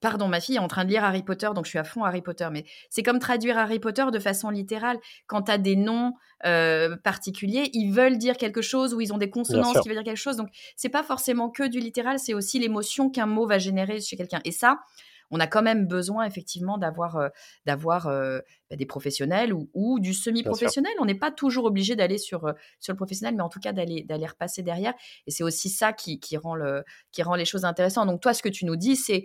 pardon, 0.00 0.28
ma 0.28 0.40
fille 0.40 0.56
est 0.56 0.60
en 0.60 0.68
train 0.68 0.84
de 0.84 0.90
lire 0.90 1.04
Harry 1.04 1.22
Potter, 1.22 1.48
donc 1.54 1.64
je 1.64 1.70
suis 1.70 1.78
à 1.78 1.84
fond 1.84 2.04
Harry 2.04 2.22
Potter, 2.22 2.48
mais 2.50 2.64
c'est 2.88 3.02
comme 3.02 3.18
traduire 3.18 3.58
Harry 3.58 3.78
Potter 3.78 4.06
de 4.12 4.18
façon 4.18 4.50
littérale. 4.50 4.98
Quand 5.26 5.42
tu 5.42 5.52
as 5.52 5.58
des 5.58 5.76
noms 5.76 6.14
euh, 6.46 6.96
particuliers, 6.96 7.70
ils 7.72 7.92
veulent 7.92 8.18
dire 8.18 8.36
quelque 8.36 8.62
chose 8.62 8.94
ou 8.94 9.00
ils 9.00 9.12
ont 9.12 9.18
des 9.18 9.30
consonances 9.30 9.78
qui 9.80 9.88
veulent 9.88 9.98
dire 9.98 10.04
quelque 10.04 10.16
chose. 10.16 10.36
Donc, 10.36 10.48
c'est 10.76 10.88
pas 10.88 11.02
forcément 11.02 11.50
que 11.50 11.66
du 11.68 11.80
littéral, 11.80 12.18
c'est 12.18 12.34
aussi 12.34 12.58
l'émotion 12.58 13.10
qu'un 13.10 13.26
mot 13.26 13.46
va 13.46 13.58
générer 13.58 14.00
chez 14.00 14.16
quelqu'un. 14.16 14.40
Et 14.44 14.52
ça, 14.52 14.80
on 15.30 15.40
a 15.40 15.46
quand 15.46 15.62
même 15.62 15.86
besoin 15.86 16.24
effectivement 16.24 16.78
d'avoir 16.78 17.16
euh, 17.16 17.28
d'avoir 17.66 18.08
euh, 18.08 18.40
bah, 18.68 18.76
des 18.76 18.86
professionnels 18.86 19.52
ou, 19.52 20.00
du 20.00 20.14
semi-professionnel. 20.14 20.92
On 21.00 21.04
n'est 21.04 21.14
pas 21.14 21.30
toujours 21.30 21.64
obligé 21.64 21.96
d'aller 21.96 22.18
sur 22.18 22.46
euh, 22.46 22.52
sur 22.80 22.92
le 22.92 22.96
professionnel, 22.96 23.34
mais 23.36 23.42
en 23.42 23.48
tout 23.48 23.60
cas 23.60 23.72
d'aller 23.72 24.02
d'aller 24.02 24.26
repasser 24.26 24.62
derrière. 24.62 24.94
Et 25.26 25.30
c'est 25.30 25.44
aussi 25.44 25.68
ça 25.68 25.92
qui, 25.92 26.20
qui 26.20 26.36
rend 26.36 26.54
le 26.54 26.84
qui 27.12 27.22
rend 27.22 27.34
les 27.34 27.44
choses 27.44 27.64
intéressantes. 27.64 28.08
Donc 28.08 28.20
toi, 28.20 28.34
ce 28.34 28.42
que 28.42 28.48
tu 28.48 28.64
nous 28.64 28.76
dis, 28.76 28.96
c'est 28.96 29.24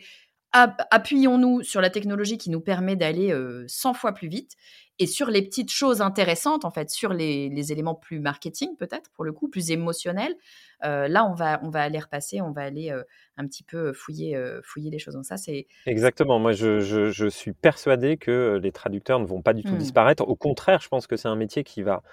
appuyons-nous 0.52 1.64
sur 1.64 1.82
la 1.82 1.90
technologie 1.90 2.38
qui 2.38 2.50
nous 2.50 2.62
permet 2.62 2.96
d'aller 2.96 3.38
100 3.68 3.94
fois 3.94 4.14
plus 4.14 4.30
vite 4.30 4.54
et 5.00 5.08
sur 5.08 5.28
les 5.28 5.42
petites 5.42 5.72
choses 5.72 6.02
intéressantes, 6.02 6.66
en 6.66 6.72
fait, 6.72 6.90
sur 6.90 7.14
les, 7.14 7.50
les 7.50 7.72
éléments 7.72 7.96
plus 7.96 8.20
marketing 8.20 8.76
peut-être, 8.78 9.10
pour 9.12 9.24
le 9.24 9.34
coup, 9.34 9.50
plus 9.50 9.72
émotionnels, 9.72 10.36
euh, 10.84 11.08
là, 11.08 11.26
on 11.26 11.34
va, 11.34 11.60
on 11.64 11.70
va 11.70 11.82
aller 11.82 12.00
repasser, 12.00 12.42
on 12.42 12.52
va 12.52 12.62
aller 12.62 12.92
euh, 12.92 13.04
un 13.38 13.48
petit 13.48 13.64
peu 13.64 13.94
fouiller, 13.94 14.36
euh, 14.36 14.62
fouiller 14.64 14.90
les 14.90 15.00
choses. 15.00 15.14
Donc 15.14 15.26
ça, 15.26 15.38
c'est 15.38 15.68
exactement. 15.86 16.40
Moi, 16.40 16.52
je, 16.52 16.80
je, 16.80 17.30
suis 17.30 17.54
persuadé 17.54 18.18
que 18.18 18.60
les 18.62 18.72
traducteurs 18.72 19.20
ne 19.20 19.26
vont 19.26 19.42
pas 19.42 19.54
du 19.54 19.64
tout 19.64 19.74
mmh. 19.74 19.80
disparaître. 19.80 20.28
Au 20.28 20.36
contraire, 20.36 20.82
je 20.82 20.88
pense 20.88 21.08
que 21.08 21.16
c'est 21.16 21.28
un 21.28 21.36
métier 21.36 21.64
qui 21.64 21.82
va, 21.82 22.04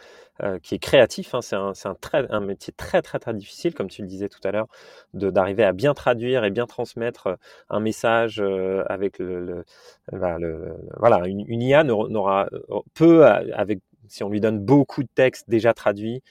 qui 0.62 0.74
est 0.74 0.78
créatif. 0.78 1.34
Hein. 1.34 1.42
C'est 1.42 1.56
un, 1.56 1.72
un, 1.84 1.94
très, 1.94 2.26
un 2.30 2.40
métier 2.40 2.72
très, 2.76 3.02
très, 3.02 3.18
très 3.18 3.34
difficile, 3.34 3.74
comme 3.74 3.88
tu 3.88 4.02
le 4.02 4.08
disais 4.08 4.28
tout 4.28 4.40
à 4.44 4.52
l'heure, 4.52 4.68
d'arriver 5.12 5.64
à 5.64 5.72
bien 5.72 5.94
traduire 5.94 6.44
et 6.44 6.50
bien 6.50 6.66
transmettre 6.66 7.36
un 7.68 7.80
message 7.80 8.42
avec 8.88 9.18
le, 9.18 9.64
le, 10.12 10.76
voilà, 10.98 11.26
une, 11.26 11.44
une 11.46 11.62
IA 11.62 11.84
n'aura 11.84 12.48
peu 12.94 13.26
avec 13.26 13.80
si 14.08 14.22
on 14.24 14.28
lui 14.28 14.40
donne 14.40 14.58
beaucoup 14.58 15.02
de 15.02 15.08
textes 15.14 15.48
déjà 15.48 15.72
traduits, 15.74 16.22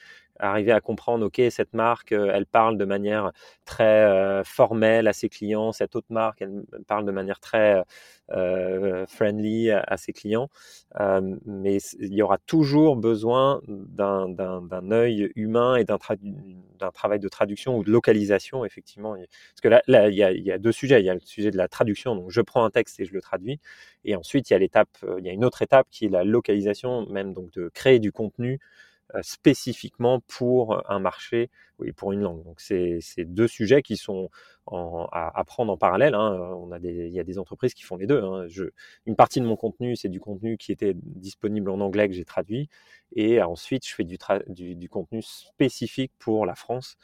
arriver 0.42 0.72
à 0.72 0.80
comprendre, 0.80 1.26
OK, 1.26 1.40
cette 1.50 1.72
marque, 1.72 2.12
euh, 2.12 2.32
elle 2.34 2.46
parle 2.46 2.76
de 2.76 2.84
manière 2.84 3.32
très 3.64 4.04
euh, 4.04 4.42
formelle 4.44 5.06
à 5.06 5.12
ses 5.12 5.28
clients, 5.28 5.72
cette 5.72 5.94
autre 5.96 6.08
marque, 6.10 6.42
elle 6.42 6.64
parle 6.86 7.06
de 7.06 7.12
manière 7.12 7.38
très 7.40 7.82
euh, 8.32 9.06
friendly 9.06 9.70
à, 9.70 9.96
ses 9.96 10.12
clients. 10.12 10.48
mais 11.46 11.78
il 12.00 12.14
y 12.14 12.22
aura 12.22 12.38
toujours 12.38 12.96
besoin 12.96 13.60
d'un 13.68 14.90
œil 14.90 15.30
humain 15.36 15.76
et 15.76 15.84
d'un 15.84 15.98
travail 15.98 17.20
de 17.20 17.28
traduction 17.28 17.78
ou 17.78 17.84
de 17.84 17.90
localisation, 17.90 18.64
effectivement. 18.64 19.14
Parce 19.14 19.60
que 19.62 19.68
là, 19.68 20.08
il, 20.08 20.14
y 20.14 20.22
a, 20.22 20.32
il 20.32 20.42
y 20.42 20.50
a 20.50 20.58
deux 20.58 20.72
sujets. 20.72 21.00
Il 21.00 21.06
y 21.06 21.10
a 21.10 21.14
le 21.14 21.20
sujet 21.20 21.50
de 21.50 21.56
la 21.56 21.68
traduction, 21.68 22.16
donc 22.16 22.30
je 22.30 22.40
prends 22.40 22.64
un 22.64 22.70
texte 22.70 22.98
et 23.00 23.04
je 23.04 23.12
le 23.12 23.20
traduis. 23.20 23.60
Et 24.04 24.16
ensuite, 24.16 24.50
il 24.50 24.54
y 24.54 24.56
a 24.56 24.58
l'étape, 24.58 24.88
il 25.18 25.24
y 25.24 25.28
a 25.28 25.32
une 25.32 25.44
autre 25.44 25.62
étape 25.62 25.86
qui 25.90 26.06
est 26.06 26.08
la 26.08 26.24
localisation, 26.24 27.06
même 27.08 27.32
donc 27.34 27.52
de 27.52 27.68
créer 27.68 27.98
du 27.98 28.12
contenu 28.12 28.58
spécifiquement 29.20 30.20
pour 30.20 30.90
un 30.90 30.98
marché 30.98 31.50
oui, 31.82 31.92
pour 31.92 32.12
une 32.12 32.20
langue. 32.20 32.44
Donc 32.44 32.60
c'est 32.60 33.00
deux 33.18 33.48
sujets 33.48 33.82
qui 33.82 33.96
sont 33.96 34.30
à, 34.66 35.42
prendre 35.46 35.72
en 35.72 35.76
parallèle. 35.76 36.14
Hein. 36.14 36.54
On 36.56 36.70
a 36.70 36.78
des, 36.78 37.06
il 37.08 37.12
y 37.12 37.20
a 37.20 37.24
des 37.24 37.38
entreprises 37.38 37.74
qui 37.74 37.82
font 37.82 37.96
les 37.96 38.06
deux. 38.06 38.22
Hein. 38.22 38.46
Je, 38.48 38.64
une 39.06 39.16
partie 39.16 39.40
de 39.40 39.46
mon 39.46 39.56
contenu, 39.56 39.96
c'est 39.96 40.08
du 40.08 40.20
contenu 40.20 40.56
qui 40.56 40.72
était 40.72 40.94
disponible 40.94 41.70
en 41.70 41.80
anglais 41.80 42.08
que 42.08 42.14
j'ai 42.14 42.24
traduit, 42.24 42.68
et 43.14 43.42
ensuite 43.42 43.86
je 43.86 43.94
fais 43.94 44.04
du, 44.04 44.18
du, 44.48 44.76
du, 44.76 44.88
contenu 44.88 45.22
spécifique 45.22 46.12
pour 46.18 46.46
la 46.46 46.54
France 46.54 46.96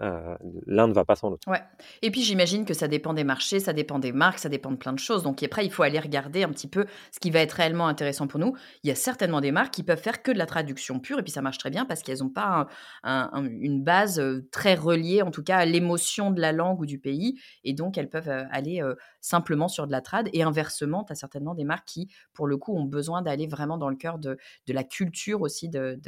euh, 0.00 0.36
l'un 0.66 0.88
ne 0.88 0.94
va 0.94 1.04
pas 1.04 1.16
sans 1.16 1.28
l'autre. 1.28 1.46
Ouais. 1.48 1.62
Et 2.00 2.10
puis 2.10 2.22
j'imagine 2.22 2.64
que 2.64 2.72
ça 2.72 2.88
dépend 2.88 3.12
des 3.12 3.24
marchés, 3.24 3.60
ça 3.60 3.74
dépend 3.74 3.98
des 3.98 4.12
marques, 4.12 4.38
ça 4.38 4.48
dépend 4.48 4.70
de 4.70 4.76
plein 4.76 4.92
de 4.94 4.98
choses. 4.98 5.22
Donc 5.22 5.42
après, 5.42 5.66
il 5.66 5.70
faut 5.70 5.82
aller 5.82 5.98
regarder 5.98 6.44
un 6.44 6.48
petit 6.48 6.66
peu 6.66 6.86
ce 7.10 7.20
qui 7.20 7.30
va 7.30 7.40
être 7.40 7.52
réellement 7.52 7.88
intéressant 7.88 8.26
pour 8.26 8.40
nous. 8.40 8.56
Il 8.84 8.88
y 8.88 8.90
a 8.90 8.94
certainement 8.94 9.40
des 9.40 9.52
marques 9.52 9.74
qui 9.74 9.82
peuvent 9.82 10.00
faire 10.00 10.22
que 10.22 10.32
de 10.32 10.38
la 10.38 10.46
traduction 10.46 10.98
pure, 10.98 11.18
et 11.18 11.22
puis 11.22 11.32
ça 11.32 11.42
marche 11.42 11.58
très 11.58 11.70
bien 11.70 11.84
parce 11.84 12.02
qu'elles 12.02 12.20
n'ont 12.20 12.30
pas 12.30 12.68
une 13.04 13.82
base 13.82 14.18
euh, 14.18 14.48
très 14.50 14.74
reliée, 14.74 15.22
en 15.22 15.30
tout 15.30 15.42
cas, 15.42 15.58
à 15.58 15.64
l'émotion 15.66 16.30
de 16.30 16.40
la 16.40 16.52
langue 16.52 16.80
ou 16.80 16.86
du 16.86 16.98
pays, 16.98 17.38
et 17.64 17.74
donc 17.74 17.98
elles 17.98 18.08
peuvent 18.08 18.30
euh, 18.30 18.44
aller 18.50 18.82
simplement 19.20 19.68
sur 19.68 19.86
de 19.86 19.92
la 19.92 20.00
trad. 20.00 20.28
Et 20.32 20.42
inversement, 20.42 21.04
tu 21.04 21.12
as 21.12 21.16
certainement 21.16 21.54
des 21.54 21.64
marques 21.64 21.86
qui, 21.86 22.08
pour 22.32 22.46
le 22.46 22.56
coup, 22.56 22.74
ont 22.76 22.84
besoin 22.84 23.22
d'aller 23.22 23.46
vraiment 23.46 23.78
dans 23.78 23.88
le 23.88 23.96
cœur 23.96 24.18
de, 24.18 24.38
la 24.68 24.84
culture 24.84 25.42
aussi 25.42 25.68
de, 25.68 26.00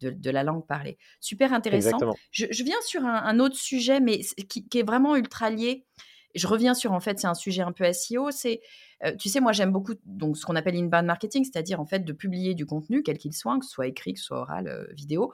de, 0.00 0.30
la 0.30 0.42
langue 0.44 0.66
parlée. 0.66 0.98
Super 1.20 1.52
intéressant. 1.52 1.98
Je, 2.30 2.46
je, 2.50 2.62
viens 2.62 2.80
sur 2.84 3.04
un, 3.04 3.21
un 3.24 3.38
autre 3.38 3.56
sujet, 3.56 4.00
mais 4.00 4.20
qui, 4.48 4.66
est 4.74 4.82
vraiment 4.82 5.16
ultra 5.16 5.50
lié. 5.50 5.84
Je 6.34 6.46
reviens 6.46 6.74
sur, 6.74 6.92
en 6.92 7.00
fait, 7.00 7.18
c'est 7.18 7.26
un 7.26 7.34
sujet 7.34 7.62
un 7.62 7.72
peu 7.72 7.90
SEO. 7.92 8.30
C'est, 8.30 8.60
euh, 9.04 9.14
tu 9.16 9.28
sais, 9.28 9.40
moi, 9.40 9.52
j'aime 9.52 9.70
beaucoup 9.70 9.94
donc 10.06 10.36
ce 10.36 10.46
qu'on 10.46 10.56
appelle 10.56 10.76
inbound 10.76 11.06
marketing, 11.06 11.44
c'est-à-dire, 11.44 11.80
en 11.80 11.86
fait, 11.86 12.00
de 12.00 12.12
publier 12.12 12.54
du 12.54 12.66
contenu, 12.66 13.02
quel 13.02 13.18
qu'il 13.18 13.34
soit, 13.34 13.58
que 13.58 13.64
ce 13.64 13.70
soit 13.70 13.86
écrit, 13.86 14.14
que 14.14 14.20
ce 14.20 14.26
soit 14.26 14.40
oral, 14.40 14.68
euh, 14.68 14.86
vidéo, 14.92 15.32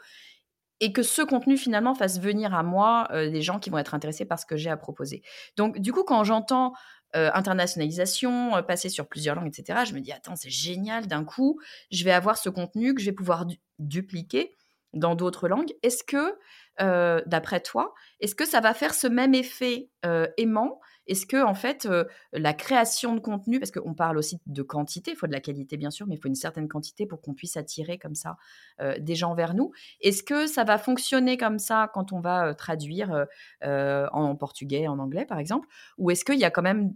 et 0.80 0.92
que 0.92 1.02
ce 1.02 1.22
contenu 1.22 1.56
finalement 1.56 1.94
fasse 1.94 2.20
venir 2.20 2.54
à 2.54 2.62
moi 2.62 3.08
des 3.12 3.42
gens 3.42 3.58
qui 3.58 3.68
vont 3.68 3.78
être 3.78 3.94
intéressés 3.94 4.24
par 4.24 4.38
ce 4.38 4.46
que 4.46 4.56
j'ai 4.56 4.70
à 4.70 4.76
proposer. 4.76 5.22
Donc 5.56 5.80
du 5.80 5.92
coup, 5.92 6.04
quand 6.04 6.22
j'entends 6.22 6.72
internationalisation, 7.14 8.62
passer 8.62 8.88
sur 8.88 9.08
plusieurs 9.08 9.34
langues, 9.34 9.48
etc., 9.48 9.80
je 9.84 9.92
me 9.92 9.98
dis, 9.98 10.12
attends, 10.12 10.36
c'est 10.36 10.50
génial, 10.50 11.08
d'un 11.08 11.24
coup, 11.24 11.58
je 11.90 12.04
vais 12.04 12.12
avoir 12.12 12.38
ce 12.38 12.48
contenu 12.48 12.94
que 12.94 13.00
je 13.00 13.06
vais 13.06 13.12
pouvoir 13.12 13.44
dupliquer 13.80 14.56
dans 14.92 15.14
d'autres 15.14 15.48
langues. 15.48 15.74
Est-ce 15.82 16.04
que, 16.04 16.38
d'après 16.78 17.60
toi, 17.60 17.94
est-ce 18.20 18.34
que 18.34 18.46
ça 18.46 18.60
va 18.60 18.74
faire 18.74 18.94
ce 18.94 19.06
même 19.06 19.34
effet 19.34 19.90
aimant? 20.36 20.80
Est-ce 21.08 21.26
que, 21.26 21.42
en 21.42 21.54
fait, 21.54 21.86
euh, 21.86 22.04
la 22.32 22.52
création 22.52 23.14
de 23.14 23.20
contenu, 23.20 23.58
parce 23.58 23.70
qu'on 23.70 23.94
parle 23.94 24.18
aussi 24.18 24.38
de 24.46 24.62
quantité, 24.62 25.12
il 25.12 25.16
faut 25.16 25.26
de 25.26 25.32
la 25.32 25.40
qualité 25.40 25.76
bien 25.76 25.90
sûr, 25.90 26.06
mais 26.06 26.14
il 26.14 26.18
faut 26.18 26.28
une 26.28 26.34
certaine 26.34 26.68
quantité 26.68 27.06
pour 27.06 27.22
qu'on 27.22 27.34
puisse 27.34 27.56
attirer 27.56 27.98
comme 27.98 28.14
ça 28.14 28.36
euh, 28.80 28.98
des 28.98 29.14
gens 29.14 29.34
vers 29.34 29.54
nous. 29.54 29.72
Est-ce 30.02 30.22
que 30.22 30.46
ça 30.46 30.64
va 30.64 30.76
fonctionner 30.78 31.38
comme 31.38 31.58
ça 31.58 31.90
quand 31.94 32.12
on 32.12 32.20
va 32.20 32.48
euh, 32.48 32.54
traduire 32.54 33.26
en 33.62 34.36
portugais, 34.36 34.86
en 34.86 34.98
anglais, 34.98 35.24
par 35.24 35.38
exemple? 35.38 35.66
Ou 35.96 36.10
est-ce 36.10 36.24
qu'il 36.24 36.38
y 36.38 36.44
a 36.44 36.50
quand 36.50 36.62
même, 36.62 36.94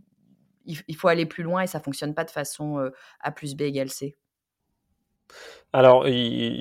il, 0.66 0.96
faut 0.96 1.08
aller 1.08 1.26
plus 1.26 1.42
loin 1.42 1.62
et 1.62 1.66
ça 1.66 1.80
fonctionne 1.80 2.14
pas 2.14 2.24
de 2.24 2.30
façon 2.30 2.90
A 3.20 3.32
plus 3.32 3.54
B 3.54 3.62
égale 3.62 3.90
C? 3.90 4.16
Alors, 5.74 6.06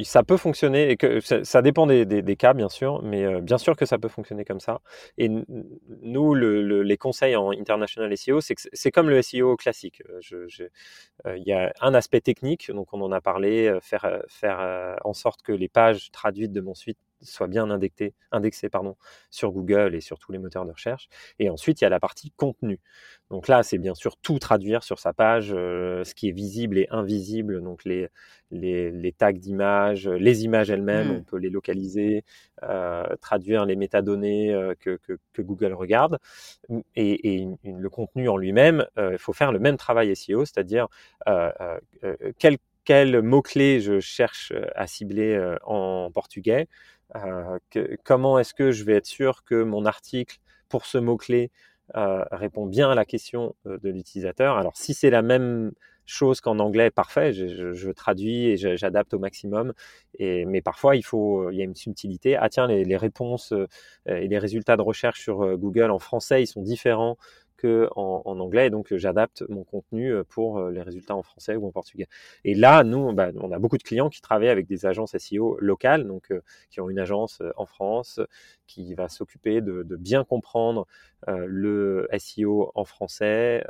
ça 0.04 0.24
peut 0.24 0.38
fonctionner, 0.38 0.90
et 0.90 0.98
que 0.98 1.20
ça, 1.20 1.62
dépend 1.62 1.86
des, 1.86 2.36
cas, 2.38 2.54
bien 2.54 2.70
sûr, 2.70 3.02
mais 3.04 3.26
euh, 3.26 3.42
bien 3.42 3.58
sûr 3.58 3.76
que 3.76 3.86
ça 3.86 3.98
peut 3.98 4.08
fonctionner 4.08 4.46
comme 4.46 4.62
ça. 4.62 4.80
Et 5.18 5.30
nous, 6.02 6.34
les 6.34 6.98
conseils 6.98 7.36
en 7.36 7.52
international 7.52 8.16
SEO, 8.18 8.40
c'est 8.42 8.92
comme 8.92 9.10
le 9.10 9.22
SEO 9.22 9.58
classique. 9.58 10.02
Euh, 10.10 10.48
euh, 11.26 11.38
il 11.38 11.44
y 11.44 11.52
a 11.52 11.74
un 11.82 11.94
aspect 11.94 12.22
technique, 12.22 12.72
donc 12.72 12.94
on 12.94 13.02
en 13.02 13.12
a 13.12 13.20
parlé, 13.20 13.78
faire, 13.82 14.24
faire 14.30 14.98
en 15.04 15.14
sorte 15.14 15.42
que 15.42 15.52
les 15.52 15.68
pages 15.68 16.12
traduites 16.12 16.54
de 16.54 16.62
mon 16.62 16.74
site 16.74 16.98
soient 17.22 17.48
bien 17.48 17.70
pardon, 18.70 18.96
sur 19.30 19.52
Google 19.52 19.96
et 19.96 20.02
sur 20.02 20.20
tous 20.20 20.32
les 20.32 20.40
moteurs 20.40 20.66
de 20.66 20.72
recherche. 20.72 21.08
Et 21.40 21.50
ensuite, 21.50 21.82
il 21.82 21.84
y 21.84 21.88
a 21.88 21.90
la 21.90 22.00
partie 22.00 22.32
contenu. 22.32 22.80
Donc 23.30 23.48
là, 23.48 23.64
c'est 23.64 23.78
bien 23.78 23.96
sûr 23.96 24.18
tout 24.18 24.40
traduire 24.40 24.84
sur 24.84 25.00
sa 25.00 25.14
page, 25.14 25.50
ce 25.50 26.14
qui 26.14 26.30
est 26.30 26.34
visible 26.34 26.78
et 26.78 26.88
invisible, 26.90 27.62
donc 27.62 27.86
les, 27.86 28.10
les, 28.52 29.14
tags 29.18 29.32
d'images, 29.32 30.08
les 30.08 30.44
images 30.44 30.70
elles-mêmes, 30.70 31.08
mmh. 31.08 31.18
on 31.18 31.24
peut 31.24 31.38
les 31.38 31.50
localiser, 31.50 32.24
euh, 32.64 33.04
traduire 33.22 33.66
les 33.66 33.76
métadonnées 33.76 34.54
euh, 34.54 34.76
que, 34.80 35.00
que, 35.34 35.42
Google 35.42 35.74
regarde. 35.74 36.20
Et, 36.96 37.48
le 37.64 37.90
contenu 37.90 38.30
en 38.30 38.38
lui-même, 38.38 38.86
euh, 38.98 39.14
il 39.14 39.18
faut 39.18 39.34
faire 39.34 39.52
le 39.52 39.60
même 39.60 39.78
travail 39.78 40.16
SEO, 40.16 40.46
c'est-à-dire 40.46 40.88
quel, 42.38 42.58
quel 42.84 43.22
mot-clé 43.22 43.80
je 43.80 44.00
cherche 44.00 44.54
à 44.76 44.88
cibler 44.88 45.56
en 45.64 46.12
portugais, 46.14 46.68
comment 48.04 48.40
est-ce 48.40 48.54
que 48.54 48.72
je 48.72 48.84
vais 48.84 48.94
être 48.94 49.06
sûr 49.06 49.44
que 49.44 49.64
mon 49.64 49.86
article 49.86 50.38
pour 50.70 50.86
ce 50.86 50.98
mot-clé 50.98 51.52
répond 51.94 52.66
bien 52.66 52.92
à 52.92 52.96
la 52.96 53.06
question 53.06 53.56
de 53.66 53.90
l'utilisateur? 53.90 54.58
Alors 54.58 54.78
si 54.78 54.94
c'est 54.94 55.10
la 55.10 55.22
même 55.22 55.74
chose 56.12 56.42
qu'en 56.42 56.60
anglais 56.60 56.92
parfait. 56.92 57.34
Je, 57.34 57.92
traduis 57.92 58.48
et 58.48 58.58
j'adapte 58.58 59.14
au 59.14 59.20
maximum. 59.20 59.74
Mais 60.20 60.62
parfois, 60.62 60.96
il 60.96 61.04
faut, 61.04 61.50
il 61.52 61.58
y 61.58 61.62
a 61.62 61.64
une 61.64 61.76
subtilité. 61.76 62.36
Ah 62.36 62.50
tiens, 62.50 62.68
les, 62.68 62.98
réponses 62.98 63.54
euh, 63.54 63.68
et 64.06 64.28
les 64.28 64.38
résultats 64.38 64.78
de 64.78 64.82
recherche 64.82 65.22
sur 65.22 65.44
euh, 65.44 65.56
Google 65.58 65.92
en 65.92 66.00
français, 66.00 66.44
ils 66.44 66.48
sont 66.48 66.62
différents 66.62 67.18
en, 67.96 68.40
anglais. 68.40 68.68
Et 68.68 68.70
donc, 68.70 68.94
j'adapte 68.96 69.44
mon 69.50 69.64
contenu 69.64 70.14
euh, 70.14 70.24
pour 70.24 70.60
euh, 70.60 70.72
les 70.72 70.82
résultats 70.82 71.16
en 71.16 71.24
français 71.24 71.56
ou 71.56 71.68
en 71.68 71.72
portugais. 71.72 72.08
Et 72.44 72.56
là, 72.56 72.84
nous, 72.84 73.12
bah, 73.14 73.30
on 73.40 73.52
a 73.52 73.60
beaucoup 73.60 73.78
de 73.78 73.84
clients 73.84 74.10
qui 74.10 74.22
travaillent 74.22 74.50
avec 74.50 74.68
des 74.68 74.86
agences 74.86 75.18
SEO 75.18 75.58
locales, 75.60 76.08
donc 76.08 76.32
euh, 76.32 76.42
qui 76.70 76.82
ont 76.82 76.90
une 76.90 77.00
agence 77.00 77.42
en 77.56 77.66
France 77.66 78.20
qui 78.68 78.94
va 78.94 79.10
s'occuper 79.10 79.60
de, 79.60 79.84
bien 79.98 80.24
comprendre 80.24 80.88
le 81.28 82.08
SEO 82.18 82.72
en 82.74 82.86
français, 82.86 83.66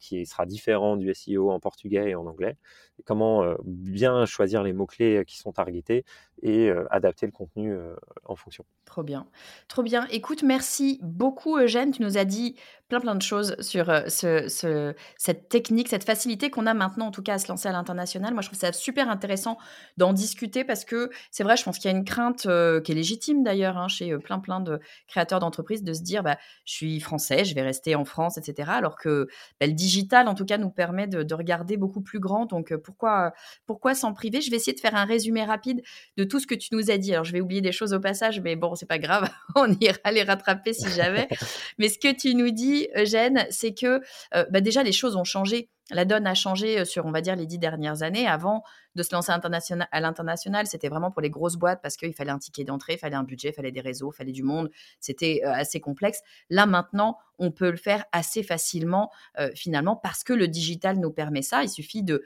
qui 0.00 0.26
sera 0.26 0.46
différent 0.46 0.96
du 0.96 1.14
SEO 1.14 1.52
en 1.52 1.60
portugais 1.60 2.10
et 2.10 2.14
en 2.16 2.26
anglais. 2.26 2.56
Et 2.98 3.04
comment 3.04 3.54
bien 3.62 4.26
choisir 4.26 4.64
les 4.64 4.72
mots-clés 4.72 5.22
qui 5.28 5.38
sont 5.38 5.52
targetés 5.52 6.04
et 6.42 6.70
adapter 6.90 7.26
le 7.26 7.32
contenu 7.32 7.76
en 8.24 8.34
fonction. 8.34 8.64
Trop 8.84 9.04
bien. 9.04 9.28
Trop 9.68 9.84
bien. 9.84 10.06
Écoute, 10.10 10.42
merci 10.42 10.98
beaucoup 11.02 11.56
Eugène. 11.56 11.92
Tu 11.92 12.02
nous 12.02 12.18
as 12.18 12.24
dit 12.24 12.56
plein 12.88 13.00
plein 13.00 13.05
de 13.14 13.22
choses 13.22 13.56
sur 13.60 13.88
euh, 13.90 14.02
ce, 14.08 14.94
cette 15.16 15.48
technique, 15.48 15.88
cette 15.88 16.04
facilité 16.04 16.50
qu'on 16.50 16.66
a 16.66 16.74
maintenant 16.74 17.06
en 17.06 17.10
tout 17.10 17.22
cas 17.22 17.34
à 17.34 17.38
se 17.38 17.48
lancer 17.48 17.68
à 17.68 17.72
l'international. 17.72 18.32
Moi, 18.32 18.42
je 18.42 18.48
trouve 18.48 18.58
ça 18.58 18.72
super 18.72 19.08
intéressant 19.08 19.58
d'en 19.96 20.12
discuter 20.12 20.64
parce 20.64 20.84
que 20.84 21.10
c'est 21.30 21.44
vrai, 21.44 21.56
je 21.56 21.64
pense 21.64 21.78
qu'il 21.78 21.90
y 21.90 21.94
a 21.94 21.96
une 21.96 22.04
crainte 22.04 22.46
euh, 22.46 22.80
qui 22.80 22.92
est 22.92 22.94
légitime 22.94 23.42
d'ailleurs 23.42 23.76
hein, 23.76 23.88
chez 23.88 24.12
euh, 24.12 24.18
plein 24.18 24.38
plein 24.38 24.60
de 24.60 24.80
créateurs 25.08 25.40
d'entreprises 25.40 25.82
de 25.82 25.92
se 25.92 26.02
dire, 26.02 26.22
bah, 26.22 26.36
je 26.64 26.72
suis 26.72 27.00
français, 27.00 27.44
je 27.44 27.54
vais 27.54 27.62
rester 27.62 27.94
en 27.94 28.04
France, 28.04 28.38
etc. 28.38 28.70
Alors 28.72 28.96
que 28.96 29.28
bah, 29.60 29.66
le 29.66 29.72
digital, 29.72 30.28
en 30.28 30.34
tout 30.34 30.44
cas, 30.44 30.58
nous 30.58 30.70
permet 30.70 31.06
de, 31.06 31.34
regarder 31.36 31.76
beaucoup 31.76 32.00
plus 32.00 32.18
grand. 32.18 32.46
Donc 32.46 32.74
pourquoi 32.76 33.32
pourquoi 33.66 33.94
s'en 33.94 34.14
priver? 34.14 34.40
Je 34.40 34.50
vais 34.50 34.56
essayer 34.56 34.72
de 34.72 34.80
faire 34.80 34.94
un 34.94 35.04
résumé 35.04 35.44
rapide 35.44 35.82
de 36.16 36.24
tout 36.24 36.40
ce 36.40 36.46
que 36.46 36.54
tu 36.54 36.68
nous 36.72 36.90
as 36.90 36.96
dit. 36.96 37.12
Alors 37.12 37.24
je 37.24 37.32
vais 37.32 37.42
oublier 37.42 37.60
des 37.60 37.72
choses 37.72 37.92
au 37.92 38.00
passage, 38.00 38.40
mais 38.40 38.56
bon, 38.56 38.74
c'est 38.74 38.86
pas 38.86 38.98
grave, 38.98 39.28
on 39.54 39.70
ira 39.80 40.12
les 40.12 40.22
rattraper 40.22 40.72
si 40.72 40.88
jamais. 40.90 41.28
mais 41.78 41.88
ce 41.88 41.98
que 41.98 42.14
tu 42.14 42.34
nous 42.34 42.50
dis 42.50 42.88
Eugène, 42.96 43.46
c'est 43.50 43.74
que 43.74 44.00
euh, 44.34 44.44
bah, 44.50 44.60
déjà 44.60 44.82
les 44.82 44.92
choses 44.92 45.16
ont 45.16 45.24
changé. 45.24 45.70
La 45.90 46.04
donne 46.04 46.26
a 46.26 46.34
changé 46.34 46.80
euh, 46.80 46.84
sur, 46.84 47.06
on 47.06 47.12
va 47.12 47.20
dire, 47.20 47.36
les 47.36 47.46
dix 47.46 47.58
dernières 47.58 48.02
années. 48.02 48.26
Avant 48.26 48.62
de 48.96 49.02
se 49.02 49.14
lancer 49.14 49.30
à 49.30 50.00
l'international, 50.00 50.66
c'était 50.66 50.88
vraiment 50.88 51.10
pour 51.10 51.20
les 51.20 51.30
grosses 51.30 51.56
boîtes 51.56 51.80
parce 51.82 51.96
qu'il 51.96 52.12
fallait 52.14 52.32
un 52.32 52.38
ticket 52.38 52.64
d'entrée, 52.64 52.94
il 52.94 52.98
fallait 52.98 53.14
un 53.14 53.22
budget, 53.22 53.50
il 53.50 53.52
fallait 53.52 53.70
des 53.70 53.80
réseaux, 53.80 54.10
il 54.12 54.16
fallait 54.16 54.32
du 54.32 54.42
monde. 54.42 54.70
C'était 55.00 55.42
euh, 55.44 55.52
assez 55.52 55.78
complexe. 55.80 56.22
Là, 56.50 56.66
maintenant, 56.66 57.18
on 57.38 57.52
peut 57.52 57.70
le 57.70 57.76
faire 57.76 58.04
assez 58.12 58.42
facilement, 58.42 59.10
finalement, 59.54 59.94
parce 59.94 60.24
que 60.24 60.32
le 60.32 60.48
digital 60.48 60.98
nous 60.98 61.10
permet 61.10 61.42
ça. 61.42 61.62
Il 61.62 61.68
suffit 61.68 62.02
de, 62.02 62.24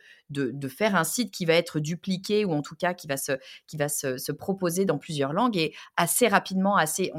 faire 0.68 0.94
un 0.94 1.02
site 1.02 1.32
qui 1.32 1.46
va 1.46 1.54
être 1.54 1.80
dupliqué 1.80 2.44
ou 2.44 2.52
en 2.52 2.62
tout 2.62 2.76
cas 2.76 2.94
qui 2.94 3.08
va 3.08 3.16
se, 3.16 3.32
qui 3.66 3.76
va 3.76 3.88
se, 3.88 4.30
proposer 4.30 4.84
dans 4.84 4.98
plusieurs 4.98 5.32
langues 5.32 5.56
et 5.56 5.74
assez 5.96 6.28
rapidement, 6.28 6.76
assez, 6.76 7.10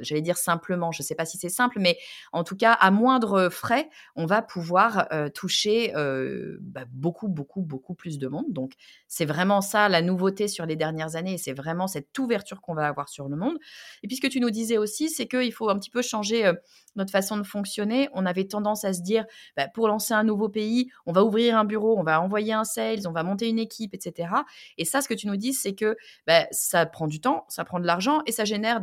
j'allais 0.00 0.22
dire 0.22 0.36
simplement, 0.36 0.92
je 0.92 1.02
ne 1.02 1.04
sais 1.04 1.14
pas 1.14 1.24
si 1.24 1.38
c'est 1.38 1.48
simple, 1.48 1.78
mais 1.80 1.98
en 2.32 2.44
tout 2.44 2.56
cas, 2.56 2.72
à 2.72 2.90
moindre 2.90 3.48
frais, 3.48 3.88
on 4.16 4.26
va 4.26 4.42
pouvoir 4.42 5.06
euh, 5.12 5.28
toucher 5.28 5.94
euh, 5.96 6.58
bah, 6.60 6.84
beaucoup, 6.92 7.28
beaucoup, 7.28 7.62
beaucoup 7.62 7.94
plus 7.94 8.18
de 8.18 8.28
monde. 8.28 8.46
Donc, 8.48 8.72
c'est 9.06 9.24
vraiment 9.24 9.60
ça 9.60 9.88
la 9.88 10.02
nouveauté 10.02 10.48
sur 10.48 10.66
les 10.66 10.76
dernières 10.76 11.16
années 11.16 11.34
et 11.34 11.38
c'est 11.38 11.52
vraiment 11.52 11.86
cette 11.86 12.16
ouverture 12.18 12.60
qu'on 12.60 12.74
va 12.74 12.86
avoir 12.86 13.08
sur 13.08 13.28
le 13.28 13.36
monde. 13.36 13.58
Et 14.02 14.08
puis, 14.08 14.16
ce 14.16 14.20
que 14.20 14.26
tu 14.26 14.40
nous 14.40 14.50
disais 14.50 14.78
aussi, 14.78 15.08
c'est 15.08 15.26
qu'il 15.26 15.52
faut 15.52 15.68
un 15.68 15.78
petit 15.78 15.90
peu 15.90 16.02
changer 16.02 16.46
euh, 16.46 16.52
notre 16.96 17.12
façon 17.12 17.36
de 17.36 17.42
fonctionner. 17.42 18.08
On 18.12 18.26
avait 18.26 18.44
tendance 18.44 18.84
à 18.84 18.92
se 18.92 19.02
dire, 19.02 19.24
bah, 19.56 19.68
pour 19.68 19.88
lancer 19.88 20.14
un 20.14 20.24
nouveau 20.24 20.48
pays, 20.48 20.90
on 21.06 21.12
va 21.12 21.24
ouvrir 21.24 21.56
un 21.56 21.64
bureau, 21.64 21.98
on 21.98 22.02
va 22.02 22.20
envoyer 22.20 22.52
un 22.52 22.64
sales, 22.64 23.06
on 23.06 23.12
va 23.12 23.22
monter 23.22 23.48
une 23.48 23.58
équipe, 23.58 23.94
etc. 23.94 24.28
Et 24.76 24.84
ça, 24.84 25.00
ce 25.00 25.08
que 25.08 25.14
tu 25.14 25.26
nous 25.26 25.36
dis, 25.36 25.52
c'est 25.52 25.74
que 25.74 25.96
bah, 26.26 26.46
ça 26.50 26.86
prend 26.86 27.06
du 27.06 27.20
temps, 27.20 27.44
ça 27.48 27.64
prend 27.64 27.80
de 27.80 27.86
l'argent 27.86 28.22
et 28.26 28.32
ça 28.32 28.44
génère 28.44 28.82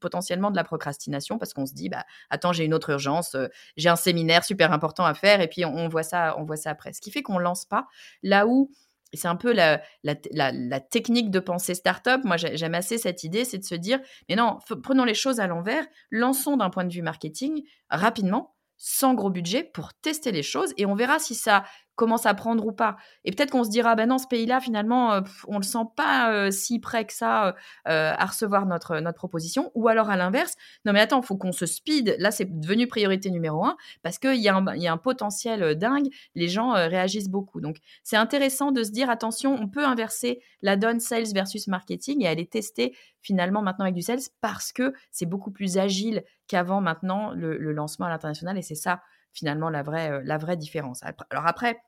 potentiellement 0.00 0.49
de 0.50 0.56
la 0.56 0.64
procrastination 0.64 1.38
parce 1.38 1.54
qu'on 1.54 1.66
se 1.66 1.74
dit 1.74 1.88
bah 1.88 2.04
attends 2.30 2.52
j'ai 2.52 2.64
une 2.64 2.74
autre 2.74 2.90
urgence 2.90 3.34
euh, 3.34 3.48
j'ai 3.76 3.88
un 3.88 3.96
séminaire 3.96 4.44
super 4.44 4.72
important 4.72 5.04
à 5.04 5.14
faire 5.14 5.40
et 5.40 5.48
puis 5.48 5.64
on, 5.64 5.88
voit 5.88 6.02
ça 6.02 6.34
on 6.38 6.44
voit 6.44 6.56
ça 6.56 6.70
après 6.70 6.92
ce 6.92 7.00
qui 7.00 7.10
fait 7.10 7.22
qu'on 7.22 7.38
lance 7.38 7.64
pas 7.64 7.86
là 8.22 8.46
où 8.46 8.70
c'est 9.12 9.28
un 9.28 9.36
peu 9.36 9.52
la, 9.52 9.80
la, 10.04 10.80
technique 10.80 11.30
de 11.32 11.40
pensée 11.40 11.74
startup. 11.74 12.22
Moi, 12.24 12.36
j'aime 12.36 12.74
assez 12.74 12.96
cette 12.96 13.24
idée, 13.24 13.44
c'est 13.44 13.58
de 13.58 13.64
se 13.64 13.74
dire, 13.74 13.98
mais 14.28 14.36
non, 14.36 14.58
prenons 14.84 15.04
les 15.04 15.14
choses 15.14 15.40
à 15.40 15.48
l'envers, 15.48 15.84
lançons 16.10 16.56
d'un 16.56 16.70
point 16.70 16.84
de 16.84 16.92
vue 16.92 17.02
marketing 17.02 17.64
rapidement, 17.88 18.54
sans 18.76 19.14
gros 19.14 19.30
budget, 19.30 19.64
pour 19.64 19.92
tester 19.94 20.32
les 20.32 20.42
choses, 20.42 20.72
et 20.76 20.86
on 20.86 20.94
verra 20.94 21.18
si 21.18 21.34
ça 21.34 21.64
commence 22.00 22.24
à 22.24 22.32
prendre 22.32 22.64
ou 22.64 22.72
pas. 22.72 22.96
Et 23.26 23.30
peut-être 23.30 23.50
qu'on 23.50 23.62
se 23.62 23.68
dira, 23.68 23.94
ben 23.94 24.08
non, 24.08 24.16
ce 24.16 24.26
pays-là, 24.26 24.58
finalement, 24.60 25.12
euh, 25.12 25.20
on 25.46 25.58
le 25.58 25.62
sent 25.62 25.84
pas 25.96 26.32
euh, 26.32 26.50
si 26.50 26.78
près 26.78 27.04
que 27.04 27.12
ça 27.12 27.48
euh, 27.48 28.14
à 28.16 28.24
recevoir 28.24 28.64
notre, 28.64 29.00
notre 29.00 29.18
proposition. 29.18 29.70
Ou 29.74 29.86
alors 29.86 30.08
à 30.08 30.16
l'inverse, 30.16 30.54
non 30.86 30.94
mais 30.94 31.00
attends, 31.00 31.20
il 31.20 31.26
faut 31.26 31.36
qu'on 31.36 31.52
se 31.52 31.66
speed. 31.66 32.16
Là, 32.18 32.30
c'est 32.30 32.58
devenu 32.58 32.86
priorité 32.86 33.30
numéro 33.30 33.66
un 33.66 33.76
parce 34.02 34.18
qu'il 34.18 34.40
y, 34.40 34.48
a 34.48 34.56
un, 34.56 34.76
y 34.76 34.88
a 34.88 34.92
un 34.92 34.96
potentiel 34.96 35.74
dingue. 35.74 36.08
Les 36.34 36.48
gens 36.48 36.72
réagissent 36.72 37.28
beaucoup. 37.28 37.60
Donc, 37.60 37.76
c'est 38.02 38.16
intéressant 38.16 38.72
de 38.72 38.82
se 38.82 38.92
dire, 38.92 39.10
attention, 39.10 39.54
on 39.60 39.68
peut 39.68 39.84
inverser 39.84 40.40
la 40.62 40.76
donne 40.76 41.00
sales 41.00 41.34
versus 41.34 41.66
marketing 41.66 42.22
et 42.22 42.28
aller 42.28 42.46
tester 42.46 42.96
finalement 43.20 43.60
maintenant 43.60 43.84
avec 43.84 43.94
du 43.94 44.02
sales 44.02 44.20
parce 44.40 44.72
que 44.72 44.94
c'est 45.10 45.26
beaucoup 45.26 45.50
plus 45.50 45.76
agile 45.76 46.24
qu'avant 46.48 46.80
maintenant 46.80 47.32
le, 47.32 47.58
le 47.58 47.72
lancement 47.72 48.06
à 48.06 48.08
l'international. 48.08 48.56
Et 48.56 48.62
c'est 48.62 48.74
ça 48.74 49.02
finalement 49.32 49.70
la 49.70 49.82
vraie, 49.82 50.22
la 50.24 50.38
vraie 50.38 50.56
différence. 50.56 51.02
Alors 51.30 51.46
après, 51.46 51.80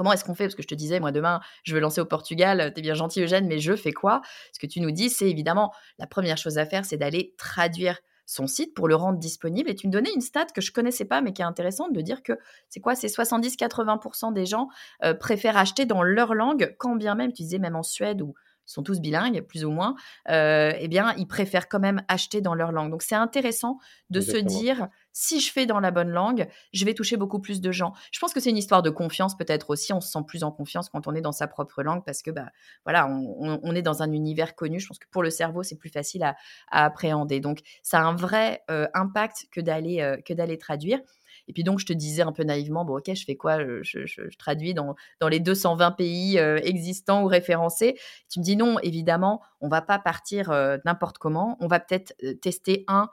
Comment 0.00 0.14
est-ce 0.14 0.24
qu'on 0.24 0.34
fait? 0.34 0.44
Parce 0.44 0.54
que 0.54 0.62
je 0.62 0.66
te 0.66 0.74
disais, 0.74 0.98
moi, 0.98 1.12
demain, 1.12 1.42
je 1.62 1.74
veux 1.74 1.80
lancer 1.80 2.00
au 2.00 2.06
Portugal. 2.06 2.72
T'es 2.74 2.80
bien 2.80 2.94
gentil, 2.94 3.20
Eugène, 3.20 3.46
mais 3.46 3.58
je 3.58 3.76
fais 3.76 3.92
quoi? 3.92 4.22
Ce 4.50 4.58
que 4.58 4.66
tu 4.66 4.80
nous 4.80 4.92
dis, 4.92 5.10
c'est 5.10 5.28
évidemment, 5.28 5.74
la 5.98 6.06
première 6.06 6.38
chose 6.38 6.56
à 6.56 6.64
faire, 6.64 6.86
c'est 6.86 6.96
d'aller 6.96 7.34
traduire 7.36 7.98
son 8.24 8.46
site 8.46 8.72
pour 8.72 8.88
le 8.88 8.94
rendre 8.94 9.18
disponible. 9.18 9.68
Et 9.68 9.74
tu 9.74 9.88
me 9.88 9.92
donnais 9.92 10.10
une 10.14 10.22
stat 10.22 10.46
que 10.54 10.62
je 10.62 10.72
connaissais 10.72 11.04
pas, 11.04 11.20
mais 11.20 11.34
qui 11.34 11.42
est 11.42 11.44
intéressante 11.44 11.92
de 11.92 12.00
dire 12.00 12.22
que 12.22 12.32
c'est 12.70 12.80
quoi? 12.80 12.94
C'est 12.94 13.08
70-80% 13.08 14.32
des 14.32 14.46
gens 14.46 14.68
euh, 15.04 15.12
préfèrent 15.12 15.58
acheter 15.58 15.84
dans 15.84 16.02
leur 16.02 16.32
langue, 16.32 16.74
quand 16.78 16.96
bien 16.96 17.14
même, 17.14 17.34
tu 17.34 17.42
disais 17.42 17.58
même 17.58 17.76
en 17.76 17.82
Suède 17.82 18.22
ou 18.22 18.32
sont 18.66 18.82
tous 18.82 19.00
bilingues, 19.00 19.40
plus 19.42 19.64
ou 19.64 19.70
moins, 19.70 19.96
euh, 20.28 20.72
eh 20.78 20.88
bien, 20.88 21.12
ils 21.16 21.26
préfèrent 21.26 21.68
quand 21.68 21.80
même 21.80 22.02
acheter 22.08 22.40
dans 22.40 22.54
leur 22.54 22.72
langue. 22.72 22.90
Donc, 22.90 23.02
c'est 23.02 23.14
intéressant 23.14 23.78
de 24.10 24.20
se 24.20 24.36
dire, 24.36 24.88
si 25.12 25.40
je 25.40 25.52
fais 25.52 25.66
dans 25.66 25.80
la 25.80 25.90
bonne 25.90 26.10
langue, 26.10 26.48
je 26.72 26.84
vais 26.84 26.94
toucher 26.94 27.16
beaucoup 27.16 27.40
plus 27.40 27.60
de 27.60 27.72
gens. 27.72 27.92
Je 28.12 28.18
pense 28.20 28.32
que 28.32 28.40
c'est 28.40 28.50
une 28.50 28.56
histoire 28.56 28.82
de 28.82 28.90
confiance, 28.90 29.36
peut-être 29.36 29.70
aussi. 29.70 29.92
On 29.92 30.00
se 30.00 30.10
sent 30.10 30.20
plus 30.26 30.44
en 30.44 30.52
confiance 30.52 30.88
quand 30.88 31.06
on 31.06 31.14
est 31.14 31.20
dans 31.20 31.32
sa 31.32 31.48
propre 31.48 31.82
langue 31.82 32.04
parce 32.04 32.22
que, 32.22 32.30
bah, 32.30 32.46
voilà, 32.84 33.08
on, 33.08 33.74
est 33.74 33.82
dans 33.82 34.02
un 34.02 34.12
univers 34.12 34.54
connu. 34.54 34.78
Je 34.78 34.86
pense 34.86 34.98
que 34.98 35.08
pour 35.10 35.22
le 35.22 35.30
cerveau, 35.30 35.62
c'est 35.62 35.76
plus 35.76 35.90
facile 35.90 36.22
à, 36.22 36.36
appréhender. 36.70 37.40
Donc, 37.40 37.60
ça 37.82 38.00
a 38.00 38.02
un 38.02 38.14
vrai 38.14 38.62
euh, 38.70 38.86
impact 38.94 39.46
que 39.50 39.60
d'aller 39.60 40.00
euh, 40.00 40.16
que 40.24 40.32
d'aller 40.32 40.58
traduire. 40.58 41.00
Et 41.50 41.52
puis 41.52 41.64
donc, 41.64 41.80
je 41.80 41.86
te 41.86 41.92
disais 41.92 42.22
un 42.22 42.30
peu 42.30 42.44
naïvement, 42.44 42.84
bon, 42.84 42.98
ok, 42.98 43.12
je 43.12 43.24
fais 43.24 43.34
quoi? 43.34 43.58
Je, 43.82 44.36
traduis 44.38 44.72
dans, 44.72 44.94
dans 45.18 45.26
les 45.26 45.40
220 45.40 45.90
pays 45.90 46.38
euh, 46.38 46.60
existants 46.62 47.24
ou 47.24 47.26
référencés. 47.26 47.98
Tu 48.28 48.38
me 48.38 48.44
dis 48.44 48.56
non, 48.56 48.78
évidemment, 48.84 49.42
on 49.60 49.66
va 49.66 49.82
pas 49.82 49.98
partir 49.98 50.52
euh, 50.52 50.78
n'importe 50.84 51.18
comment. 51.18 51.56
On 51.58 51.66
va 51.66 51.80
peut-être 51.80 52.14
euh, 52.22 52.34
tester 52.34 52.84
un 52.86 53.10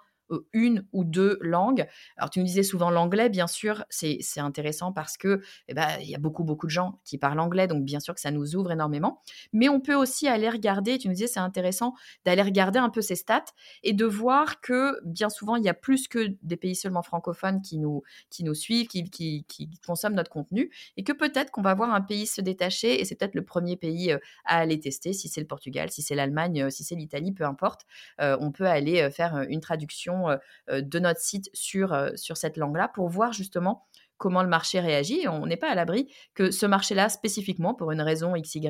une 0.53 0.85
ou 0.91 1.03
deux 1.03 1.37
langues. 1.41 1.87
Alors, 2.17 2.29
tu 2.29 2.39
nous 2.39 2.45
disais 2.45 2.63
souvent 2.63 2.89
l'anglais, 2.89 3.29
bien 3.29 3.47
sûr, 3.47 3.83
c'est 3.89 4.21
intéressant 4.37 4.91
parce 4.91 5.17
que 5.17 5.41
eh 5.67 5.73
ben, 5.73 5.87
il 6.01 6.09
y 6.09 6.15
a 6.15 6.19
beaucoup, 6.19 6.43
beaucoup 6.43 6.67
de 6.67 6.71
gens 6.71 6.99
qui 7.03 7.17
parlent 7.17 7.39
anglais, 7.39 7.67
donc 7.67 7.83
bien 7.83 7.99
sûr 7.99 8.13
que 8.13 8.21
ça 8.21 8.31
nous 8.31 8.55
ouvre 8.55 8.71
énormément. 8.71 9.21
Mais 9.53 9.69
on 9.69 9.79
peut 9.79 9.95
aussi 9.95 10.27
aller 10.27 10.49
regarder, 10.49 10.97
tu 10.97 11.07
nous 11.07 11.13
disais, 11.13 11.27
c'est 11.27 11.39
intéressant 11.39 11.93
d'aller 12.25 12.41
regarder 12.41 12.79
un 12.79 12.89
peu 12.89 13.01
ces 13.01 13.15
stats 13.15 13.45
et 13.83 13.93
de 13.93 14.05
voir 14.05 14.61
que 14.61 14.99
bien 15.05 15.29
souvent, 15.29 15.55
il 15.55 15.63
y 15.63 15.69
a 15.69 15.73
plus 15.73 16.07
que 16.07 16.35
des 16.43 16.57
pays 16.57 16.75
seulement 16.75 17.03
francophones 17.03 17.61
qui 17.61 17.77
nous, 17.77 18.03
qui 18.29 18.43
nous 18.43 18.53
suivent, 18.53 18.87
qui, 18.87 19.09
qui, 19.09 19.45
qui 19.47 19.69
consomment 19.85 20.15
notre 20.15 20.31
contenu 20.31 20.71
et 20.97 21.03
que 21.03 21.13
peut-être 21.13 21.51
qu'on 21.51 21.61
va 21.61 21.73
voir 21.73 21.93
un 21.93 22.01
pays 22.01 22.27
se 22.27 22.41
détacher 22.41 22.99
et 22.99 23.05
c'est 23.05 23.15
peut-être 23.15 23.35
le 23.35 23.43
premier 23.43 23.77
pays 23.77 24.11
euh, 24.11 24.17
à 24.45 24.57
aller 24.57 24.79
tester, 24.79 25.13
si 25.13 25.29
c'est 25.29 25.41
le 25.41 25.47
Portugal, 25.47 25.89
si 25.91 26.01
c'est 26.01 26.15
l'Allemagne, 26.15 26.63
euh, 26.63 26.69
si 26.69 26.83
c'est 26.83 26.95
l'Italie, 26.95 27.31
peu 27.31 27.45
importe. 27.45 27.85
on 28.19 28.51
peut 28.51 28.65
aller 28.65 29.09
faire 29.11 29.45
une 29.49 29.61
traduction 29.61 30.16
euh, 30.25 30.37
euh, 30.69 30.81
de 30.81 30.99
notre 30.99 31.19
site 31.19 31.49
sur, 31.53 31.93
euh, 31.93 32.11
sur 32.15 32.37
cette 32.37 32.57
langue-là 32.57 32.89
pour 32.89 33.09
voir 33.09 33.33
justement 33.33 33.85
comment 34.17 34.41
le 34.41 34.49
marché 34.49 34.79
réagit. 34.79 35.27
on 35.27 35.45
n'est 35.45 35.57
pas 35.57 35.69
à 35.69 35.75
l'abri 35.75 36.11
que 36.33 36.49
ce 36.49 36.65
marché-là, 36.65 37.07
spécifiquement 37.07 37.75
pour 37.75 37.91
une 37.91 38.01
raison 38.01 38.33
XY, 38.33 38.67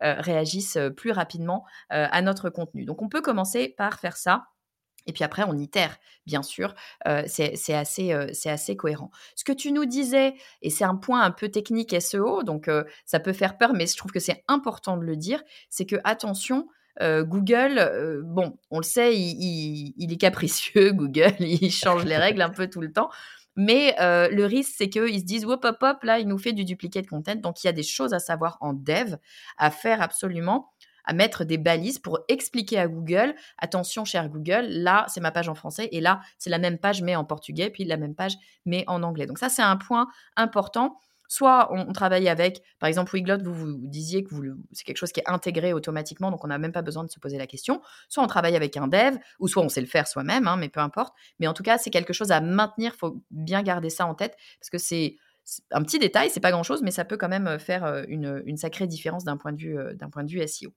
réagisse 0.00 0.78
plus 0.96 1.10
rapidement 1.10 1.64
à 1.88 2.22
notre 2.22 2.48
contenu. 2.48 2.84
Donc 2.84 3.02
on 3.02 3.08
peut 3.08 3.20
commencer 3.20 3.74
par 3.76 3.98
faire 3.98 4.16
ça. 4.16 4.44
Et 5.06 5.12
puis 5.12 5.24
après, 5.24 5.42
on 5.42 5.58
itère, 5.58 5.96
bien 6.26 6.44
sûr. 6.44 6.76
c'est 7.26 7.74
assez, 7.74 8.12
assez 8.12 8.76
cohérent. 8.76 9.10
Ce 9.34 9.42
que 9.42 9.50
tu 9.50 9.72
nous 9.72 9.84
disais, 9.84 10.34
et 10.62 10.70
c'est 10.70 10.84
un 10.84 10.94
point 10.94 11.22
un 11.22 11.32
peu 11.32 11.48
technique 11.48 12.00
SEO, 12.00 12.44
donc 12.44 12.70
ça 13.04 13.18
peut 13.18 13.32
faire 13.32 13.58
peur, 13.58 13.72
mais 13.74 13.88
je 13.88 13.96
trouve 13.96 14.12
que 14.12 14.20
c'est 14.20 14.44
important 14.46 14.96
de 14.96 15.02
le 15.02 15.16
dire, 15.16 15.42
c'est 15.70 15.86
que 15.86 15.96
attention, 16.04 16.68
euh, 17.02 17.24
Google, 17.24 17.78
euh, 17.78 18.22
bon, 18.24 18.58
on 18.70 18.78
le 18.78 18.84
sait, 18.84 19.16
il, 19.16 20.12
est 20.12 20.16
capricieux, 20.16 20.92
Google, 20.94 21.34
il 21.40 21.70
change 21.70 22.04
les 22.04 22.16
règles 22.16 22.42
un 22.42 22.50
peu 22.50 22.68
tout 22.68 22.80
le 22.80 22.92
temps. 22.92 23.10
Mais 23.56 23.94
euh, 24.00 24.28
le 24.30 24.46
risque, 24.46 24.72
c'est 24.76 24.88
qu'ils 24.88 25.20
se 25.20 25.24
disent, 25.24 25.44
hop, 25.44 25.64
hop, 25.64 25.76
hop, 25.80 26.02
là, 26.02 26.18
il 26.18 26.26
nous 26.26 26.38
fait 26.38 26.52
du 26.52 26.64
duplicate 26.64 27.06
content. 27.06 27.36
Donc, 27.36 27.62
il 27.62 27.68
y 27.68 27.70
a 27.70 27.72
des 27.72 27.84
choses 27.84 28.12
à 28.12 28.18
savoir 28.18 28.58
en 28.60 28.72
dev, 28.72 29.16
à 29.58 29.70
faire 29.70 30.02
absolument, 30.02 30.72
à 31.04 31.12
mettre 31.12 31.44
des 31.44 31.58
balises 31.58 31.98
pour 31.98 32.18
expliquer 32.28 32.78
à 32.78 32.88
Google, 32.88 33.34
attention, 33.58 34.04
cher 34.04 34.28
Google, 34.28 34.66
là, 34.68 35.04
c'est 35.08 35.20
ma 35.20 35.30
page 35.30 35.48
en 35.48 35.54
français, 35.54 35.88
et 35.92 36.00
là, 36.00 36.20
c'est 36.38 36.50
la 36.50 36.58
même 36.58 36.78
page, 36.78 37.02
mais 37.02 37.14
en 37.14 37.24
portugais, 37.24 37.70
puis 37.70 37.84
la 37.84 37.96
même 37.96 38.14
page, 38.14 38.34
mais 38.64 38.84
en 38.86 39.02
anglais. 39.02 39.26
Donc, 39.26 39.38
ça, 39.38 39.48
c'est 39.48 39.62
un 39.62 39.76
point 39.76 40.08
important. 40.36 40.98
Soit 41.34 41.68
on, 41.72 41.92
travaille 41.92 42.28
avec, 42.28 42.62
par 42.78 42.86
exemple, 42.88 43.12
Wiglot, 43.12 43.42
vous 43.42 43.52
vous 43.52 43.76
disiez 43.76 44.22
que 44.22 44.32
c'est 44.70 44.84
quelque 44.84 44.98
chose 44.98 45.10
qui 45.10 45.18
est 45.18 45.28
intégré 45.28 45.72
automatiquement, 45.72 46.30
donc 46.30 46.44
on 46.44 46.46
n'a 46.46 46.58
même 46.58 46.70
pas 46.70 46.82
besoin 46.82 47.02
de 47.02 47.10
se 47.10 47.18
poser 47.18 47.38
la 47.38 47.48
question. 47.48 47.82
Soit 48.08 48.22
on 48.22 48.28
travaille 48.28 48.54
avec 48.54 48.76
un 48.76 48.86
dev, 48.86 49.16
ou 49.40 49.48
soit 49.48 49.64
on 49.64 49.68
sait 49.68 49.80
le 49.80 49.88
faire 49.88 50.06
soi-même, 50.06 50.46
hein, 50.46 50.56
mais 50.56 50.68
peu 50.68 50.78
importe. 50.78 51.12
Mais 51.40 51.48
en 51.48 51.52
tout 51.52 51.64
cas, 51.64 51.76
c'est 51.76 51.90
quelque 51.90 52.12
chose 52.12 52.30
à 52.30 52.40
maintenir. 52.40 52.92
Il 52.94 52.98
faut 52.98 53.20
bien 53.32 53.64
garder 53.64 53.90
ça 53.90 54.06
en 54.06 54.14
tête, 54.14 54.36
parce 54.60 54.70
que 54.70 54.78
c'est 54.78 55.16
un 55.72 55.82
petit 55.82 55.98
détail, 55.98 56.30
c'est 56.30 56.38
pas 56.38 56.52
grand-chose, 56.52 56.82
mais 56.84 56.92
ça 56.92 57.04
peut 57.04 57.16
quand 57.16 57.28
même 57.28 57.58
faire 57.58 57.84
euh, 57.84 58.04
une, 58.06 58.56
sacrée 58.56 58.86
différence 58.86 59.24
d'un 59.24 59.36
point, 59.36 59.50
de 59.50 59.58
vue, 59.58 59.76
euh, 59.76 59.92
d'un 59.94 60.10
point 60.10 60.22
de 60.22 60.30
vue 60.30 60.46
SEO. 60.46 60.72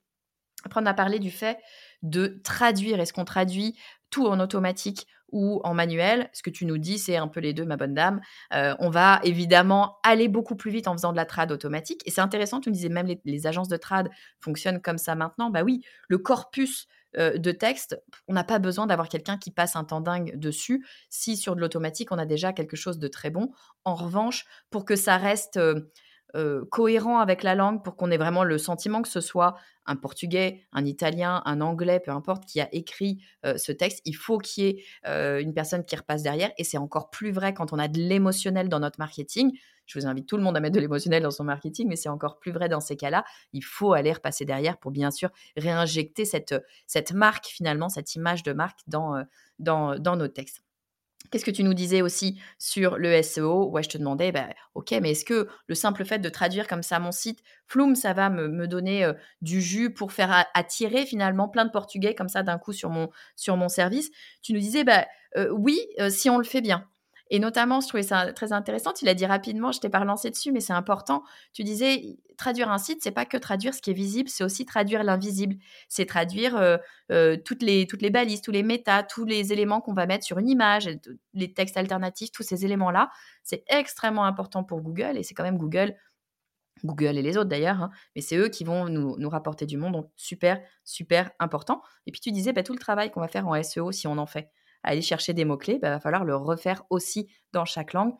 Après, 0.65 0.81
on 0.81 0.87
a 0.87 0.95
parlé 0.95 1.19
du 1.19 1.29
fait 1.29 1.59
de 2.01 2.41
traduire. 2.43 2.99
Est-ce 2.99 3.13
qu'on 3.13 3.25
traduit 3.25 3.77
tout 4.09 4.25
en 4.25 4.39
automatique 4.39 5.05
ou 5.31 5.61
en 5.63 5.73
manuel. 5.73 6.29
Ce 6.33 6.41
que 6.41 6.49
tu 6.49 6.65
nous 6.65 6.77
dis, 6.77 6.99
c'est 6.99 7.17
un 7.17 7.27
peu 7.27 7.39
les 7.39 7.53
deux, 7.53 7.65
ma 7.65 7.77
bonne 7.77 7.93
dame. 7.93 8.21
Euh, 8.53 8.75
on 8.79 8.89
va 8.89 9.19
évidemment 9.23 9.97
aller 10.03 10.27
beaucoup 10.27 10.55
plus 10.55 10.71
vite 10.71 10.87
en 10.87 10.93
faisant 10.93 11.11
de 11.11 11.17
la 11.17 11.25
trad 11.25 11.51
automatique. 11.51 12.01
Et 12.05 12.11
c'est 12.11 12.21
intéressant, 12.21 12.59
tu 12.59 12.69
nous 12.69 12.75
disais 12.75 12.89
même 12.89 13.07
les, 13.23 13.47
agences 13.47 13.69
de 13.69 13.77
trad 13.77 14.09
fonctionnent 14.39 14.81
comme 14.81 14.97
ça 14.97 15.15
maintenant. 15.15 15.49
Bah 15.49 15.63
oui, 15.63 15.83
le 16.07 16.17
corpus 16.17 16.87
euh, 17.17 17.37
de 17.37 17.51
texte, 17.51 18.01
on 18.27 18.33
n'a 18.33 18.43
pas 18.43 18.59
besoin 18.59 18.87
d'avoir 18.87 19.09
quelqu'un 19.09 19.37
qui 19.37 19.51
passe 19.51 19.75
un 19.75 19.83
temps 19.83 20.01
dingue 20.01 20.37
dessus. 20.37 20.85
Si 21.09 21.37
sur 21.37 21.55
de 21.55 21.61
l'automatique, 21.61 22.11
on 22.11 22.17
a 22.17 22.25
déjà 22.25 22.53
quelque 22.53 22.75
chose 22.75 22.99
de 22.99 23.07
très 23.07 23.29
bon. 23.29 23.51
En 23.85 23.95
revanche, 23.95 24.45
pour 24.69 24.85
que 24.85 24.95
ça 24.95 25.17
reste... 25.17 25.57
Euh, 25.57 25.91
euh, 26.37 26.65
cohérent 26.69 27.19
avec 27.19 27.43
la 27.43 27.55
langue 27.55 27.83
pour 27.83 27.95
qu'on 27.95 28.11
ait 28.11 28.17
vraiment 28.17 28.43
le 28.43 28.57
sentiment 28.57 29.01
que 29.01 29.09
ce 29.09 29.21
soit 29.21 29.55
un 29.87 29.95
portugais, 29.95 30.61
un 30.71 30.85
italien, 30.85 31.41
un 31.45 31.61
anglais, 31.61 31.99
peu 31.99 32.11
importe, 32.11 32.45
qui 32.45 32.61
a 32.61 32.69
écrit 32.73 33.23
euh, 33.45 33.57
ce 33.57 33.71
texte. 33.71 34.01
Il 34.05 34.15
faut 34.15 34.37
qu'il 34.37 34.63
y 34.63 34.67
ait 34.67 34.83
euh, 35.07 35.39
une 35.39 35.53
personne 35.53 35.83
qui 35.83 35.95
repasse 35.95 36.23
derrière. 36.23 36.51
Et 36.57 36.63
c'est 36.63 36.77
encore 36.77 37.09
plus 37.09 37.31
vrai 37.31 37.53
quand 37.53 37.73
on 37.73 37.79
a 37.79 37.87
de 37.87 37.99
l'émotionnel 37.99 38.69
dans 38.69 38.79
notre 38.79 38.99
marketing. 38.99 39.57
Je 39.85 39.97
vous 39.97 40.05
invite 40.05 40.27
tout 40.27 40.37
le 40.37 40.43
monde 40.43 40.57
à 40.57 40.59
mettre 40.59 40.75
de 40.75 40.81
l'émotionnel 40.81 41.23
dans 41.23 41.31
son 41.31 41.45
marketing, 41.45 41.87
mais 41.87 41.95
c'est 41.95 42.09
encore 42.09 42.37
plus 42.39 42.51
vrai 42.51 42.69
dans 42.69 42.81
ces 42.81 42.97
cas-là. 42.97 43.23
Il 43.53 43.63
faut 43.63 43.93
aller 43.93 44.11
repasser 44.11 44.45
derrière 44.45 44.77
pour 44.77 44.91
bien 44.91 45.11
sûr 45.11 45.29
réinjecter 45.55 46.25
cette, 46.25 46.53
cette 46.85 47.13
marque, 47.13 47.45
finalement, 47.45 47.87
cette 47.87 48.13
image 48.15 48.43
de 48.43 48.51
marque 48.51 48.81
dans, 48.87 49.23
dans, 49.59 49.97
dans 49.97 50.17
nos 50.17 50.27
textes. 50.27 50.66
Qu'est-ce 51.31 51.45
que 51.45 51.51
tu 51.51 51.63
nous 51.63 51.73
disais 51.73 52.01
aussi 52.01 52.39
sur 52.57 52.97
le 52.97 53.21
SEO 53.21 53.69
Ouais, 53.69 53.83
je 53.83 53.89
te 53.89 53.97
demandais, 53.97 54.31
bah, 54.31 54.47
ok, 54.75 54.91
mais 55.01 55.11
est-ce 55.11 55.25
que 55.25 55.47
le 55.67 55.75
simple 55.75 56.05
fait 56.05 56.19
de 56.19 56.29
traduire 56.29 56.67
comme 56.67 56.83
ça 56.83 56.99
mon 56.99 57.11
site, 57.11 57.39
Flume, 57.65 57.95
ça 57.95 58.13
va 58.13 58.29
me, 58.29 58.67
donner 58.67 59.11
du 59.41 59.61
jus 59.61 59.93
pour 59.93 60.11
faire 60.13 60.45
attirer 60.53 61.05
finalement 61.05 61.49
plein 61.49 61.65
de 61.65 61.71
Portugais 61.71 62.15
comme 62.15 62.29
ça 62.29 62.43
d'un 62.43 62.57
coup 62.57 62.73
sur 62.73 62.89
mon, 62.89 63.69
service? 63.69 64.09
Tu 64.41 64.53
nous 64.53 64.59
disais, 64.59 64.85
euh, 65.35 65.49
oui, 65.51 65.79
si 66.09 66.29
on 66.29 66.37
le 66.37 66.43
fait 66.43 66.61
bien. 66.61 66.87
Et 67.29 67.39
notamment, 67.39 67.81
je 67.81 67.87
trouvais 67.87 68.03
ça 68.03 68.31
très 68.33 68.53
intéressant. 68.53 68.93
Tu 68.93 69.05
l'as 69.05 69.13
dit 69.13 69.25
rapidement, 69.25 69.71
je 69.71 69.79
t'ai 69.79 69.89
pas 69.89 69.99
relancé 69.99 70.29
dessus, 70.29 70.51
mais 70.51 70.59
c'est 70.59 70.73
important. 70.73 71.23
Tu 71.53 71.63
disais, 71.63 72.17
traduire 72.37 72.71
un 72.71 72.77
site, 72.77 72.99
c'est 73.01 73.11
pas 73.11 73.25
que 73.25 73.37
traduire 73.37 73.73
ce 73.73 73.81
qui 73.81 73.91
est 73.91 73.93
visible, 73.93 74.29
c'est 74.29 74.43
aussi 74.43 74.65
traduire 74.65 75.03
l'invisible. 75.03 75.55
C'est 75.89 76.05
traduire 76.05 76.55
euh, 76.55 76.77
euh, 77.11 77.37
toutes, 77.43 77.63
les, 77.63 77.85
balises, 78.09 78.41
tous 78.41 78.51
les 78.51 78.63
méta, 78.63 79.03
tous 79.03 79.25
les 79.25 79.51
éléments 79.51 79.81
qu'on 79.81 79.93
va 79.93 80.05
mettre 80.05 80.25
sur 80.25 80.37
une 80.37 80.49
image, 80.49 80.89
les 81.33 81.53
textes 81.53 81.77
alternatifs, 81.77 82.31
tous 82.31 82.43
ces 82.43 82.65
éléments-là. 82.65 83.09
C'est 83.43 83.63
extrêmement 83.67 84.25
important 84.25 84.63
pour 84.63 84.81
Google 84.81 85.17
et 85.17 85.23
c'est 85.23 85.33
quand 85.33 85.43
même 85.43 85.57
Google. 85.57 85.95
Google 86.83 87.17
et 87.17 87.23
les 87.23 87.37
autres 87.37 87.49
d'ailleurs, 87.49 87.81
hein, 87.81 87.89
mais 88.15 88.21
c'est 88.21 88.37
eux 88.37 88.49
qui 88.49 88.63
vont 88.63 88.87
nous, 88.87 89.29
rapporter 89.29 89.65
du 89.65 89.77
monde, 89.77 89.93
donc 89.93 90.11
super, 90.15 90.61
super 90.83 91.31
important. 91.39 91.81
Et 92.05 92.11
puis 92.11 92.21
tu 92.21 92.31
disais, 92.31 92.53
bah, 92.53 92.61
tout 92.61 92.73
le 92.73 92.79
travail 92.79 93.09
qu'on 93.09 93.19
va 93.19 93.27
faire 93.27 93.47
en 93.47 93.61
SEO, 93.61 93.91
si 93.91 94.05
on 94.07 94.19
en 94.19 94.27
fait, 94.27 94.51
aller 94.87 95.01
chercher 95.01 95.33
des 95.33 95.45
mots-clés, 95.45 95.75
il 95.75 95.79
bah, 95.79 95.91
va 95.91 95.99
falloir 95.99 96.25
le 96.25 96.35
refaire 96.35 96.83
aussi 96.89 97.27
dans 97.53 97.65
chaque 97.65 97.93
langue 97.93 98.13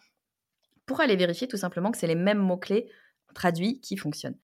pour 0.86 1.02
aller 1.02 1.16
vérifier 1.16 1.48
tout 1.48 1.58
simplement 1.58 1.92
que 1.92 1.98
c'est 1.98 2.08
les 2.08 2.16
mêmes 2.16 2.40
mots-clés 2.40 2.90
traduits 3.34 3.82
qui 3.82 3.98
fonctionnent. 3.98 4.38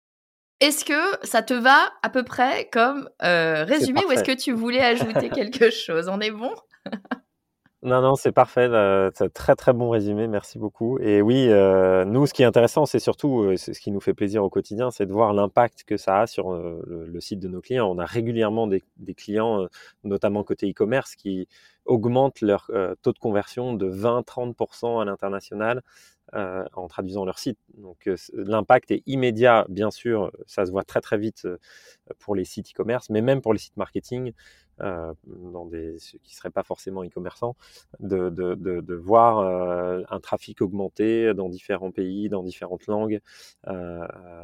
Est-ce 0.60 0.84
que 0.84 1.26
ça 1.26 1.42
te 1.42 1.54
va 1.54 1.92
à 2.02 2.10
peu 2.10 2.22
près 2.24 2.68
comme 2.70 3.08
euh, 3.22 3.64
résumé 3.64 4.04
ou 4.06 4.12
est-ce 4.12 4.24
que 4.24 4.36
tu 4.36 4.52
voulais 4.52 4.80
ajouter 4.80 5.28
quelque 5.34 5.70
chose? 5.70 6.08
On 6.08 6.20
est 6.20 6.30
bon? 6.30 6.54
Non, 7.84 8.00
non, 8.00 8.14
c'est 8.14 8.30
parfait. 8.30 8.68
C'est 9.14 9.24
un 9.24 9.28
très, 9.28 9.56
très 9.56 9.72
bon 9.72 9.90
résumé. 9.90 10.28
Merci 10.28 10.56
beaucoup. 10.56 10.98
Et 11.00 11.20
oui, 11.20 11.48
euh, 11.48 12.04
nous, 12.04 12.26
ce 12.26 12.32
qui 12.32 12.42
est 12.42 12.44
intéressant, 12.46 12.86
c'est 12.86 13.00
surtout, 13.00 13.40
euh, 13.42 13.56
ce 13.56 13.72
qui 13.72 13.90
nous 13.90 14.00
fait 14.00 14.14
plaisir 14.14 14.44
au 14.44 14.50
quotidien, 14.50 14.92
c'est 14.92 15.04
de 15.04 15.12
voir 15.12 15.32
l'impact 15.32 15.82
que 15.84 15.96
ça 15.96 16.20
a 16.20 16.26
sur 16.28 16.52
le, 16.52 17.20
site 17.20 17.40
de 17.40 17.48
nos 17.48 17.60
clients. 17.60 17.90
On 17.90 17.98
a 17.98 18.04
régulièrement 18.06 18.68
des 18.68 19.14
clients, 19.16 19.66
notamment 20.04 20.44
côté 20.44 20.70
e-commerce, 20.70 21.16
qui 21.16 21.48
augmentent 21.84 22.40
leur 22.40 22.70
taux 23.02 23.12
de 23.12 23.18
conversion 23.18 23.74
de 23.74 23.90
20-30% 23.90 25.02
à 25.02 25.04
l'international 25.04 25.82
euh, 26.34 26.64
en 26.72 26.88
traduisant 26.88 27.26
leur 27.26 27.38
site. 27.38 27.58
Donc 27.76 28.06
euh, 28.06 28.16
l'impact 28.32 28.90
est 28.90 29.02
immédiat, 29.04 29.66
bien 29.68 29.90
sûr, 29.90 30.32
ça 30.46 30.64
se 30.64 30.70
voit 30.70 30.82
très 30.82 31.02
très 31.02 31.18
vite 31.18 31.44
euh, 31.44 31.58
pour 32.20 32.34
les 32.34 32.46
sites 32.46 32.70
e-commerce, 32.70 33.10
mais 33.10 33.20
même 33.20 33.42
pour 33.42 33.52
les 33.52 33.58
sites 33.58 33.76
marketing, 33.76 34.32
dans 34.82 35.66
des 35.66 35.98
ceux 35.98 36.18
qui 36.18 36.34
seraient 36.34 36.50
pas 36.50 36.62
forcément 36.62 37.04
e-commerçants, 37.04 37.56
de, 38.00 38.30
de, 38.30 38.54
de, 38.54 38.94
voir 38.94 39.38
un 40.10 40.20
trafic 40.20 40.60
augmenter 40.60 41.34
dans 41.34 41.48
différents 41.48 41.90
pays, 41.90 42.28
dans 42.28 42.42
différentes 42.42 42.86
langues. 42.86 43.20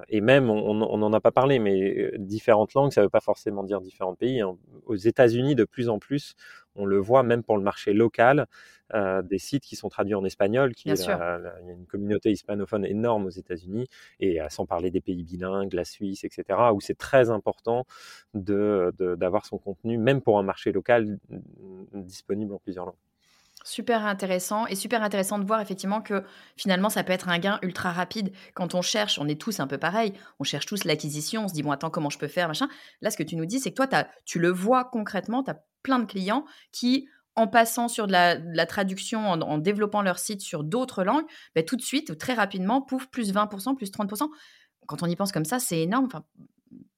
et 0.09 0.21
même, 0.21 0.51
on 0.51 0.75
n'en 0.99 1.13
a 1.13 1.21
pas 1.21 1.33
parlé, 1.33 1.59
mais 1.59 2.13
différentes 2.19 2.75
langues, 2.75 2.93
ça 2.93 3.01
ne 3.01 3.07
veut 3.07 3.11
pas 3.11 3.21
forcément 3.21 3.63
dire 3.65 3.81
différents 3.81 4.15
pays. 4.15 4.41
Hein. 4.41 4.57
Aux 4.87 4.97
États-Unis, 4.97 5.55
de 5.55 5.65
plus 5.65 5.89
en 5.89 5.99
plus, 5.99 6.35
on, 6.75 6.85
le 6.85 6.99
voit 6.99 7.23
même 7.23 7.43
pour 7.43 7.57
le 7.57 7.63
marché 7.63 7.93
local, 7.93 8.47
des 8.95 9.39
sites 9.39 9.65
qui 9.65 9.77
sont 9.77 9.89
traduits 9.89 10.15
en 10.15 10.25
espagnol, 10.25 10.75
qui 10.75 10.89
il 10.89 10.97
y 10.97 11.11
a 11.11 11.41
une 11.69 11.87
communauté 11.87 12.31
hispanophone 12.31 12.85
énorme 12.85 13.27
aux 13.27 13.31
États-Unis, 13.31 13.89
et 14.21 14.39
sans 14.49 14.67
parler 14.67 14.91
des 14.91 15.01
pays 15.01 15.25
bilingues, 15.25 15.73
la 15.75 15.85
Suisse, 15.85 16.25
etc., 16.25 16.59
où 16.73 16.81
c'est 16.81 16.99
très 16.99 17.31
important 17.31 17.87
d'avoir 18.35 19.43
de, 19.43 19.47
son 19.47 19.59
contenu, 19.59 19.99
même 19.99 20.21
pour 20.21 20.39
un 20.39 20.43
marché 20.43 20.73
local, 20.73 21.19
disponible 21.93 22.55
en 22.55 22.59
plusieurs 22.59 22.87
langues. 22.87 22.95
Super 23.65 24.07
intéressant 24.07 24.67
et 24.67 24.77
super 24.77 25.03
intéressant 25.03 25.39
de 25.39 25.45
voir 25.45 25.61
effectivement 25.61 26.01
que 26.01 26.23
finalement 26.57 26.89
ça 26.91 27.03
peut 27.03 27.13
être 27.13 27.29
un 27.29 27.39
gain 27.39 27.59
ultra 27.63 27.91
rapide 27.91 28.33
quand 28.55 28.75
on 28.75 28.83
cherche, 28.83 29.19
on 29.19 29.27
est 29.27 29.39
tous 29.39 29.59
un 29.59 29.67
peu 29.67 29.79
pareil, 29.79 30.13
on 30.39 30.45
cherche 30.45 30.65
tous 30.65 30.85
l'acquisition, 30.85 31.45
on 31.45 31.49
se 31.49 31.55
dit 31.55 31.63
bon 31.63 31.73
attends 31.73 31.91
comment 31.91 32.09
je 32.09 32.19
peux 32.19 32.29
faire 32.29 32.47
machin. 32.47 32.69
Là 33.03 33.11
ce 33.11 33.17
que 33.17 33.25
tu 33.25 33.35
nous 33.35 33.47
dis 33.47 33.59
c'est 33.59 33.71
que 33.73 33.83
toi 33.85 34.05
tu 34.25 34.39
le 34.39 34.49
vois 34.49 34.85
concrètement, 34.85 35.43
tu 35.43 35.51
as 35.51 35.61
plein 35.83 35.99
de 35.99 36.07
clients 36.07 36.45
qui 36.71 37.09
en 37.39 37.47
passant 37.47 37.89
sur 37.89 38.07
de 38.07 38.13
la, 38.13 38.67
traduction, 38.67 39.31
en, 39.31 39.59
développant 39.59 40.03
leur 40.03 40.19
site 40.19 40.41
sur 40.41 40.65
d'autres 40.65 41.05
langues, 41.05 41.25
ben, 41.55 41.65
tout 41.65 41.77
de 41.77 41.83
suite, 41.83 42.19
très 42.19 42.35
rapidement, 42.35 42.83
pouf, 42.83 43.07
plus 43.07 43.33
20%, 43.33 43.77
plus 43.77 43.91
30%. 43.91 44.29
Quand 44.87 45.03
on 45.03 45.07
y 45.07 45.17
pense 45.17 45.33
comme 45.33 45.45
ça, 45.45 45.59
c'est 45.59 45.81
énorme. 45.81 46.07
Enfin, 46.07 46.25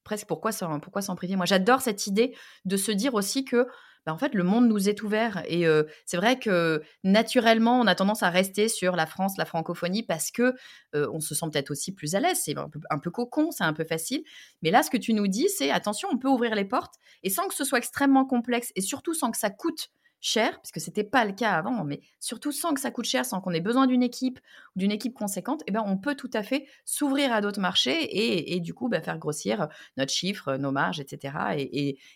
presque 0.04 0.26
pourquoi 0.26 0.52
s'en 0.52 0.80
pourquoi 0.80 1.02
priver? 1.14 1.36
Moi, 1.36 1.46
j'adore 1.46 1.82
cette 1.82 2.06
idée 2.06 2.34
de 2.64 2.76
se 2.76 2.90
dire 2.90 3.14
aussi 3.14 3.44
que 3.44 3.66
bah, 4.06 4.14
en 4.14 4.18
fait, 4.18 4.34
le 4.34 4.44
monde 4.44 4.66
nous 4.66 4.88
est 4.88 5.02
ouvert. 5.02 5.42
Et 5.46 5.66
c'est 6.06 6.16
vrai 6.16 6.38
que 6.38 6.82
naturellement, 7.04 7.78
on 7.78 7.86
a 7.86 7.94
tendance 7.94 8.22
à 8.22 8.30
rester 8.30 8.68
sur 8.68 8.96
la 8.96 9.04
France, 9.04 9.36
la 9.36 9.44
francophonie, 9.44 10.02
parce 10.02 10.30
que 10.30 10.54
on 10.94 11.20
se 11.20 11.34
sent 11.34 11.46
peut-être 11.52 11.70
aussi 11.70 11.92
plus 11.92 12.14
à 12.14 12.20
l'aise. 12.20 12.40
C'est 12.42 12.54
un 12.56 12.98
peu 12.98 13.10
cocon, 13.10 13.50
c'est 13.50 13.64
un 13.64 13.74
peu 13.74 13.84
facile. 13.84 14.22
Mais 14.62 14.70
là, 14.70 14.82
ce 14.82 14.90
que 14.90 14.96
tu 14.96 15.12
nous 15.12 15.28
dis, 15.28 15.48
c'est 15.50 15.70
attention, 15.70 16.08
on 16.10 16.16
peut 16.16 16.28
ouvrir 16.28 16.54
les 16.54 16.64
portes 16.64 16.94
et 17.22 17.30
sans 17.30 17.46
que 17.46 17.54
ce 17.54 17.64
soit 17.64 17.78
extrêmement 17.78 18.24
complexe 18.24 18.72
et 18.74 18.80
surtout 18.80 19.12
sans 19.12 19.30
que 19.30 19.38
ça 19.38 19.50
coûte 19.50 19.90
cher, 20.20 20.60
puisque 20.60 20.80
ce 20.80 20.90
n'était 20.90 21.04
pas 21.04 21.24
le 21.24 21.32
cas 21.32 21.52
avant, 21.52 21.84
mais 21.84 22.00
surtout 22.18 22.52
sans 22.52 22.74
que 22.74 22.80
ça 22.80 22.90
coûte 22.90 23.06
cher, 23.06 23.24
sans 23.24 23.40
qu'on 23.40 23.52
ait 23.52 23.60
besoin 23.60 23.86
d'une 23.86 24.02
équipe 24.02 24.38
ou 24.76 24.78
d'une 24.78 24.92
équipe 24.92 25.14
conséquente, 25.14 25.62
eh 25.66 25.72
ben, 25.72 25.82
on 25.86 25.96
peut 25.96 26.14
tout 26.14 26.30
à 26.34 26.42
fait 26.42 26.66
s'ouvrir 26.84 27.32
à 27.32 27.40
d'autres 27.40 27.60
marchés 27.60 28.54
et, 28.54 28.60
du 28.60 28.74
coup 28.74 28.88
bah, 28.88 29.00
faire 29.00 29.18
grossir 29.18 29.68
notre 29.96 30.12
chiffre, 30.12 30.56
nos 30.56 30.72
marges, 30.72 31.00
etc. 31.00 31.34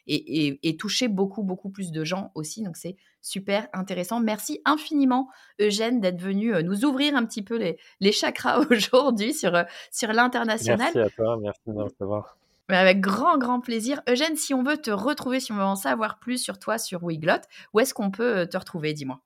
Et, 0.07 0.77
toucher 0.77 1.09
beaucoup, 1.09 1.43
beaucoup 1.43 1.71
plus 1.71 1.93
de 1.93 2.05
gens 2.05 2.31
aussi. 2.35 2.63
Donc 2.63 2.77
c'est 2.77 2.97
super 3.23 3.69
intéressant. 3.73 4.21
Merci 4.21 4.61
infiniment, 4.65 5.29
Eugène, 5.61 6.01
d'être 6.01 6.21
venu 6.21 6.55
euh, 6.55 6.63
nous 6.63 6.85
ouvrir 6.85 7.17
un 7.17 7.25
petit 7.25 7.43
peu 7.43 7.57
les, 7.57 8.13
chakras 8.13 8.59
aujourd'hui 8.71 9.33
sur, 9.33 9.55
euh, 9.55 9.65
sur 9.91 10.13
l'international. 10.13 10.91
Merci 10.95 10.99
à 10.99 11.11
toi, 11.11 11.39
merci 11.41 11.63
de 11.67 11.81
recevoir. 11.81 12.37
Mais 12.69 12.77
avec 12.77 13.01
grand, 13.01 13.37
grand 13.37 13.61
plaisir. 13.61 14.01
Eugène, 14.09 14.37
si 14.37 14.55
on 14.55 14.63
veut 14.63 14.79
te 14.79 14.91
retrouver, 14.91 15.41
si 15.41 15.53
on 15.53 15.57
veut 15.57 15.63
en 15.63 15.77
savoir 15.77 16.19
plus 16.19 16.39
sur 16.39 16.59
toi 16.59 16.79
sur 16.79 17.03
Wiglot, 17.03 17.43
où 17.75 17.81
est-ce 17.81 17.93
qu'on 17.93 18.11
peut 18.11 18.39
euh, 18.39 18.47
te 18.47 18.57
retrouver 18.57 18.95
Dis-moi? 18.95 19.21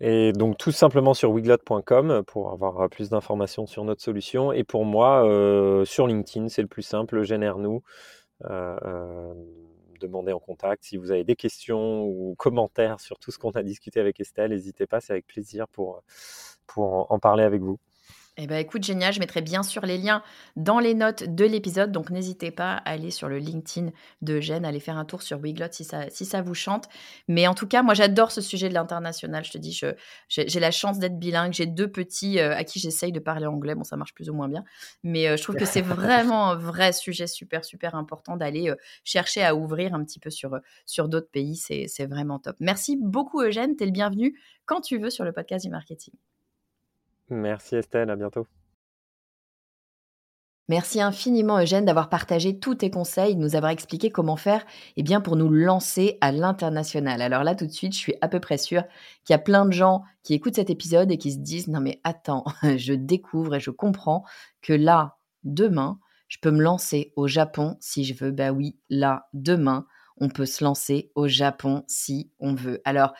Et 0.00 0.32
donc 0.32 0.58
tout 0.58 0.72
simplement 0.72 1.14
sur 1.14 1.30
wiglot.com 1.30 2.24
pour 2.26 2.50
avoir 2.50 2.80
euh, 2.80 2.88
plus 2.88 3.10
d'informations 3.10 3.66
sur 3.66 3.84
notre 3.84 4.02
solution. 4.02 4.50
Et 4.52 4.64
pour 4.64 4.84
moi, 4.84 5.26
euh, 5.26 5.84
sur 5.84 6.06
LinkedIn, 6.06 6.48
c'est 6.48 6.62
le 6.62 6.68
plus 6.68 6.82
simple, 6.82 7.22
Ernou. 7.30 7.82
demandez 10.00 10.32
en 10.32 10.40
contact. 10.40 10.84
Si 10.84 10.96
vous 10.96 11.12
avez 11.12 11.24
des 11.24 11.36
questions 11.36 12.02
ou 12.04 12.34
commentaires 12.36 12.98
sur 12.98 13.18
tout 13.18 13.30
ce 13.30 13.38
qu'on 13.38 13.52
a 13.52 13.62
discuté 13.62 14.00
avec 14.00 14.20
Estelle, 14.20 14.50
n'hésitez 14.50 14.86
pas, 14.86 15.00
c'est 15.00 15.12
avec 15.12 15.26
plaisir 15.26 15.68
pour, 15.68 16.02
pour 16.66 17.12
en 17.12 17.18
parler 17.18 17.44
avec 17.44 17.60
vous. 17.60 17.78
Eh 18.36 18.48
bien, 18.48 18.58
écoute, 18.58 18.82
génial. 18.82 19.12
Je 19.12 19.20
mettrai 19.20 19.42
bien 19.42 19.62
sûr 19.62 19.86
les 19.86 19.96
liens 19.96 20.20
dans 20.56 20.80
les 20.80 20.94
notes 20.94 21.22
de 21.22 21.44
l'épisode. 21.44 21.92
Donc, 21.92 22.10
n'hésitez 22.10 22.50
pas 22.50 22.72
à 22.72 22.90
aller 22.90 23.12
sur 23.12 23.28
le 23.28 23.38
LinkedIn 23.38 23.92
de 24.22 24.40
Jeanne, 24.40 24.64
aller 24.64 24.80
faire 24.80 24.96
un 24.96 25.04
tour 25.04 25.22
sur 25.22 25.38
Wiglot 25.38 25.68
si 25.70 25.84
ça, 25.84 26.10
si 26.10 26.24
ça 26.24 26.42
vous 26.42 26.54
chante. 26.54 26.88
Mais 27.28 27.46
en 27.46 27.54
tout 27.54 27.68
cas, 27.68 27.84
moi, 27.84 27.94
j'adore 27.94 28.32
ce 28.32 28.40
sujet 28.40 28.68
de 28.68 28.74
l'international. 28.74 29.44
Je 29.44 29.52
te 29.52 29.58
dis, 29.58 29.80
j'ai 30.28 30.60
la 30.60 30.70
chance 30.72 30.98
d'être 30.98 31.16
bilingue. 31.16 31.52
J'ai 31.52 31.66
deux 31.66 31.88
petits 31.88 32.40
euh, 32.40 32.56
à 32.56 32.64
qui 32.64 32.80
j'essaye 32.80 33.12
de 33.12 33.20
parler 33.20 33.46
anglais. 33.46 33.76
Bon, 33.76 33.84
ça 33.84 33.96
marche 33.96 34.14
plus 34.14 34.28
ou 34.28 34.34
moins 34.34 34.48
bien. 34.48 34.64
Mais 35.04 35.28
euh, 35.28 35.36
je 35.36 35.42
trouve 35.44 35.56
que 35.56 35.64
c'est 35.64 35.82
vraiment 35.82 36.50
un 36.50 36.56
vrai 36.56 36.92
sujet 36.92 37.28
super, 37.28 37.64
super 37.64 37.94
important 37.94 38.36
d'aller 38.36 38.68
euh, 38.68 38.74
chercher 39.04 39.44
à 39.44 39.54
ouvrir 39.54 39.94
un 39.94 40.02
petit 40.02 40.18
peu 40.18 40.30
sur, 40.30 40.58
sur 40.86 41.08
d'autres 41.08 41.30
pays. 41.30 41.54
C'est 41.54 42.06
vraiment 42.06 42.40
top. 42.40 42.56
Merci 42.58 42.98
beaucoup, 43.00 43.42
Eugène. 43.42 43.76
Tu 43.76 43.84
es 43.84 43.86
le 43.86 43.92
bienvenu 43.92 44.36
quand 44.66 44.80
tu 44.80 44.98
veux 44.98 45.10
sur 45.10 45.24
le 45.24 45.30
podcast 45.30 45.64
du 45.64 45.70
marketing. 45.70 46.14
Merci 47.34 47.76
Estelle, 47.76 48.10
à 48.10 48.16
bientôt. 48.16 48.46
Merci 50.68 51.02
infiniment 51.02 51.60
Eugène 51.60 51.84
d'avoir 51.84 52.08
partagé 52.08 52.58
tous 52.58 52.76
tes 52.76 52.90
conseils, 52.90 53.36
de 53.36 53.40
nous 53.40 53.54
avoir 53.54 53.70
expliqué 53.70 54.10
comment 54.10 54.36
faire 54.36 54.64
eh 54.96 55.02
bien, 55.02 55.20
pour 55.20 55.36
nous 55.36 55.50
lancer 55.50 56.16
à 56.22 56.32
l'international. 56.32 57.20
Alors 57.20 57.44
là 57.44 57.54
tout 57.54 57.66
de 57.66 57.70
suite, 57.72 57.92
je 57.92 57.98
suis 57.98 58.14
à 58.22 58.28
peu 58.28 58.40
près 58.40 58.56
sûre 58.56 58.82
qu'il 59.24 59.34
y 59.34 59.36
a 59.36 59.38
plein 59.38 59.66
de 59.66 59.74
gens 59.74 60.04
qui 60.22 60.32
écoutent 60.32 60.54
cet 60.54 60.70
épisode 60.70 61.10
et 61.10 61.18
qui 61.18 61.32
se 61.32 61.38
disent 61.38 61.68
non 61.68 61.80
mais 61.80 62.00
attends, 62.02 62.44
je 62.76 62.94
découvre 62.94 63.56
et 63.56 63.60
je 63.60 63.70
comprends 63.70 64.24
que 64.62 64.72
là, 64.72 65.18
demain, 65.42 65.98
je 66.28 66.38
peux 66.40 66.50
me 66.50 66.62
lancer 66.62 67.12
au 67.14 67.26
Japon 67.26 67.76
si 67.80 68.04
je 68.04 68.14
veux. 68.14 68.30
Bah 68.30 68.50
oui, 68.50 68.78
là, 68.88 69.28
demain, 69.34 69.86
on 70.16 70.30
peut 70.30 70.46
se 70.46 70.64
lancer 70.64 71.10
au 71.14 71.28
Japon 71.28 71.84
si 71.88 72.30
on 72.40 72.54
veut. 72.54 72.80
Alors, 72.86 73.12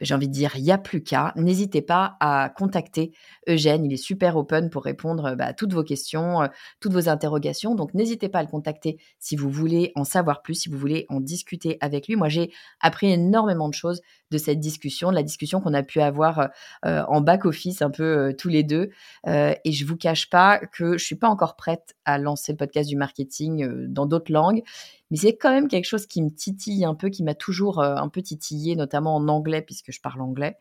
j'ai 0.00 0.14
envie 0.14 0.28
de 0.28 0.32
dire, 0.32 0.52
il 0.56 0.62
n'y 0.62 0.72
a 0.72 0.78
plus 0.78 1.02
qu'à. 1.02 1.32
N'hésitez 1.36 1.82
pas 1.82 2.16
à 2.20 2.48
contacter 2.48 3.12
Eugène. 3.48 3.84
Il 3.84 3.92
est 3.92 3.98
super 3.98 4.36
open 4.36 4.70
pour 4.70 4.84
répondre 4.84 5.34
bah, 5.34 5.46
à 5.46 5.52
toutes 5.52 5.72
vos 5.72 5.82
questions, 5.82 6.42
euh, 6.42 6.46
toutes 6.80 6.92
vos 6.92 7.08
interrogations. 7.08 7.74
Donc, 7.74 7.94
n'hésitez 7.94 8.28
pas 8.28 8.38
à 8.38 8.42
le 8.42 8.48
contacter 8.48 8.98
si 9.18 9.36
vous 9.36 9.50
voulez 9.50 9.92
en 9.94 10.04
savoir 10.04 10.42
plus, 10.42 10.54
si 10.54 10.68
vous 10.68 10.78
voulez 10.78 11.06
en 11.08 11.20
discuter 11.20 11.76
avec 11.80 12.08
lui. 12.08 12.16
Moi, 12.16 12.28
j'ai 12.28 12.50
appris 12.80 13.10
énormément 13.10 13.68
de 13.68 13.74
choses 13.74 14.00
de 14.30 14.38
cette 14.38 14.60
discussion, 14.60 15.10
de 15.10 15.16
la 15.16 15.22
discussion 15.22 15.60
qu'on 15.60 15.74
a 15.74 15.82
pu 15.82 16.00
avoir 16.00 16.50
euh, 16.84 17.02
en 17.08 17.20
back-office 17.20 17.82
un 17.82 17.90
peu 17.90 18.04
euh, 18.04 18.32
tous 18.32 18.48
les 18.48 18.62
deux. 18.62 18.90
et 19.26 19.72
je 19.72 19.84
vous 19.84 19.96
cache 19.96 20.30
pas 20.30 20.58
que 20.58 20.96
je 20.96 21.04
suis 21.04 21.16
pas 21.16 21.28
encore 21.28 21.56
prête 21.56 21.94
à 22.04 22.18
lancer 22.18 22.52
le 22.52 22.56
podcast 22.56 22.88
du 22.88 22.96
marketing 22.96 23.86
dans 23.88 24.06
d'autres 24.06 24.32
langues 24.32 24.62
mais 25.10 25.16
c'est 25.16 25.36
quand 25.36 25.50
même 25.50 25.68
quelque 25.68 25.86
chose 25.86 26.06
qui 26.06 26.22
me 26.22 26.30
titille 26.30 26.84
un 26.84 26.94
peu, 26.94 27.08
qui 27.08 27.22
m'a 27.22 27.34
toujours 27.34 27.80
un 27.82 28.08
peu 28.08 28.22
titillé, 28.22 28.76
notamment 28.76 29.16
en 29.16 29.28
anglais, 29.28 29.62
puisque 29.62 29.92
je 29.92 30.00
parle 30.00 30.20
anglais. 30.20 30.56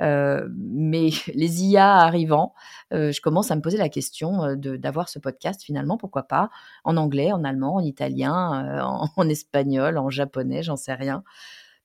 mais 0.00 1.10
les 1.34 1.64
IA 1.64 1.96
arrivant, 1.96 2.54
je 2.90 3.20
commence 3.20 3.50
à 3.50 3.56
me 3.56 3.62
poser 3.62 3.78
la 3.78 3.88
question 3.88 4.56
d'avoir 4.56 5.08
ce 5.08 5.18
podcast 5.18 5.62
finalement, 5.62 5.96
pourquoi 5.96 6.24
pas, 6.24 6.50
en 6.84 6.96
anglais, 6.96 7.32
en 7.32 7.44
allemand, 7.44 7.76
en 7.76 7.84
italien, 7.84 8.80
en, 9.16 9.28
espagnol, 9.28 9.98
en 9.98 10.10
japonais, 10.10 10.62
j'en 10.62 10.76
sais 10.76 10.94
rien. 10.94 11.22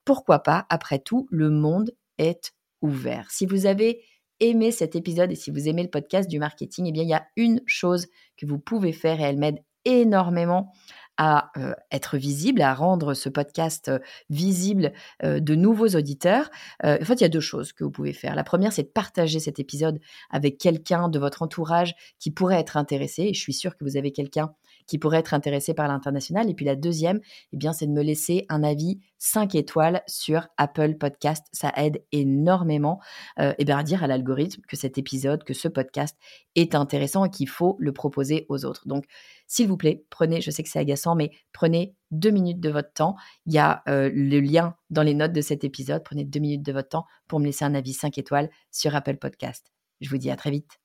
Pourquoi 0.04 0.40
pas 0.40 0.66
Après 0.70 0.98
tout, 0.98 1.28
le 1.30 1.50
monde 1.50 1.90
est 2.18 2.54
ouvert. 2.82 3.30
Si 3.30 3.46
vous 3.46 3.66
avez 3.66 4.02
aimé 4.40 4.70
cet 4.70 4.96
épisode 4.96 5.32
et 5.32 5.34
si 5.34 5.50
vous 5.50 5.68
aimez 5.68 5.82
le 5.82 5.90
podcast 5.90 6.28
du 6.30 6.38
marketing, 6.38 6.86
eh 6.86 6.92
bien, 6.92 7.02
il 7.02 7.08
y 7.08 7.14
a 7.14 7.26
une 7.36 7.60
chose 7.66 8.06
que 8.36 8.46
vous 8.46 8.58
pouvez 8.58 8.92
faire 8.92 9.20
et 9.20 9.24
elle 9.24 9.38
m'aide 9.38 9.62
énormément 9.84 10.72
à 11.18 11.52
être 11.90 12.16
visible, 12.16 12.62
à 12.62 12.74
rendre 12.74 13.12
ce 13.12 13.28
podcast 13.28 13.90
visible 14.30 14.92
de 15.22 15.54
nouveaux 15.54 15.88
auditeurs. 15.88 16.50
en 16.82 16.96
fait, 17.02 17.14
il 17.14 17.22
y 17.22 17.24
a 17.24 17.28
deux 17.28 17.40
choses 17.40 17.72
que 17.72 17.84
vous 17.84 17.90
pouvez 17.90 18.12
faire. 18.12 18.34
La 18.34 18.44
première, 18.44 18.72
c'est 18.72 18.84
de 18.84 18.88
partager 18.88 19.40
cet 19.40 19.58
épisode 19.58 19.98
avec 20.30 20.58
quelqu'un 20.58 21.08
de 21.08 21.18
votre 21.18 21.42
entourage 21.42 21.94
qui 22.18 22.30
pourrait 22.30 22.60
être 22.60 22.76
intéressé. 22.76 23.24
Et 23.24 23.34
je 23.34 23.40
suis 23.40 23.52
sûre 23.52 23.76
que 23.76 23.84
vous 23.84 23.96
avez 23.96 24.12
quelqu'un 24.12 24.52
qui 24.88 24.98
pourrait 24.98 25.18
être 25.18 25.34
intéressé 25.34 25.74
par 25.74 25.86
l'international. 25.86 26.50
Et 26.50 26.54
puis 26.54 26.64
la 26.64 26.74
deuxième, 26.74 27.20
eh 27.52 27.56
bien, 27.56 27.72
c'est 27.72 27.86
de 27.86 27.92
me 27.92 28.02
laisser 28.02 28.46
un 28.48 28.64
avis 28.64 28.98
5 29.18 29.54
étoiles 29.54 30.02
sur 30.06 30.48
Apple 30.56 30.96
Podcast. 30.96 31.46
Ça 31.52 31.72
aide 31.76 32.02
énormément 32.10 33.00
euh, 33.38 33.52
eh 33.58 33.70
à 33.70 33.82
dire 33.82 34.02
à 34.02 34.06
l'algorithme 34.06 34.62
que 34.66 34.76
cet 34.76 34.98
épisode, 34.98 35.44
que 35.44 35.54
ce 35.54 35.68
podcast 35.68 36.16
est 36.56 36.74
intéressant 36.74 37.24
et 37.24 37.30
qu'il 37.30 37.48
faut 37.48 37.76
le 37.78 37.92
proposer 37.92 38.46
aux 38.48 38.64
autres. 38.64 38.88
Donc, 38.88 39.04
s'il 39.46 39.68
vous 39.68 39.76
plaît, 39.76 40.04
prenez, 40.10 40.40
je 40.40 40.50
sais 40.50 40.62
que 40.62 40.68
c'est 40.68 40.78
agaçant, 40.78 41.14
mais 41.14 41.30
prenez 41.52 41.94
deux 42.10 42.30
minutes 42.30 42.60
de 42.60 42.70
votre 42.70 42.92
temps. 42.92 43.14
Il 43.46 43.52
y 43.52 43.58
a 43.58 43.82
euh, 43.88 44.10
le 44.12 44.40
lien 44.40 44.74
dans 44.90 45.02
les 45.02 45.14
notes 45.14 45.32
de 45.32 45.42
cet 45.42 45.64
épisode. 45.64 46.02
Prenez 46.02 46.24
deux 46.24 46.40
minutes 46.40 46.64
de 46.64 46.72
votre 46.72 46.88
temps 46.88 47.06
pour 47.28 47.40
me 47.40 47.46
laisser 47.46 47.64
un 47.64 47.74
avis 47.74 47.92
5 47.92 48.16
étoiles 48.18 48.48
sur 48.70 48.94
Apple 48.96 49.16
Podcast. 49.16 49.70
Je 50.00 50.08
vous 50.08 50.18
dis 50.18 50.30
à 50.30 50.36
très 50.36 50.50
vite. 50.50 50.77